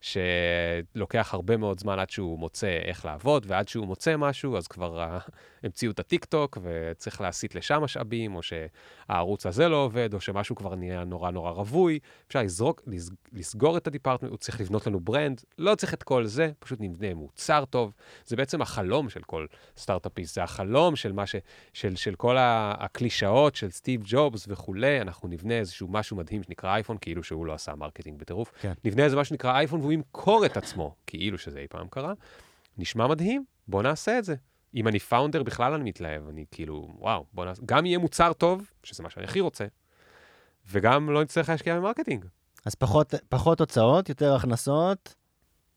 שלוקח 0.00 1.34
הרבה 1.34 1.56
מאוד 1.56 1.80
זמן 1.80 1.98
עד 1.98 2.10
שהוא 2.10 2.38
מוצא 2.38 2.78
איך 2.84 3.04
לעבוד, 3.04 3.46
ועד 3.48 3.68
שהוא 3.68 3.86
מוצא 3.86 4.16
משהו, 4.16 4.56
אז 4.56 4.68
כבר 4.68 5.00
המציאו 5.62 5.90
את 5.90 5.98
הטיק-טוק, 5.98 6.58
וצריך 6.62 7.20
להסיט 7.20 7.54
לשם 7.54 7.80
משאבים, 7.82 8.36
או 8.36 8.40
שהערוץ 8.42 9.46
הזה 9.46 9.68
לא 9.68 9.76
עובד, 9.76 10.14
או 10.14 10.20
שמשהו 10.20 10.56
כבר 10.56 10.74
נהיה 10.74 11.04
נורא 11.04 11.30
נורא 11.30 11.50
רווי. 11.50 11.98
אפשר 12.26 12.42
לזרוק, 12.42 12.82
לס, 12.86 13.10
לסגור 13.32 13.76
את 13.76 13.86
ה 13.86 13.90
department, 13.90 14.30
הוא 14.30 14.38
צריך 14.38 14.60
לבנות 14.60 14.86
לנו 14.86 15.00
brand, 15.00 15.42
לא 15.58 15.74
צריך 15.74 15.94
את 15.94 16.02
כל 16.02 16.26
זה, 16.26 16.50
פשוט 16.58 16.80
נבנה 16.80 17.14
מוצר 17.14 17.64
טוב. 17.64 17.92
זה 18.26 18.36
בעצם 18.36 18.62
החלום 18.62 19.08
של 19.08 19.20
כל 19.20 19.46
סטארט-אפיסט, 19.76 20.34
זה 20.34 20.42
החלום 20.42 20.96
של, 20.96 21.12
ש, 21.24 21.36
של, 21.72 21.96
של 21.96 22.14
כל 22.14 22.36
הקלישאות 22.40 23.54
של 23.54 23.70
סטיב 23.70 24.02
ג'ובס 24.04 24.44
וכולי, 24.48 25.00
אנחנו 25.00 25.28
נבנה 25.28 25.54
איזשהו 25.54 25.88
משהו 25.88 26.16
מדהים 26.16 26.42
שנקרא 26.42 26.74
אייפון, 26.74 26.96
כאילו 27.00 27.22
שהוא 27.22 27.46
לא 27.46 27.54
עשה 27.54 27.74
marketing 27.74 28.20
בטירוף. 28.20 28.52
כן. 28.60 28.72
נבנה 28.84 29.04
איזה 29.04 29.16
משהו 29.16 29.28
שנקרא 29.28 29.52
אייפון 29.52 29.80
והוא 29.88 29.94
ימכור 29.94 30.46
את 30.46 30.56
עצמו, 30.56 30.94
כאילו 31.06 31.38
שזה 31.38 31.58
אי 31.58 31.66
פעם 31.68 31.88
קרה. 31.88 32.12
נשמע 32.78 33.06
מדהים, 33.06 33.44
בוא 33.68 33.82
נעשה 33.82 34.18
את 34.18 34.24
זה. 34.24 34.34
אם 34.74 34.88
אני 34.88 34.98
founder, 34.98 35.42
בכלל 35.42 35.72
אני 35.74 35.84
מתלהב, 35.84 36.28
אני 36.28 36.44
כאילו, 36.50 36.88
וואו, 36.98 37.24
בוא 37.32 37.44
נעשה, 37.44 37.62
גם 37.66 37.86
יהיה 37.86 37.98
מוצר 37.98 38.32
טוב, 38.32 38.70
שזה 38.82 39.02
מה 39.02 39.10
שאני 39.10 39.24
הכי 39.24 39.40
רוצה, 39.40 39.66
וגם 40.70 41.10
לא 41.10 41.22
נצטרך 41.22 41.48
להשקיע 41.48 41.76
ב 41.76 41.80
marketing. 41.80 42.24
אז 42.64 42.74
פחות, 42.74 43.14
פחות 43.28 43.60
הוצאות, 43.60 44.08
יותר 44.08 44.34
הכנסות, 44.34 45.14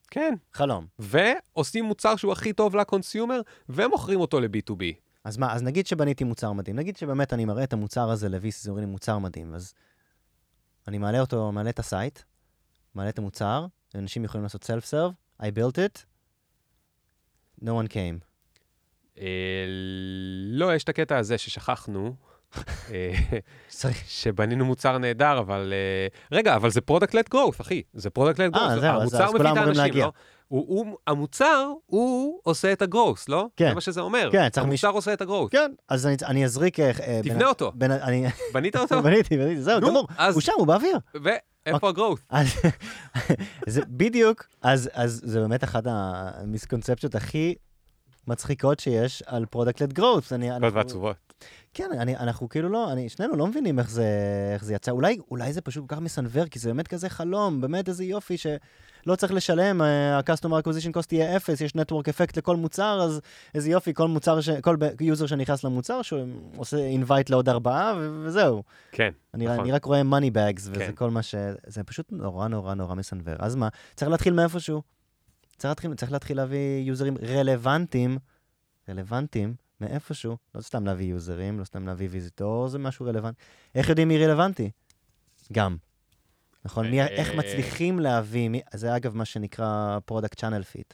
כן. 0.07 0.33
חלום. 0.53 0.87
ועושים 0.99 1.85
מוצר 1.85 2.15
שהוא 2.15 2.31
הכי 2.31 2.53
טוב 2.53 2.75
ל 2.75 2.82
consumer, 2.82 3.41
ומוכרים 3.69 4.19
אותו 4.19 4.39
ל-B2B. 4.39 4.83
אז 5.23 5.37
מה, 5.37 5.53
אז 5.53 5.63
נגיד 5.63 5.87
שבניתי 5.87 6.23
מוצר 6.23 6.51
מדהים, 6.51 6.75
נגיד 6.75 6.97
שבאמת 6.97 7.33
אני 7.33 7.45
מראה 7.45 7.63
את 7.63 7.73
המוצר 7.73 8.09
הזה 8.09 8.29
ל 8.29 8.36
VCs, 8.36 8.63
זה 8.63 8.69
אומרים 8.69 8.87
לי 8.87 8.91
מוצר 8.91 9.17
מדהים, 9.17 9.53
אז 9.53 9.73
אני 10.87 10.97
מעלה 10.97 11.19
אותו, 11.19 11.51
מעלה 11.51 11.69
את 11.69 11.79
ה 11.79 11.86
site, 11.86 12.19
מעלה 12.95 13.09
את 13.09 13.19
המוצר, 13.19 13.65
אנשים 13.95 14.23
יכולים 14.23 14.43
לעשות 14.43 14.63
self-serve, 14.63 15.41
I 15.41 15.45
built 15.45 15.75
it, 15.77 16.03
no 17.63 17.69
one 17.69 17.87
came. 17.91 18.25
אה, 19.19 19.25
לא, 20.51 20.75
יש 20.75 20.83
את 20.83 20.89
הקטע 20.89 21.17
הזה 21.17 21.37
ששכחנו, 21.37 22.15
אה. 22.91 23.13
שבנינו 24.07 24.65
מוצר 24.65 24.97
נהדר, 24.97 25.39
אבל... 25.39 25.73
אה, 25.73 26.37
רגע, 26.37 26.55
אבל 26.55 26.69
זה 26.71 26.81
product-led 26.81 27.25
growth, 27.35 27.61
אחי. 27.61 27.81
זה 27.93 28.09
product-led 28.09 28.55
growth. 28.55 28.59
אה, 28.59 28.79
זהו, 28.79 28.89
אז- 28.95 29.01
המוצר 29.01 29.23
אז 29.23 29.29
מביא 29.29 29.37
כולם 29.37 29.51
את 29.53 29.57
אמורים 29.57 29.67
האנשים, 29.67 29.83
להגיע. 29.83 30.05
לא? 30.05 30.11
הוא, 30.47 30.65
הוא, 30.67 30.97
המוצר, 31.07 31.67
הוא 31.85 32.39
עושה 32.43 32.71
את 32.73 32.81
ה 32.81 32.87
growth, 32.87 33.29
לא? 33.29 33.47
כן. 33.55 33.69
זה 33.69 33.75
מה 33.75 33.81
שזה 33.81 34.01
אומר. 34.01 34.29
כן, 34.31 34.49
צריך 34.49 34.63
המוצר 34.63 34.69
מישהו- 34.71 34.91
עושה 34.91 35.13
את 35.13 35.21
ה 35.21 35.25
growth. 35.25 35.51
כן, 35.51 35.71
אז 35.89 36.07
אני, 36.07 36.15
אני 36.25 36.45
אזריק... 36.45 36.79
תבנה 36.79 37.21
בין- 37.23 37.41
אותו. 37.47 37.71
בין, 37.75 37.91
אני... 37.91 38.25
בנית 38.53 38.75
אותו? 38.75 39.01
בניתי, 39.03 39.37
בניתי, 39.37 39.61
זהו, 39.61 39.81
גמור. 39.81 40.07
אז- 40.17 40.33
הוא 40.33 40.41
שם, 40.41 40.51
הוא 40.57 40.67
באוויר. 40.67 40.97
ואיפה 41.13 41.29
ה 41.65 41.72
growth? 41.72 42.19
אז 42.29 42.47
זה 43.67 43.81
בדיוק, 43.87 44.47
אז, 44.61 44.89
אז 44.93 45.21
זה 45.25 45.39
באמת 45.39 45.63
אחת 45.63 45.83
המיסקונספציות 45.85 47.15
הכי 47.15 47.55
מצחיקות 48.27 48.79
שיש 48.79 49.23
על 49.25 49.45
product-led 49.45 49.93
אנחנו- 50.57 50.73
ועצובות. 50.73 51.15
כן, 51.73 51.89
אני, 51.99 52.17
אנחנו 52.17 52.49
כאילו 52.49 52.69
לא, 52.69 52.91
אני, 52.91 53.09
שנינו 53.09 53.35
לא 53.35 53.47
מבינים 53.47 53.79
איך 53.79 53.89
זה, 53.89 54.05
איך 54.53 54.63
זה 54.63 54.73
יצא. 54.73 54.91
אולי, 54.91 55.17
אולי 55.31 55.53
זה 55.53 55.61
פשוט 55.61 55.89
כל 55.89 55.95
כך 55.95 56.01
מסנוור, 56.01 56.45
כי 56.45 56.59
זה 56.59 56.69
באמת 56.69 56.87
כזה 56.87 57.09
חלום, 57.09 57.61
באמת 57.61 57.89
איזה 57.89 58.03
יופי 58.03 58.35
שלא 59.05 59.15
צריך 59.15 59.33
לשלם, 59.33 59.81
אה, 59.81 60.17
ה-customer 60.17 60.63
acquisition 60.63 60.97
cost 60.97 61.07
יהיה 61.11 61.37
אפס, 61.37 61.61
יש 61.61 61.71
network 61.71 62.03
effect 62.03 62.33
לכל 62.37 62.55
מוצר, 62.55 63.01
אז 63.01 63.21
איזה 63.55 63.69
יופי, 63.69 63.93
כל 63.93 64.07
מוצר, 64.07 64.41
ש, 64.41 64.49
כל 64.49 64.77
user 65.01 65.25
שנכנס 65.25 65.63
למוצר, 65.63 66.01
שהוא 66.01 66.19
עושה 66.55 66.77
invite 66.77 67.29
לעוד 67.29 67.49
ארבעה, 67.49 67.93
ו- 67.97 68.23
וזהו. 68.25 68.63
כן, 68.91 69.11
אני, 69.33 69.45
נכון. 69.45 69.59
אני 69.59 69.71
רק 69.71 69.85
רואה 69.85 70.01
money 70.01 70.33
bags, 70.35 70.59
וזה 70.59 70.73
כן. 70.73 70.91
כל 70.95 71.09
מה 71.09 71.23
ש... 71.23 71.35
זה 71.67 71.83
פשוט 71.83 72.11
נורא 72.11 72.47
נורא 72.47 72.73
נורא 72.73 72.95
מסנוור. 72.95 73.35
אז 73.39 73.55
מה, 73.55 73.69
צריך 73.95 74.11
להתחיל 74.11 74.33
מאיפשהו. 74.33 74.81
צריך 75.57 75.71
להתחיל, 75.71 75.93
צריך 75.93 76.11
להתחיל 76.11 76.37
להביא 76.37 76.79
יוזרים 76.83 77.17
רלוונטיים, 77.27 78.17
רלוונטיים, 78.89 79.55
מאיפשהו. 79.81 80.37
לא 80.55 80.61
סתם 80.61 80.85
להביא 80.85 81.05
יוזרים, 81.05 81.59
לא 81.59 81.63
סתם 81.63 81.87
להביא 81.87 82.07
visitor, 82.11 82.67
זה 82.67 82.79
משהו 82.79 83.05
רלוונטי. 83.05 83.41
איך 83.75 83.89
יודעים 83.89 84.07
מי 84.07 84.25
רלוונטי? 84.25 84.71
גם. 85.53 85.77
נכון? 86.65 86.87
מי, 86.87 87.01
איך 87.01 87.29
אה, 87.29 87.35
מצליחים 87.35 87.99
להביא, 87.99 88.49
מי, 88.49 88.61
זה 88.73 88.95
אגב 88.95 89.15
מה 89.15 89.25
שנקרא 89.25 89.99
product 90.05 90.39
channel 90.39 90.63
fit. 90.63 90.93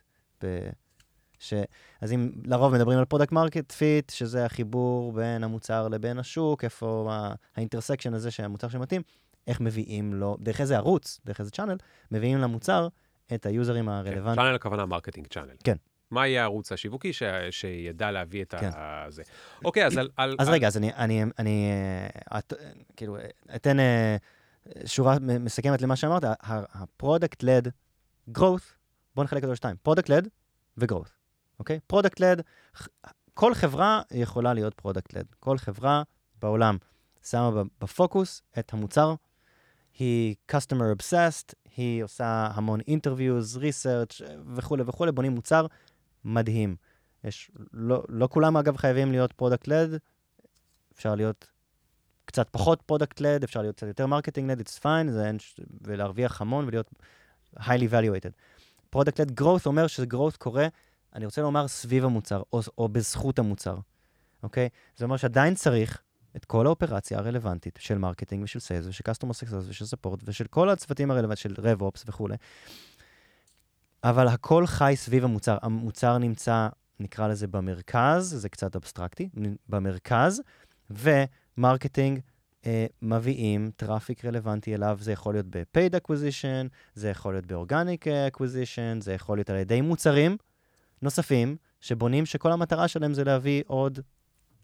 ש... 1.40 1.54
אז 2.02 2.14
אם 2.14 2.32
לרוב 2.46 2.74
מדברים 2.74 3.00
על 3.00 3.06
product 3.06 3.32
market 3.32 3.72
fit, 3.72 4.10
שזה 4.10 4.46
החיבור 4.46 5.14
בין 5.14 5.44
המוצר 5.44 5.88
לבין 5.88 6.20
השוק, 6.20 6.64
איפה 6.64 7.12
ה 7.56 7.60
intersection 7.60 8.14
הזה 8.14 8.32
שהמוצר 8.32 8.70
שמתאים, 8.70 9.02
איך 9.48 9.62
מביאים 9.62 10.14
לו, 10.14 10.38
דרך 10.40 10.62
איזה 10.62 10.78
ערוץ, 10.78 11.20
דרך 11.26 11.40
איזה 11.40 11.52
channel, 11.52 11.78
מביאים 12.12 12.38
למוצר 12.38 12.88
את 13.34 13.46
היוזרים 13.46 13.90
הרלוונטיים. 13.90 14.36
channel 14.36 14.56
הכוונה 14.56 14.86
marketing 14.86 15.28
channel. 15.28 15.56
כן. 15.64 15.76
מה 16.12 16.28
יהיה 16.28 16.42
הערוץ 16.42 16.72
השיווקי 16.72 17.14
ש... 17.14 17.24
שידע 17.52 18.12
להביא 18.12 18.44
את 18.44 18.56
כן. 18.60 18.70
הזה? 18.76 19.24
אוקיי, 19.66 19.86
אז 19.86 19.98
על... 19.98 20.10
על 20.18 20.36
אז 20.40 20.48
על... 20.48 20.54
רגע, 20.54 20.68
אז 20.68 20.78
אני, 20.78 20.94
אני, 20.94 21.24
אני 21.40 21.72
אה, 22.32 22.40
את, 22.40 22.54
כאילו, 22.96 23.18
אתן 23.56 23.80
אה, 23.80 24.18
שורה 24.86 25.20
מסכמת 25.20 25.82
למה 25.82 25.96
שאמרת, 25.96 26.24
ה-product-led 26.24 27.70
growth, 28.38 28.64
בואו 29.16 29.24
נחלק 29.24 29.44
את 29.44 29.48
זה 29.48 29.54
לשתיים, 29.54 29.76
product-led 29.88 30.28
ו-growth, 30.78 31.10
אוקיי? 31.60 31.80
product-led, 31.94 32.42
כל 33.34 33.54
חברה 33.54 34.02
יכולה 34.12 34.54
להיות 34.54 34.82
product-led. 34.86 35.26
כל 35.40 35.58
חברה 35.58 36.04
בעולם 36.42 36.78
שמה 37.26 37.64
בפוקוס 37.82 38.42
את 38.60 38.74
המוצר, 38.74 39.16
היא 40.00 40.36
customer 40.52 40.96
obsessed, 40.98 41.54
היא 41.76 42.04
עושה 42.04 42.50
המון 42.54 42.80
interviews, 42.80 43.58
research 43.58 44.24
וכולי 44.56 44.84
וכולי, 44.88 45.12
בונים 45.12 45.32
מוצר 45.32 45.66
מדהים. 46.24 46.76
יש, 47.24 47.52
לא, 47.74 48.04
לא 48.10 48.28
כולם 48.32 48.58
אגב 48.58 48.78
חייבים 48.78 49.12
להיות 49.12 49.34
product-led, 49.42 49.98
אפשר 50.94 51.16
להיות 51.16 51.48
קצת 52.28 52.50
פחות 52.52 52.92
product-led, 52.92 53.44
אפשר 53.44 53.62
להיות 53.62 53.76
קצת 53.76 53.88
יותר 53.88 54.06
marketing-led, 54.06 54.62
it's 54.62 54.80
fine, 54.84 55.12
זה 55.12 55.28
אין, 55.28 55.38
ולהרוויח 55.82 56.42
המון 56.42 56.66
ולהיות 56.68 56.92
highly 57.60 57.92
valuated. 57.92 58.32
product-led 58.96 59.42
growth 59.42 59.66
אומר 59.66 59.88
שזה 59.88 60.06
growth 60.14 60.38
קורה, 60.38 60.68
אני 61.16 61.26
רוצה 61.26 61.42
לומר 61.42 61.68
סביב 61.68 62.06
המוצר, 62.06 62.42
או, 62.54 62.62
או 62.78 62.90
בזכות 62.90 63.40
המוצר, 63.40 63.78
אוקיי? 64.44 64.70
זה 64.98 65.06
אומר 65.06 65.18
שעדיין 65.18 65.56
צריך 65.56 66.02
את 66.36 66.46
כל 66.46 66.66
האופרציה 66.66 67.18
הרלוונטית 67.18 67.80
של 67.82 67.98
מרקטינג 67.98 68.44
ושל 68.44 68.60
סיילס 68.60 68.86
ושל 68.88 69.04
customer 69.10 69.32
success 69.32 69.64
ושל 69.68 69.86
support 69.86 70.22
ושל 70.24 70.48
כל 70.48 70.70
הצוותים 70.70 71.12
הרלוונטיים, 71.12 71.56
של 71.56 71.62
RevOps 71.62 72.04
וכולי, 72.06 72.36
אבל 74.04 74.28
הכל 74.28 74.68
חי 74.68 74.94
סביב 74.96 75.24
המוצר. 75.24 75.58
המוצר 75.62 76.18
נמצא, 76.18 76.68
נקרא 77.00 77.28
לזה 77.28 77.48
במרכז, 77.48 78.36
זה 78.38 78.50
קצת 78.50 78.76
אבסטרקטי, 78.76 79.30
במרכז, 79.70 80.42
ומרקטינג 81.58 82.20
אה, 82.66 82.86
מביאים 83.02 83.72
טראפיק 83.76 84.26
רלוונטי 84.26 84.76
אליו, 84.76 84.98
זה 85.02 85.12
יכול 85.12 85.34
להיות 85.34 85.46
ב-paid 85.50 85.96
acquisition, 85.96 86.68
זה 86.94 87.10
יכול 87.10 87.34
להיות 87.34 87.46
ב-organic 87.46 88.08
acquisition, 88.32 89.02
זה 89.02 89.14
יכול 89.14 89.38
להיות 89.38 89.50
על 89.50 89.56
ידי 89.56 89.82
מוצרים 89.82 90.38
נוספים, 91.02 91.58
שבונים 91.82 92.26
שכל 92.26 92.52
המטרה 92.52 92.88
שלהם 92.88 93.14
זה 93.14 93.24
להביא 93.24 93.64
עוד, 93.68 94.00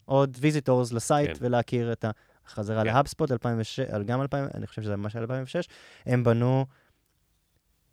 עוד 0.06 0.38
visitors 0.38 0.96
לסייט 0.96 1.30
שלך. 1.30 1.46
ולהכיר 1.46 1.92
את 1.92 2.06
החזרה 2.46 2.82
כן. 2.84 2.88
ל-HubSpot, 2.88 3.32
2006, 3.32 3.80
גם 4.06 4.22
2000, 4.22 4.46
אני 4.54 4.68
חושב 4.68 4.82
שזה 4.82 4.96
ממש 4.96 5.16
היה 5.16 5.22
2006, 5.22 5.68
הם 6.06 6.24
בנו 6.24 6.66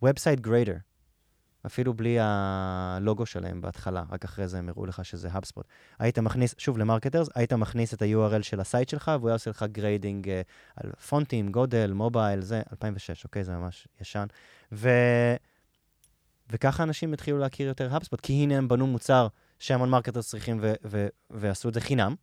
Website 0.04 0.46
Grader. 0.46 0.89
אפילו 1.66 1.94
בלי 1.94 2.16
הלוגו 2.20 3.26
שלהם 3.26 3.60
בהתחלה, 3.60 4.04
רק 4.10 4.24
אחרי 4.24 4.48
זה 4.48 4.58
הם 4.58 4.68
הראו 4.68 4.86
לך 4.86 5.04
שזה 5.04 5.28
HubSpot. 5.28 5.62
היית 5.98 6.18
מכניס, 6.18 6.54
שוב 6.58 6.78
למרקטרס, 6.78 7.28
היית 7.34 7.52
מכניס 7.52 7.94
את 7.94 8.02
ה-URL 8.02 8.42
של 8.42 8.60
הסייט 8.60 8.88
שלך, 8.88 9.10
והוא 9.18 9.28
היה 9.28 9.34
עושה 9.34 9.50
לך 9.50 9.64
grading 9.72 10.26
uh, 10.28 10.30
על 10.76 10.92
פונטים, 10.92 11.52
גודל, 11.52 11.92
מובייל, 11.92 12.40
זה 12.40 12.62
2006, 12.72 13.24
אוקיי? 13.24 13.44
זה 13.44 13.52
ממש 13.52 13.88
ישן. 14.00 14.26
ו... 14.72 14.88
וככה 16.50 16.82
אנשים 16.82 17.12
התחילו 17.12 17.38
להכיר 17.38 17.68
יותר 17.68 17.96
HubSpot, 17.96 18.20
כי 18.22 18.32
הנה 18.32 18.58
הם 18.58 18.68
בנו 18.68 18.86
מוצר 18.86 19.26
שהמון 19.58 19.90
מרקטרס 19.90 20.28
צריכים 20.28 20.58
ו- 20.62 20.72
ו- 20.84 21.08
ועשו 21.30 21.68
את 21.68 21.74
זה 21.74 21.80
חינם. 21.80 22.14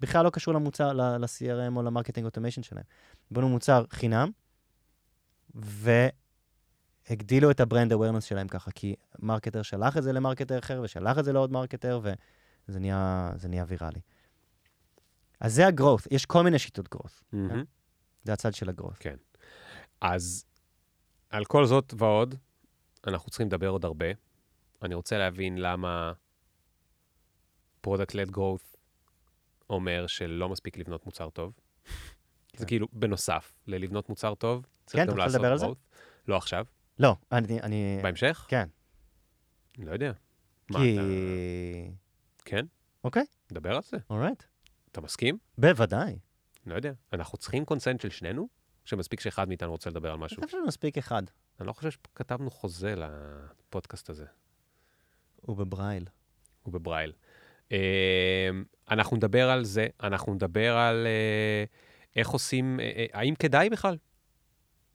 בכלל 0.00 0.24
לא 0.24 0.30
קשור 0.30 0.54
למוצר, 0.54 0.92
ל-CRM 0.92 1.76
או 1.76 1.82
ל-marketing 1.82 2.24
automation 2.24 2.62
שלהם. 2.62 2.84
בנו 3.30 3.48
מוצר 3.48 3.84
חינם, 3.90 4.30
ו... 5.56 6.08
הגדילו 7.10 7.50
את 7.50 7.60
ה-brand 7.60 7.92
awareness 7.92 8.20
שלהם 8.20 8.48
ככה, 8.48 8.70
כי 8.70 8.94
מרקטר 9.18 9.62
שלח 9.62 9.96
את 9.96 10.02
זה 10.02 10.12
למרקטר 10.12 10.58
אחר, 10.58 10.80
ושלח 10.84 11.18
את 11.18 11.24
זה 11.24 11.32
לעוד 11.32 11.52
מרקטר, 11.52 12.00
וזה 12.68 12.80
נהיה, 12.80 13.32
זה 13.36 13.48
נהיה 13.48 13.64
ויראלי. 13.68 14.00
אז 15.40 15.54
זה 15.54 15.66
ה-growth, 15.66 16.06
יש 16.10 16.26
כל 16.26 16.42
מיני 16.42 16.58
שיטות 16.58 16.94
growth, 16.94 17.22
מהמם. 17.32 17.64
זה 18.24 18.32
הצד 18.32 18.54
של 18.54 18.68
ה-growth. 18.68 18.96
כן. 18.98 19.16
אז 20.00 20.44
על 21.30 21.44
כל 21.44 21.66
זאת 21.66 21.94
ועוד, 21.98 22.34
אנחנו 23.06 23.30
צריכים 23.30 23.46
לדבר 23.46 23.68
עוד 23.68 23.84
הרבה. 23.84 24.06
אני 24.82 24.94
רוצה 24.94 25.18
להבין 25.18 25.58
למה 25.58 26.12
product-led 27.86 28.30
growth 28.36 28.76
אומר 29.70 30.06
שלא 30.06 30.48
מספיק 30.48 30.76
לבנות 30.78 31.06
מוצר 31.06 31.30
טוב. 31.30 31.52
זה 31.86 32.58
כן. 32.58 32.66
כאילו, 32.66 32.88
בנוסף 32.92 33.52
ללבנות 33.66 34.08
מוצר 34.08 34.34
טוב, 34.34 34.66
צריך 34.86 34.96
כן, 34.96 35.02
אתה 35.02 35.12
גם 35.12 35.18
רוצה 35.18 35.26
לעשות 35.26 35.40
לדבר 35.40 35.52
על 35.52 35.58
זה? 35.58 35.66
growth. 35.66 35.98
לא 36.28 36.36
עכשיו, 36.36 36.64
לא, 37.00 37.16
אני... 37.32 37.60
אני 37.60 37.98
בהמשך? 38.02 38.46
כן, 38.48 38.68
אני 39.78 39.86
לא 39.86 39.92
יודע. 39.92 40.12
מה, 40.70 40.78
כי... 40.78 40.94
אתה... 40.94 41.02
כן? 42.44 42.66
אוקיי, 43.04 43.24
נדבר 43.50 43.76
על 43.76 43.82
זה. 43.82 43.96
אורייט. 44.10 44.42
אתה 44.92 45.00
מסכים? 45.00 45.38
בוודאי. 45.58 46.18
לא 46.66 46.74
יודע. 46.74 46.92
אנחנו 47.12 47.38
צריכים 47.38 47.64
קונסנט 47.64 48.00
של 48.00 48.10
שנינו, 48.10 48.48
שמספיק 48.84 49.20
שאחד 49.20 49.48
מאיתנו 49.48 49.70
רוצה 49.70 49.90
לדבר 49.90 50.08
על 50.08 50.14
אני 50.14 50.24
משהו. 50.24 50.42
חושב 50.42 50.58
שמספיק 50.64 50.98
אחד. 50.98 51.22
אני 51.60 51.66
לא 51.68 51.72
חושב 51.72 51.90
שכתבנו 51.90 52.50
חוזה 52.50 52.94
לפודקאסט 52.96 54.10
הזה. 54.10 54.24
הוא 55.36 55.56
בברייל. 55.56 56.04
הוא 56.62 56.74
בברייל. 56.74 57.12
אה, 57.72 58.50
אנחנו 58.90 59.16
נדבר 59.16 59.50
על 59.50 59.64
זה, 59.64 59.86
אנחנו 60.02 60.34
נדבר 60.34 60.76
על 60.76 61.06
אה, 61.06 61.64
איך 62.16 62.28
עושים, 62.28 62.80
אה, 62.80 62.84
אה, 62.96 63.06
האם 63.12 63.34
כדאי 63.34 63.70
בכלל 63.70 63.96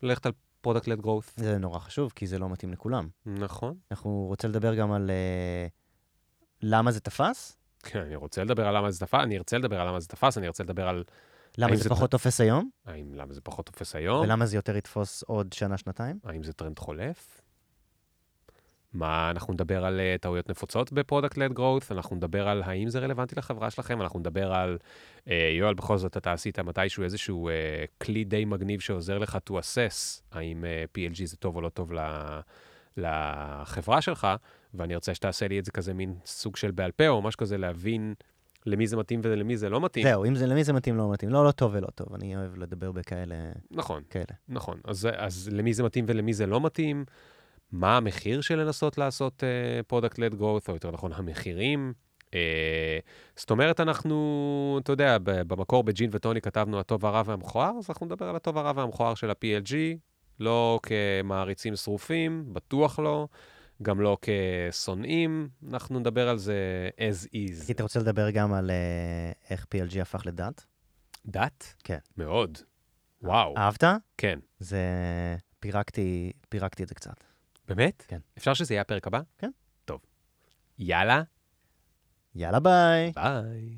ללכת 0.01 0.25
על 0.25 0.31
product-led 0.65 1.05
growth. 1.05 1.31
זה 1.35 1.57
נורא 1.57 1.79
חשוב, 1.79 2.11
כי 2.15 2.27
זה 2.27 2.39
לא 2.39 2.49
מתאים 2.49 2.71
לכולם. 2.71 3.07
נכון. 3.25 3.77
אנחנו 3.91 4.25
רוצים 4.27 4.49
לדבר 4.49 4.75
גם 4.75 4.91
על 4.91 5.09
אה, 5.09 5.67
למה 6.61 6.91
זה 6.91 6.99
תפס, 6.99 7.57
כן, 7.83 7.99
אני 7.99 8.15
רוצה 8.15 8.43
לדבר 8.43 8.67
על 8.67 8.77
למה 8.77 8.91
זה 8.91 8.99
תפס, 8.99 9.19
אני 9.23 9.37
ארצה 9.37 9.57
לדבר 9.57 9.81
על 9.81 9.87
למה 9.87 9.99
זה 9.99 10.07
תפס, 10.07 10.37
אני 10.37 10.47
ארצה 10.47 10.63
לדבר 10.63 10.87
על 10.87 11.03
למה 11.57 11.75
זה 11.75 11.83
זה 11.83 11.89
פחות 11.89 12.11
תופס 12.11 12.41
היום, 12.41 12.69
האם 12.85 13.13
למה 13.13 13.33
זה 13.33 13.41
פחות 13.41 13.65
תופס 13.65 13.95
היום, 13.95 14.21
ולמה 14.25 14.45
זה 14.45 14.57
יותר 14.57 14.77
יתפוס 14.77 15.23
עוד 15.23 15.53
שנה-שנתיים. 15.53 16.19
האם 16.23 16.43
זה 16.43 16.53
טרנד 16.53 16.79
חולף. 16.79 17.41
מה, 18.95 19.31
אנחנו 19.31 19.53
נדבר 19.53 19.85
על 19.85 19.99
uh, 19.99 20.21
טעויות 20.21 20.49
נפוצות 20.49 20.91
ב-product-led 20.91 21.51
growth, 21.51 21.91
אנחנו 21.91 22.15
נדבר 22.15 22.47
על 22.47 22.63
האם 22.65 22.89
זה 22.89 22.99
רלוונטי 22.99 23.35
לחברה 23.35 23.71
שלכם, 23.71 24.01
אנחנו 24.01 24.19
נדבר 24.19 24.53
על, 24.53 24.77
uh, 25.25 25.31
יואל, 25.59 25.73
בכל 25.73 25.97
זאת 25.97 26.17
אתה 26.17 26.33
עשית 26.33 26.59
מתישהו 26.59 27.03
איזשהו 27.03 27.49
uh, 27.49 28.03
כלי 28.05 28.23
די 28.23 28.45
מגניב 28.45 28.79
שעוזר 28.79 29.17
לך 29.17 29.37
to 29.49 29.53
assess 29.53 30.21
האם 30.31 30.63
uh, 30.63 30.97
PLG 30.97 31.25
זה 31.25 31.37
טוב 31.37 31.55
או 31.55 31.61
לא 31.61 31.69
טוב 31.69 31.93
ל, 31.93 31.99
לחברה 32.97 34.01
שלך, 34.01 34.27
ואני 34.73 34.93
ארצה 34.93 35.13
שתעשה 35.13 35.47
לי 35.47 35.59
את 35.59 35.65
זה 35.65 35.71
כזה 35.71 35.93
מין 35.93 36.15
סוג 36.25 36.55
של 36.55 36.71
בעל 36.71 36.91
פה, 36.91 37.07
או 37.07 37.21
משהו 37.21 37.37
כזה 37.37 37.57
להבין 37.57 38.13
למי 38.65 38.87
זה 38.87 38.97
מתאים 38.97 39.21
ולמי 39.23 39.57
זה 39.57 39.69
לא 39.69 39.81
מתאים. 39.81 40.05
זהו, 40.07 40.25
אם 40.25 40.35
זה, 40.35 40.47
למי 40.47 40.63
זה 40.63 40.73
מתאים, 40.73 40.97
לא 40.97 41.11
מתאים. 41.11 41.29
לא, 41.31 41.45
לא 41.45 41.51
טוב 41.51 41.71
ולא 41.75 41.87
טוב. 41.95 42.13
אני 42.13 42.35
אוהב 42.35 42.57
לדבר 42.57 42.91
בכאלה... 42.91 43.35
נכון. 43.71 44.03
כאלה. 44.09 44.25
נכון, 44.49 44.79
אז, 44.83 45.07
אז 45.17 45.49
למי 45.51 45.73
זה 45.73 45.83
מתאים 45.83 46.05
ולמי 46.07 46.33
זה 46.33 46.45
לא 46.45 46.61
מתאים, 46.61 47.05
מה 47.75 47.97
המחיר 47.97 48.41
של 48.41 48.59
לנסות 48.59 48.97
לעשות 48.97 49.43
uh, 49.43 49.93
product-led 49.93 50.33
growth, 50.39 50.67
או 50.67 50.73
יותר 50.73 50.91
נכון, 50.91 51.11
המחירים. 51.13 51.93
Uh, 52.21 52.31
זאת 53.35 53.51
אומרת, 53.51 53.79
אנחנו, 53.79 54.79
אתה 54.83 54.91
יודע, 54.91 55.17
במקור 55.23 55.83
בג'ין 55.83 56.09
וטוני 56.13 56.41
כתבנו 56.41 56.79
הטוב, 56.79 57.05
הרע 57.05 57.21
והמכוער, 57.25 57.71
אז 57.79 57.85
אנחנו 57.89 58.05
נדבר 58.05 58.29
על 58.29 58.35
הטוב, 58.35 58.57
הרע 58.57 58.71
והמכוער 58.75 59.15
של 59.15 59.29
ה-PLG, 59.29 59.73
לא 60.39 60.79
כמעריצים 60.83 61.75
שרופים, 61.75 62.53
בטוח 62.53 62.99
לא, 62.99 63.27
גם 63.81 64.01
לא 64.01 64.17
כשונאים, 64.21 65.49
אנחנו 65.71 65.99
נדבר 65.99 66.29
על 66.29 66.37
זה 66.37 66.89
as 66.97 67.27
is. 67.27 67.71
אתה 67.71 67.83
רוצה 67.83 67.99
לדבר 67.99 68.29
גם 68.29 68.53
על 68.53 68.71
אה, 68.71 69.31
איך 69.49 69.65
PLG 69.75 70.01
הפך 70.01 70.25
לדת? 70.25 70.65
דת? 71.25 71.75
כן. 71.83 71.97
מאוד. 72.17 72.57
וואו, 73.21 73.57
אהבת? 73.57 73.83
כן. 74.17 74.39
זה... 74.59 74.79
פירקתי, 75.59 76.31
פירקתי 76.49 76.83
את 76.83 76.87
זה 76.87 76.95
קצת. 76.95 77.34
באמת? 77.67 78.03
כן. 78.07 78.19
אפשר 78.37 78.53
שזה 78.53 78.73
יהיה 78.73 78.81
הפרק 78.81 79.07
הבא? 79.07 79.21
כן. 79.37 79.51
טוב. 79.85 80.01
יאללה, 80.79 81.23
יאללה 82.35 82.59
ביי. 82.59 83.11
ביי. 83.15 83.77